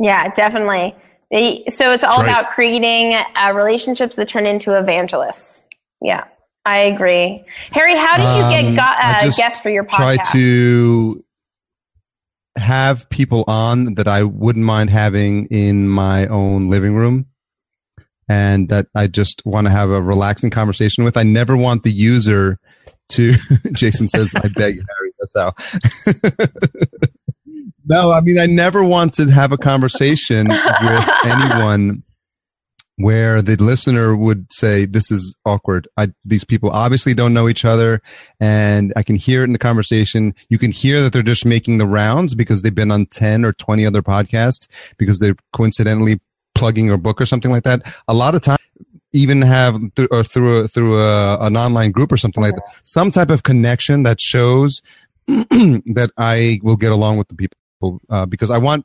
Yeah, 0.00 0.28
definitely. 0.34 0.94
They, 1.30 1.64
so 1.68 1.92
it's 1.92 2.04
all 2.04 2.20
about 2.20 2.48
creating 2.50 3.14
uh, 3.14 3.52
relationships 3.52 4.14
that 4.16 4.28
turn 4.28 4.46
into 4.46 4.78
evangelists. 4.78 5.60
Yeah, 6.00 6.24
I 6.64 6.78
agree. 6.78 7.44
Harry, 7.72 7.96
how 7.96 8.16
do 8.16 8.22
you 8.22 8.44
Um, 8.44 8.50
get 8.50 8.76
go- 8.76 9.28
uh, 9.28 9.30
guests 9.36 9.60
for 9.60 9.70
your 9.70 9.84
Try 9.84 10.18
to 10.32 11.24
have 12.56 13.08
people 13.10 13.44
on 13.48 13.94
that 13.94 14.08
I 14.08 14.22
wouldn't 14.22 14.64
mind 14.64 14.90
having 14.90 15.46
in 15.46 15.88
my 15.88 16.26
own 16.28 16.68
living 16.70 16.94
room. 16.94 17.26
And 18.28 18.68
that 18.70 18.86
I 18.94 19.06
just 19.06 19.44
want 19.46 19.66
to 19.66 19.70
have 19.70 19.90
a 19.90 20.02
relaxing 20.02 20.50
conversation 20.50 21.04
with. 21.04 21.16
I 21.16 21.22
never 21.22 21.56
want 21.56 21.84
the 21.84 21.92
user 21.92 22.58
to, 23.10 23.34
Jason 23.72 24.08
says, 24.08 24.34
I 24.34 24.48
beg, 24.48 24.76
you, 24.76 24.84
Harry, 24.88 25.12
that's 25.20 25.34
how. 25.36 25.52
no, 27.86 28.10
I 28.10 28.20
mean, 28.20 28.38
I 28.38 28.46
never 28.46 28.82
want 28.82 29.14
to 29.14 29.26
have 29.30 29.52
a 29.52 29.56
conversation 29.56 30.48
with 30.48 31.08
anyone 31.24 32.02
where 32.96 33.42
the 33.42 33.56
listener 33.56 34.16
would 34.16 34.52
say, 34.52 34.86
"This 34.86 35.12
is 35.12 35.36
awkward. 35.44 35.86
I, 35.96 36.08
these 36.24 36.44
people 36.44 36.70
obviously 36.70 37.14
don't 37.14 37.32
know 37.32 37.48
each 37.48 37.64
other, 37.64 38.02
and 38.40 38.92
I 38.96 39.02
can 39.02 39.16
hear 39.16 39.42
it 39.42 39.44
in 39.44 39.52
the 39.52 39.58
conversation. 39.58 40.34
You 40.48 40.58
can 40.58 40.72
hear 40.72 41.00
that 41.00 41.12
they're 41.12 41.22
just 41.22 41.46
making 41.46 41.78
the 41.78 41.86
rounds 41.86 42.34
because 42.34 42.62
they've 42.62 42.74
been 42.74 42.90
on 42.90 43.06
ten 43.06 43.44
or 43.44 43.52
twenty 43.52 43.86
other 43.86 44.02
podcasts 44.02 44.66
because 44.96 45.18
they're 45.18 45.36
coincidentally 45.52 46.20
plugging 46.54 46.90
a 46.90 46.98
book 46.98 47.20
or 47.20 47.26
something 47.26 47.50
like 47.50 47.64
that. 47.64 47.82
A 48.08 48.14
lot 48.14 48.34
of 48.34 48.42
times." 48.42 48.58
Even 49.12 49.40
have 49.40 49.80
th- 49.94 50.08
or 50.10 50.22
through 50.22 50.58
a, 50.58 50.68
through 50.68 50.98
a, 50.98 51.38
an 51.38 51.56
online 51.56 51.90
group 51.90 52.12
or 52.12 52.18
something 52.18 52.42
like 52.42 52.54
that, 52.54 52.64
some 52.82 53.10
type 53.10 53.30
of 53.30 53.44
connection 53.44 54.02
that 54.02 54.20
shows 54.20 54.82
that 55.26 56.10
I 56.18 56.60
will 56.62 56.76
get 56.76 56.92
along 56.92 57.16
with 57.16 57.28
the 57.28 57.34
people 57.34 57.56
uh, 58.10 58.26
because 58.26 58.50
I 58.50 58.58
want 58.58 58.84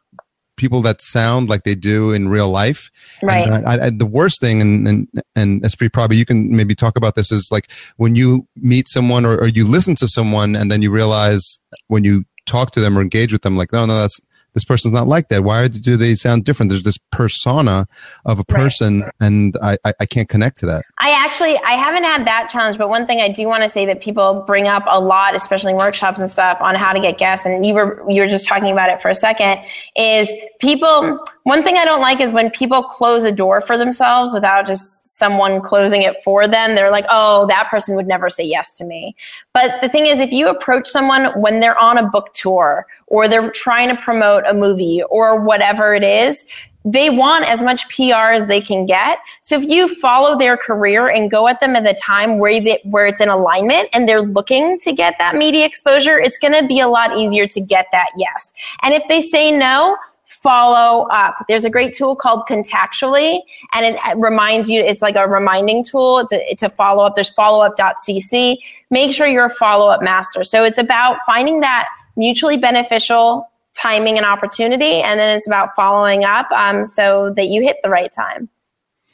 people 0.58 0.82
that 0.84 1.02
sound 1.02 1.50
like 1.50 1.64
they 1.64 1.76
do 1.76 2.12
in 2.12 2.30
real 2.30 2.50
life. 2.50 2.92
right. 3.24 3.48
And 3.48 3.68
I, 3.68 3.88
I, 3.88 3.90
the 3.90 4.06
worst 4.06 4.40
thing, 4.40 4.62
and 4.62 4.88
and 4.88 5.08
and 5.36 5.66
Esprit, 5.66 5.92
probably 5.92 6.18
you 6.18 6.26
can 6.26 6.56
maybe 6.56 6.76
talk 6.76 6.96
about 6.96 7.16
this, 7.16 7.32
is 7.32 7.50
like 7.52 7.70
when 7.98 8.16
you 8.16 8.48
meet 8.56 8.88
someone 8.88 9.26
or, 9.26 9.38
or 9.38 9.48
you 9.48 9.66
listen 9.66 9.96
to 9.96 10.08
someone, 10.08 10.56
and 10.56 10.72
then 10.72 10.82
you 10.82 10.92
realize 10.92 11.60
when 11.88 12.04
you 12.04 12.26
talk 12.46 12.72
to 12.72 12.80
them 12.80 12.98
or 12.98 13.02
engage 13.02 13.34
with 13.34 13.42
them, 13.42 13.56
like, 13.56 13.72
no, 13.72 13.86
no, 13.86 13.96
that's 13.96 14.20
this 14.54 14.66
person's 14.66 14.94
not 14.94 15.08
like 15.08 15.30
that. 15.30 15.44
Why 15.44 15.68
do 15.68 15.96
they 15.96 16.16
sound 16.16 16.44
different? 16.44 16.70
There's 16.70 16.84
this 16.84 16.98
persona 17.12 17.88
of 18.26 18.40
a 18.40 18.44
person, 18.44 19.10
and 19.20 19.58
I, 19.62 19.78
I 19.86 19.94
I 20.02 20.06
can't 20.06 20.28
connect 20.28 20.58
to 20.58 20.66
that. 20.68 20.86
I 21.00 21.12
actually 21.26 21.58
I 21.60 21.72
haven't 21.72 22.04
had 22.04 22.26
that 22.28 22.50
challenge, 22.50 22.78
but 22.78 22.90
one 22.90 23.08
thing 23.08 23.22
I 23.22 23.32
do 23.32 23.48
want 23.48 23.64
to 23.64 23.70
say 23.70 23.86
that 23.86 24.02
people 24.02 24.44
bring 24.46 24.68
up 24.68 24.84
a 24.88 25.00
lot, 25.00 25.36
especially 25.36 25.72
in 25.72 25.78
workshops 25.78 26.20
and 26.20 26.30
stuff, 26.30 26.58
on 26.60 26.76
how 26.76 26.92
to 26.92 27.00
get 27.00 27.18
guests, 27.18 27.46
and 27.46 27.66
you 27.66 27.74
were 27.74 28.04
you 28.10 28.22
were 28.22 28.28
just 28.28 28.46
talking 28.46 28.72
about 28.72 28.90
it 28.90 29.02
for 29.02 29.10
a 29.10 29.16
second, 29.16 29.60
is 29.96 30.30
people. 30.60 31.20
One 31.44 31.64
thing 31.64 31.78
I 31.78 31.86
don't 31.86 32.02
like 32.02 32.22
is 32.22 32.32
when 32.32 32.52
people 32.52 32.84
close 32.84 33.24
a 33.24 33.32
door 33.32 33.62
for 33.62 33.76
themselves 33.78 34.32
without 34.32 34.68
just 34.68 35.02
someone 35.08 35.62
closing 35.62 36.02
it 36.02 36.16
for 36.24 36.48
them. 36.48 36.76
They're 36.76 36.92
like, 36.92 37.06
oh, 37.10 37.46
that 37.48 37.70
person 37.70 37.96
would 37.96 38.08
never 38.08 38.30
say 38.30 38.44
yes 38.44 38.74
to 38.76 38.86
me. 38.86 39.16
But 39.54 39.82
the 39.82 39.90
thing 39.90 40.08
is, 40.08 40.20
if 40.20 40.32
you 40.32 40.48
approach 40.48 40.88
someone 40.88 41.26
when 41.40 41.60
they're 41.60 41.78
on 41.78 41.98
a 41.98 42.10
book 42.10 42.34
tour 42.34 42.86
or 43.12 43.28
they're 43.28 43.52
trying 43.52 43.90
to 43.94 44.02
promote 44.02 44.46
a 44.48 44.54
movie 44.54 45.04
or 45.10 45.44
whatever 45.44 45.94
it 45.94 46.04
is, 46.04 46.46
they 46.86 47.10
want 47.10 47.44
as 47.46 47.62
much 47.62 47.88
PR 47.94 48.32
as 48.32 48.48
they 48.48 48.62
can 48.62 48.86
get. 48.86 49.20
So 49.42 49.62
if 49.62 49.70
you 49.70 49.94
follow 49.96 50.40
their 50.40 50.56
career 50.56 51.10
and 51.10 51.30
go 51.30 51.48
at 51.50 51.60
them 51.60 51.76
at 51.76 51.84
the 51.84 51.94
time 51.94 52.40
where 52.40 52.62
they, 52.62 52.80
where 52.86 53.06
it's 53.06 53.20
in 53.20 53.28
alignment 53.28 53.90
and 53.92 54.08
they're 54.08 54.22
looking 54.22 54.80
to 54.80 54.94
get 54.94 55.16
that 55.20 55.36
media 55.36 55.66
exposure, 55.66 56.18
it's 56.20 56.38
going 56.38 56.54
to 56.54 56.66
be 56.66 56.80
a 56.80 56.88
lot 56.88 57.18
easier 57.18 57.46
to 57.48 57.60
get 57.60 57.88
that 57.92 58.08
yes. 58.16 58.54
And 58.82 58.94
if 58.94 59.04
they 59.10 59.22
say 59.22 59.52
no, 59.52 59.98
follow 60.28 61.08
up. 61.12 61.36
There's 61.50 61.66
a 61.66 61.70
great 61.70 61.94
tool 61.94 62.16
called 62.16 62.48
Contactually, 62.48 63.42
and 63.74 63.86
it 63.86 64.00
reminds 64.18 64.70
you, 64.70 64.82
it's 64.82 65.02
like 65.02 65.16
a 65.16 65.28
reminding 65.28 65.84
tool 65.84 66.26
to, 66.28 66.56
to 66.56 66.70
follow 66.70 67.06
up. 67.06 67.14
There's 67.14 67.36
followup.cc. 67.36 68.58
Make 68.90 69.12
sure 69.14 69.28
you're 69.28 69.46
a 69.48 69.56
follow 69.56 69.88
up 69.88 70.02
master. 70.02 70.44
So 70.44 70.64
it's 70.64 70.80
about 70.80 71.18
finding 71.28 71.60
that 71.60 71.90
mutually 72.22 72.56
beneficial 72.56 73.50
timing 73.76 74.16
and 74.18 74.26
opportunity, 74.26 75.02
and 75.02 75.20
then 75.20 75.36
it's 75.36 75.48
about 75.48 75.76
following 75.76 76.24
up 76.24 76.50
um, 76.52 76.86
so 76.86 77.34
that 77.36 77.48
you 77.48 77.64
hit 77.64 77.78
the 77.84 77.90
right 77.90 78.12
time. 78.12 78.48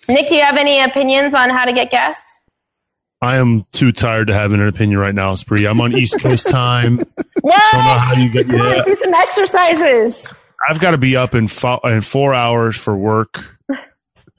Nick, 0.10 0.28
do 0.28 0.36
you 0.36 0.44
have 0.44 0.58
any 0.58 0.82
opinions 0.82 1.34
on 1.34 1.50
how 1.50 1.64
to 1.64 1.72
get 1.72 1.90
guests? 1.90 2.40
I 3.22 3.38
am 3.38 3.66
too 3.72 3.92
tired 3.94 4.28
to 4.28 4.34
have 4.34 4.52
an 4.52 4.62
opinion 4.62 5.00
right 5.00 5.16
now, 5.16 5.36
Spree. 5.36 5.66
I'm 5.66 5.80
on 5.80 5.94
East 5.96 6.20
Coast 6.20 6.48
time. 6.50 6.98
what? 6.98 7.06
Don't 7.42 7.52
know 7.54 8.00
how 8.00 8.14
you 8.14 8.30
get, 8.30 8.48
yeah. 8.48 8.84
Do 8.84 8.96
some 8.96 9.14
exercises. 9.14 10.34
I've 10.70 10.80
got 10.80 10.92
to 10.92 10.98
be 10.98 11.16
up 11.16 11.34
in, 11.34 11.48
fo- 11.48 11.80
in 11.80 12.02
four 12.02 12.34
hours 12.34 12.76
for 12.76 12.96
work. 12.96 13.58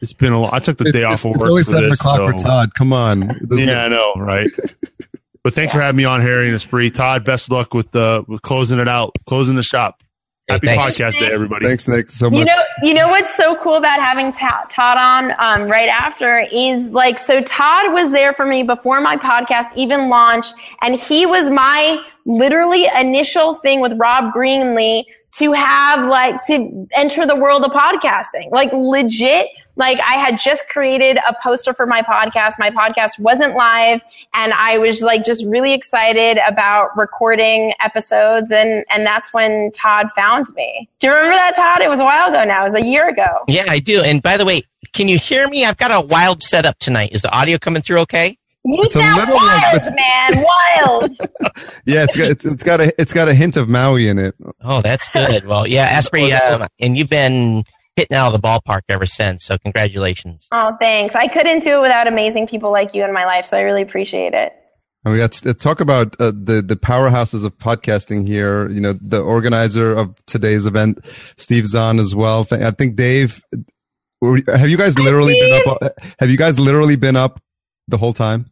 It's 0.01 0.13
been 0.13 0.33
a. 0.33 0.53
I 0.53 0.61
took 0.61 0.79
the 0.79 0.93
day 0.93 1.03
off 1.03 1.25
of 1.25 1.33
work. 1.37 1.41
It's 1.41 1.51
only 1.51 1.65
seven 1.65 1.91
this, 1.91 1.99
o'clock 1.99 2.19
so. 2.19 2.33
for 2.33 2.45
Todd. 2.45 2.75
Come 2.75 2.93
on. 2.93 3.49
Yeah, 3.51 3.85
I 3.85 3.89
know, 3.89 4.15
right? 4.17 4.49
but 5.43 5.55
thanks 5.55 5.73
yeah. 5.73 5.79
for 5.79 5.83
having 5.83 5.97
me 5.97 6.05
on, 6.05 6.21
Harry 6.21 6.49
and 6.49 6.57
Espree. 6.57 6.93
Todd, 6.93 7.25
best 7.25 7.51
luck 7.51 7.75
with 7.75 7.91
the 7.93 8.25
with 8.29 8.43
closing 8.43 8.79
it 8.79 8.89
out, 8.89 9.13
closing 9.27 9.57
the 9.57 9.63
shop. 9.63 10.03
Happy 10.49 10.67
podcast 10.69 11.19
day, 11.19 11.31
everybody. 11.31 11.67
Thanks, 11.67 11.87
Nick, 11.87 12.11
so 12.11 12.31
much. 12.31 12.39
You 12.39 12.45
know, 12.47 12.63
you 12.83 12.95
know 12.95 13.09
what's 13.09 13.37
so 13.37 13.55
cool 13.57 13.75
about 13.75 14.01
having 14.01 14.33
Todd 14.33 14.97
on 14.97 15.33
um, 15.39 15.69
right 15.69 15.91
after 15.91 16.47
is 16.51 16.89
like, 16.89 17.19
so 17.19 17.43
Todd 17.43 17.93
was 17.93 18.13
there 18.13 18.33
for 18.33 18.47
me 18.47 18.63
before 18.63 18.99
my 19.03 19.19
podcast 19.19 19.67
even 19.77 20.09
launched, 20.09 20.55
and 20.81 20.95
he 20.95 21.27
was 21.27 21.51
my 21.51 22.03
literally 22.25 22.87
initial 22.99 23.57
thing 23.57 23.81
with 23.81 23.93
Rob 23.99 24.33
Greenlee 24.33 25.05
to 25.37 25.53
have 25.53 26.09
like 26.09 26.43
to 26.47 26.89
enter 26.97 27.27
the 27.27 27.37
world 27.37 27.63
of 27.65 27.73
podcasting. 27.73 28.51
Like 28.51 28.73
legit, 28.73 29.49
like 29.79 29.99
I 30.01 30.15
had 30.15 30.39
just 30.39 30.69
created 30.69 31.19
a 31.27 31.35
poster 31.43 31.73
for 31.73 31.87
my 31.87 32.03
podcast. 32.03 32.55
My 32.59 32.71
podcast 32.71 33.19
wasn't 33.19 33.55
live 33.55 34.03
and 34.35 34.53
I 34.53 34.79
was 34.79 35.01
like 35.01 35.25
just 35.25 35.45
really 35.47 35.73
excited 35.73 36.39
about 36.47 36.97
recording 36.97 37.73
episodes 37.81 38.51
and 38.51 38.85
and 38.91 39.07
that's 39.07 39.33
when 39.33 39.71
Todd 39.73 40.09
found 40.15 40.53
me. 40.55 40.89
Do 40.99 41.07
you 41.07 41.15
remember 41.15 41.37
that 41.37 41.57
Todd? 41.57 41.81
It 41.81 41.89
was 41.89 42.01
a 42.01 42.05
while 42.05 42.29
ago 42.29 42.45
now. 42.45 42.63
It 42.67 42.73
was 42.73 42.83
a 42.83 42.85
year 42.85 43.09
ago. 43.09 43.45
Yeah, 43.47 43.65
I 43.69 43.79
do. 43.79 44.03
And 44.03 44.21
by 44.21 44.37
the 44.37 44.45
way, 44.45 44.65
can 44.93 45.09
you 45.09 45.17
hear 45.17 45.49
me? 45.49 45.65
I've 45.65 45.77
got 45.79 45.93
a 45.93 46.05
wild 46.05 46.43
setup 46.43 46.79
tonight. 46.79 47.11
Is 47.13 47.23
the 47.23 47.35
audio 47.35 47.57
coming 47.57 47.83
through 47.83 48.01
okay? 48.01 48.37
You 48.65 48.83
it's 48.83 48.95
sound 48.95 49.31
wild, 49.31 49.95
man. 49.95 50.45
Wild. 50.45 51.11
yeah, 51.87 52.05
it's 52.05 52.17
got 52.17 52.29
it's, 52.29 52.45
it's 52.45 52.63
got 52.63 52.81
a 52.81 53.01
it's 53.01 53.13
got 53.13 53.29
a 53.29 53.35
hint 53.35 53.57
of 53.57 53.69
Maui 53.69 54.09
in 54.09 54.19
it. 54.19 54.35
Oh, 54.63 54.83
that's 54.83 55.09
good. 55.09 55.47
Well, 55.47 55.67
yeah, 55.67 55.99
Espree, 55.99 56.39
um, 56.39 56.67
and 56.81 56.99
you've 56.99 57.09
been 57.09 57.65
hitting 57.99 58.17
out 58.17 58.33
of 58.33 58.41
the 58.41 58.47
ballpark 58.47 58.83
ever 58.89 59.07
since. 59.07 59.45
So 59.45 59.59
congratulations. 59.59 60.47
Oh, 60.53 60.77
thanks. 60.79 61.17
I 61.17 61.27
couldn't 61.27 61.65
do 61.65 61.79
it 61.79 61.83
without 61.83 62.07
amazing 62.07 62.47
people 62.47 62.71
like 62.71 62.95
you 62.95 63.05
in 63.05 63.13
my 63.13 63.25
life. 63.25 63.47
So 63.47 63.57
I 63.57 63.63
really 63.63 63.83
appreciate 63.83 64.35
it. 64.35 64.53
And 65.05 65.13
we 65.13 65.19
got 65.19 65.33
to 65.33 65.55
talk 65.55 65.81
about 65.81 66.15
uh, 66.21 66.33
the 66.33 66.63
the 66.65 66.77
powerhouses 66.77 67.45
of 67.45 67.57
podcasting 67.59 68.27
here. 68.27 68.69
You 68.69 68.81
know, 68.81 68.93
the 68.95 69.21
organizer 69.21 69.93
of 69.93 70.15
today's 70.27 70.67
event, 70.67 71.05
Steve 71.37 71.67
Zahn, 71.67 71.99
as 71.99 72.15
well. 72.15 72.47
I 72.51 72.71
think 72.73 72.97
Dave. 72.97 73.43
Have 74.23 74.69
you 74.69 74.77
guys 74.77 74.99
literally 74.99 75.35
been 75.35 75.63
up? 75.67 75.99
Have 76.19 76.31
you 76.31 76.37
guys 76.37 76.59
literally 76.59 76.97
been 76.97 77.15
up 77.15 77.41
the 77.87 77.97
whole 77.97 78.13
time? 78.13 78.51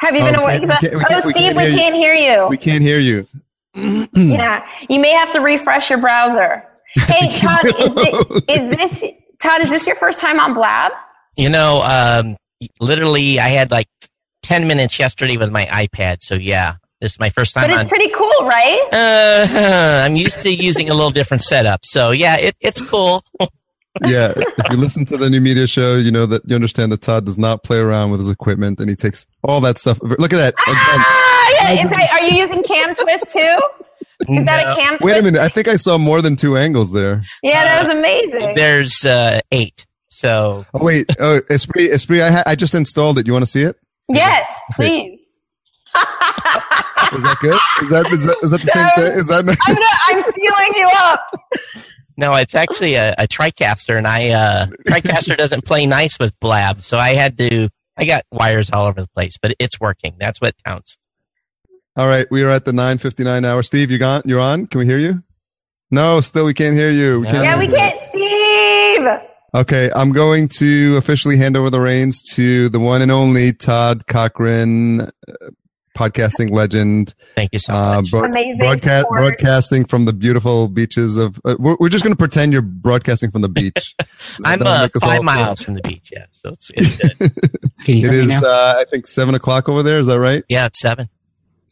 Have 0.00 0.14
you 0.16 0.22
been 0.22 0.36
oh, 0.36 0.42
awake? 0.42 0.62
oh, 0.64 1.30
Steve, 1.30 1.54
we 1.54 1.76
can't 1.76 1.94
hear 1.94 2.14
you. 2.14 2.48
We 2.48 2.56
can't 2.56 2.82
hear 2.82 2.98
you. 2.98 3.26
yeah, 4.14 4.66
you 4.88 4.98
may 4.98 5.12
have 5.12 5.32
to 5.34 5.40
refresh 5.40 5.90
your 5.90 5.98
browser. 5.98 6.66
Hey, 7.06 7.28
Todd, 7.38 7.64
is, 7.64 7.94
this, 7.94 8.42
is 8.48 8.76
this 8.76 9.04
Todd? 9.40 9.60
Is 9.62 9.70
this 9.70 9.86
your 9.86 9.96
first 9.96 10.20
time 10.20 10.38
on 10.38 10.52
Blab? 10.52 10.92
You 11.36 11.48
know, 11.48 11.82
um, 11.82 12.36
literally, 12.80 13.40
I 13.40 13.48
had 13.48 13.70
like 13.70 13.88
ten 14.42 14.66
minutes 14.66 14.98
yesterday 14.98 15.38
with 15.38 15.50
my 15.50 15.64
iPad. 15.66 16.18
So 16.20 16.34
yeah, 16.34 16.74
this 17.00 17.12
is 17.12 17.18
my 17.18 17.30
first 17.30 17.54
time. 17.54 17.64
But 17.64 17.70
it's 17.70 17.84
on. 17.84 17.88
pretty 17.88 18.10
cool, 18.10 18.30
right? 18.42 18.88
Uh, 18.92 20.04
I'm 20.06 20.16
used 20.16 20.42
to 20.42 20.50
using 20.50 20.90
a 20.90 20.94
little 20.94 21.10
different 21.10 21.42
setup. 21.42 21.80
So 21.84 22.10
yeah, 22.10 22.36
it, 22.36 22.56
it's 22.60 22.80
cool. 22.80 23.24
yeah, 24.06 24.32
if 24.36 24.70
you 24.70 24.76
listen 24.76 25.04
to 25.06 25.16
the 25.16 25.30
new 25.30 25.40
media 25.40 25.66
show, 25.66 25.96
you 25.96 26.10
know 26.10 26.26
that 26.26 26.42
you 26.46 26.54
understand 26.54 26.92
that 26.92 27.00
Todd 27.00 27.24
does 27.24 27.38
not 27.38 27.64
play 27.64 27.78
around 27.78 28.10
with 28.10 28.20
his 28.20 28.28
equipment, 28.28 28.80
and 28.80 28.90
he 28.90 28.96
takes 28.96 29.26
all 29.42 29.60
that 29.62 29.78
stuff. 29.78 29.98
Look 30.02 30.32
at 30.32 30.36
that! 30.36 30.54
Ah, 30.66 31.72
yeah, 31.74 31.86
that, 31.88 32.20
are 32.20 32.24
you 32.24 32.42
using 32.42 32.62
CamTwist 32.62 33.32
too? 33.32 33.58
Is 34.28 34.46
that 34.46 34.66
a 34.66 34.80
cam? 34.80 34.98
Wait 35.00 35.18
a 35.18 35.22
minute! 35.22 35.40
I 35.40 35.48
think 35.48 35.68
I 35.68 35.76
saw 35.76 35.98
more 35.98 36.22
than 36.22 36.36
two 36.36 36.56
angles 36.56 36.92
there. 36.92 37.24
Yeah, 37.42 37.64
that 37.64 37.86
was 37.86 37.96
amazing. 37.96 38.54
There's 38.54 39.04
uh, 39.04 39.40
eight. 39.50 39.86
So. 40.10 40.64
Oh 40.74 40.84
wait! 40.84 41.06
Oh, 41.18 41.40
Espree, 41.50 41.90
Espree, 41.90 42.22
I, 42.22 42.30
ha- 42.30 42.42
I 42.46 42.54
just 42.54 42.74
installed 42.74 43.18
it. 43.18 43.26
You 43.26 43.32
want 43.32 43.44
to 43.44 43.50
see 43.50 43.62
it? 43.62 43.76
Yes, 44.08 44.46
please. 44.74 45.18
is 45.94 47.22
that 47.22 47.36
good? 47.40 47.58
Is 47.82 47.90
that 47.90 48.06
is 48.12 48.24
that, 48.26 48.36
is 48.42 48.50
that 48.50 48.60
the 48.60 48.66
same 48.66 48.88
thing? 48.96 49.12
Is 49.18 49.26
that? 49.28 49.44
I'm, 49.66 50.16
I'm 50.16 50.32
feeling 50.32 50.72
you 50.74 50.88
up. 50.96 51.30
No, 52.16 52.34
it's 52.34 52.54
actually 52.54 52.94
a, 52.94 53.14
a 53.18 53.26
TriCaster, 53.26 53.96
and 53.96 54.06
I 54.06 54.30
uh, 54.30 54.66
TriCaster 54.86 55.36
doesn't 55.36 55.64
play 55.64 55.86
nice 55.86 56.18
with 56.18 56.38
Blab, 56.40 56.80
so 56.82 56.98
I 56.98 57.10
had 57.10 57.38
to. 57.38 57.68
I 57.96 58.04
got 58.04 58.24
wires 58.30 58.70
all 58.70 58.86
over 58.86 59.00
the 59.00 59.08
place, 59.08 59.36
but 59.40 59.54
it's 59.58 59.80
working. 59.80 60.14
That's 60.18 60.40
what 60.40 60.54
counts. 60.64 60.96
All 61.94 62.08
right, 62.08 62.26
we 62.30 62.42
are 62.42 62.48
at 62.48 62.64
the 62.64 62.72
9:59 62.72 63.44
hour. 63.44 63.62
Steve, 63.62 63.90
you 63.90 63.98
got 63.98 64.24
you're 64.24 64.40
on. 64.40 64.66
Can 64.66 64.78
we 64.78 64.86
hear 64.86 64.98
you? 64.98 65.22
No, 65.90 66.22
still 66.22 66.46
we 66.46 66.54
can't 66.54 66.74
hear 66.74 66.90
you. 66.90 67.20
We 67.20 67.26
can't 67.26 67.44
yeah, 67.44 67.58
we 67.58 67.66
can't. 67.68 68.00
Steve. 68.00 69.08
Okay, 69.54 69.90
I'm 69.94 70.12
going 70.12 70.48
to 70.58 70.96
officially 70.96 71.36
hand 71.36 71.54
over 71.54 71.68
the 71.68 71.80
reins 71.80 72.22
to 72.34 72.70
the 72.70 72.80
one 72.80 73.02
and 73.02 73.10
only 73.10 73.52
Todd 73.52 74.06
Cochran, 74.06 75.10
podcasting 75.94 76.50
legend. 76.50 77.14
Thank 77.34 77.50
you 77.52 77.58
so 77.58 77.74
uh, 77.74 78.00
much. 78.00 78.10
Bro- 78.10 78.24
Amazing 78.24 78.56
broadcast, 78.56 79.06
broadcasting 79.10 79.84
from 79.84 80.06
the 80.06 80.14
beautiful 80.14 80.68
beaches 80.68 81.18
of. 81.18 81.38
Uh, 81.44 81.56
we're, 81.58 81.76
we're, 81.78 81.90
just 81.90 82.04
going 82.04 82.14
to 82.14 82.18
pretend 82.18 82.54
you're 82.54 82.62
broadcasting 82.62 83.30
from 83.30 83.42
the 83.42 83.50
beach. 83.50 83.94
I'm 84.44 84.62
uh, 84.62 84.88
five 84.98 85.22
miles 85.22 85.60
from 85.60 85.74
the 85.74 85.82
beach. 85.82 86.10
Yeah, 86.10 86.24
so 86.30 86.50
it's, 86.50 86.70
it's 86.74 87.18
good. 87.18 87.32
Can 87.84 87.98
you 87.98 88.08
it 88.08 88.14
is, 88.14 88.32
uh, 88.32 88.76
I 88.78 88.84
think 88.84 89.06
seven 89.06 89.34
o'clock 89.34 89.68
over 89.68 89.82
there. 89.82 89.98
Is 89.98 90.06
that 90.06 90.18
right? 90.18 90.42
Yeah, 90.48 90.64
it's 90.66 90.80
seven. 90.80 91.10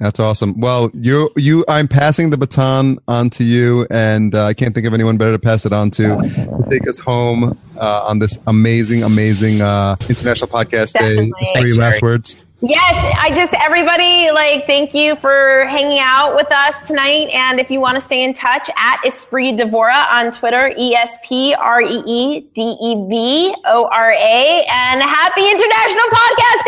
That's 0.00 0.18
awesome. 0.18 0.58
Well, 0.58 0.90
you, 0.94 1.30
you, 1.36 1.62
I'm 1.68 1.86
passing 1.86 2.30
the 2.30 2.38
baton 2.38 2.98
on 3.06 3.28
to 3.30 3.44
you, 3.44 3.86
and 3.90 4.34
uh, 4.34 4.46
I 4.46 4.54
can't 4.54 4.74
think 4.74 4.86
of 4.86 4.94
anyone 4.94 5.18
better 5.18 5.32
to 5.32 5.38
pass 5.38 5.66
it 5.66 5.74
on 5.74 5.90
to 5.92 6.16
to 6.16 6.64
take 6.70 6.88
us 6.88 6.98
home 6.98 7.58
uh, 7.76 8.06
on 8.06 8.18
this 8.18 8.38
amazing, 8.46 9.02
amazing 9.02 9.60
uh, 9.60 9.96
International 10.08 10.48
Podcast 10.48 10.94
Definitely. 10.94 11.32
Day. 11.54 11.60
Three 11.60 11.74
last 11.74 12.00
words. 12.00 12.38
Yes, 12.62 13.14
I 13.18 13.34
just 13.34 13.54
everybody 13.54 14.30
like 14.32 14.66
thank 14.66 14.92
you 14.92 15.16
for 15.16 15.64
hanging 15.68 16.00
out 16.02 16.36
with 16.36 16.52
us 16.52 16.86
tonight. 16.86 17.30
And 17.32 17.58
if 17.58 17.70
you 17.70 17.80
want 17.80 17.96
to 17.96 18.02
stay 18.02 18.22
in 18.22 18.34
touch, 18.34 18.68
at 18.76 19.00
Espree 19.02 19.56
Devora 19.56 20.06
on 20.10 20.30
Twitter, 20.30 20.70
E 20.76 20.94
S 20.94 21.16
P 21.24 21.54
R 21.54 21.80
E 21.80 22.02
E 22.06 22.40
D 22.54 22.60
E 22.60 23.08
V 23.08 23.54
O 23.64 23.88
R 23.90 24.12
A, 24.12 24.66
and 24.70 25.00
happy 25.00 25.48
International 25.50 26.04
Podcast 26.12 26.64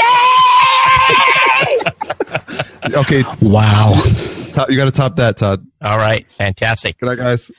Day! 2.87 2.99
okay. 2.99 3.23
Wow. 3.43 3.93
Top, 4.53 4.71
you 4.71 4.79
got 4.79 4.87
to 4.87 4.91
top 4.93 5.17
that, 5.17 5.37
Todd. 5.37 5.67
All 5.83 5.99
right. 5.99 6.27
Fantastic. 6.39 6.99
Good 6.99 7.07
night, 7.07 7.19
guys. 7.19 7.53